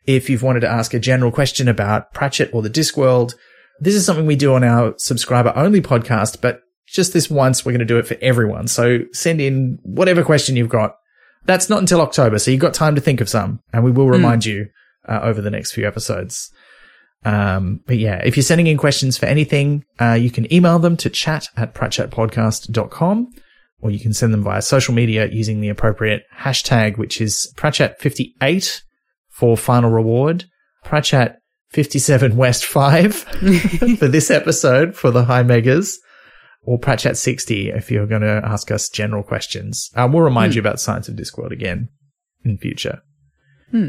if 0.07 0.31
you've 0.31 0.43
wanted 0.43 0.61
to 0.61 0.69
ask 0.69 0.95
a 0.95 0.99
general 0.99 1.33
question 1.33 1.69
about 1.69 2.13
Pratchett 2.13 2.55
or 2.55 2.63
the 2.63 2.71
Discworld, 2.71 3.35
this 3.81 3.95
is 3.95 4.07
something 4.07 4.27
we 4.27 4.37
do 4.37 4.55
on 4.55 4.65
our 4.65 4.95
subscriber 4.97 5.53
only 5.55 5.81
podcast, 5.81 6.41
but 6.41 6.63
just 6.87 7.13
this 7.13 7.29
once, 7.29 7.65
we're 7.65 7.73
going 7.73 7.81
to 7.81 7.85
do 7.85 7.99
it 7.99 8.07
for 8.07 8.17
everyone. 8.23 8.69
So 8.69 9.01
send 9.13 9.41
in 9.41 9.79
whatever 9.83 10.23
question 10.23 10.57
you've 10.57 10.69
got. 10.69 10.97
That's 11.45 11.69
not 11.69 11.81
until 11.81 12.01
October, 12.01 12.39
so 12.39 12.51
you've 12.51 12.61
got 12.61 12.75
time 12.75 12.95
to 12.95 13.01
think 13.01 13.21
of 13.21 13.29
some, 13.29 13.61
and 13.73 13.85
we 13.85 13.91
will 13.91 14.09
remind 14.09 14.45
you 14.45 14.69
uh, 15.09 15.21
over 15.23 15.41
the 15.41 15.51
next 15.51 15.73
few 15.73 15.87
episodes. 15.87 16.51
Um, 17.27 17.81
but 17.87 17.99
yeah, 17.99 18.23
if 18.25 18.37
you're 18.37 18.45
sending 18.45 18.69
in 18.69 18.77
questions 18.77 19.19
for 19.19 19.27
anything, 19.27 19.85
uh, 20.01 20.13
you 20.13 20.31
can 20.31 20.51
email 20.53 20.79
them 20.79 20.97
to 20.99 21.11
chat 21.11 21.49
at 21.57 21.75
pratchatpodcast.com 21.75 23.33
or 23.81 23.91
you 23.91 23.99
can 23.99 24.13
send 24.15 24.33
them 24.33 24.45
via 24.45 24.63
social 24.63 24.95
media 24.95 25.29
using 25.31 25.61
the 25.61 25.69
appropriate 25.69 26.23
hashtag, 26.39 26.97
which 26.99 27.21
is 27.21 27.53
Pratchat58 27.57 28.81
for 29.29 29.57
final 29.57 29.91
reward, 29.91 30.45
Pratchat57 30.85 32.35
West 32.35 32.65
5 32.65 33.15
for 33.99 34.09
this 34.09 34.31
episode 34.31 34.95
for 34.95 35.11
the 35.11 35.25
high 35.25 35.43
Meggas, 35.43 35.97
or 36.63 36.79
Pratchat60 36.79 37.77
if 37.77 37.91
you're 37.91 38.07
going 38.07 38.23
to 38.23 38.41
ask 38.45 38.71
us 38.71 38.89
general 38.89 39.23
questions. 39.23 39.91
Uh, 39.95 40.09
we'll 40.11 40.23
remind 40.23 40.55
you 40.55 40.61
about 40.61 40.81
Science 40.81 41.09
of 41.09 41.17
Discworld 41.17 41.53
again 41.53 41.89
in 42.45 42.57
future. 42.57 43.03
Hmm. 43.73 43.89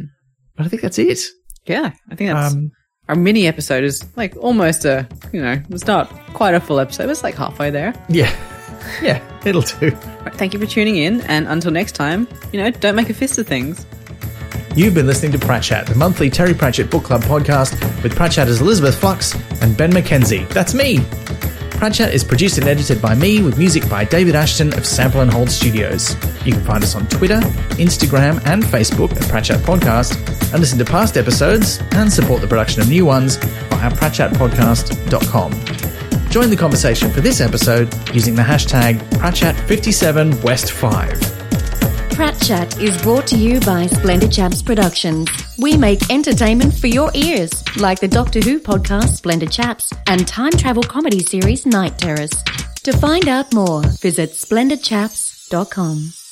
But 0.55 0.65
I 0.65 0.69
think 0.69 0.81
that's 0.81 0.97
it. 0.99 1.19
yeah, 1.65 1.91
I 2.09 2.15
think 2.15 2.31
that's 2.31 2.53
Um, 2.53 2.71
our 3.09 3.15
mini 3.15 3.47
episode 3.47 3.83
is 3.83 4.05
like 4.15 4.35
almost 4.37 4.85
a 4.85 5.07
you 5.31 5.41
know 5.41 5.61
it's 5.69 5.87
not 5.87 6.09
quite 6.33 6.53
a 6.55 6.59
full 6.59 6.79
episode. 6.79 7.09
It's 7.09 7.23
like 7.23 7.35
halfway 7.35 7.69
there. 7.69 7.93
yeah. 8.09 8.33
Yeah, 9.01 9.21
it'll 9.45 9.63
do. 9.63 9.89
Right, 10.23 10.33
thank 10.33 10.53
you 10.53 10.59
for 10.59 10.65
tuning 10.65 10.95
in, 10.95 11.19
and 11.21 11.45
until 11.49 11.71
next 11.71 11.91
time, 11.93 12.25
you 12.53 12.63
know, 12.63 12.71
don't 12.71 12.95
make 12.95 13.09
a 13.09 13.13
fist 13.13 13.37
of 13.37 13.45
things. 13.45 13.85
You've 14.77 14.93
been 14.93 15.07
listening 15.07 15.33
to 15.33 15.37
Pratchat, 15.39 15.87
the 15.87 15.95
monthly 15.95 16.29
Terry 16.29 16.53
Pratchett 16.53 16.89
Book 16.89 17.03
Club 17.03 17.21
podcast 17.23 17.71
with 18.01 18.15
Pratchatters 18.15 18.61
Elizabeth 18.61 18.97
Flux 18.97 19.35
and 19.61 19.75
Ben 19.75 19.91
McKenzie. 19.91 20.47
That's 20.49 20.73
me. 20.73 20.99
Pratchat 21.77 22.11
is 22.11 22.23
produced 22.23 22.57
and 22.57 22.67
edited 22.67 22.99
by 22.99 23.13
me 23.13 23.43
with 23.43 23.59
music 23.59 23.87
by 23.87 24.03
David 24.03 24.33
Ashton 24.33 24.73
of 24.73 24.83
Sample 24.83 25.21
and 25.21 25.31
Hold 25.31 25.51
Studios. 25.51 26.15
You 26.43 26.53
can 26.53 26.63
find 26.63 26.83
us 26.83 26.95
on 26.95 27.05
Twitter, 27.07 27.39
Instagram, 27.77 28.43
and 28.47 28.63
Facebook 28.63 29.11
at 29.11 29.21
Pratchat 29.29 29.59
Podcast 29.59 30.17
and 30.51 30.59
listen 30.59 30.79
to 30.79 30.85
past 30.85 31.17
episodes 31.17 31.79
and 31.91 32.11
support 32.11 32.41
the 32.41 32.47
production 32.47 32.81
of 32.81 32.89
new 32.89 33.05
ones 33.05 33.35
via 33.35 33.91
pratchatpodcast.com. 33.91 35.51
Join 36.31 36.49
the 36.49 36.57
conversation 36.57 37.11
for 37.11 37.21
this 37.21 37.41
episode 37.41 37.93
using 38.11 38.33
the 38.33 38.41
hashtag 38.41 38.97
Pratchat57West5. 39.11 41.09
Pratchat 42.09 42.81
is 42.81 42.99
brought 43.03 43.27
to 43.27 43.37
you 43.37 43.59
by 43.59 43.85
Splendid 43.85 44.31
Chaps 44.31 44.63
Productions. 44.63 45.46
We 45.57 45.75
make 45.75 46.11
entertainment 46.11 46.73
for 46.75 46.87
your 46.87 47.09
ears, 47.15 47.63
like 47.77 47.99
the 47.99 48.07
Doctor 48.07 48.39
Who 48.39 48.59
podcast 48.59 49.09
Splendid 49.15 49.51
Chaps 49.51 49.91
and 50.05 50.27
time 50.27 50.51
travel 50.51 50.83
comedy 50.83 51.19
series 51.19 51.65
Night 51.65 51.97
Terrors. 51.97 52.31
To 52.83 52.93
find 52.93 53.27
out 53.27 53.53
more, 53.53 53.81
visit 53.81 54.33
splendidchaps.com. 54.33 56.26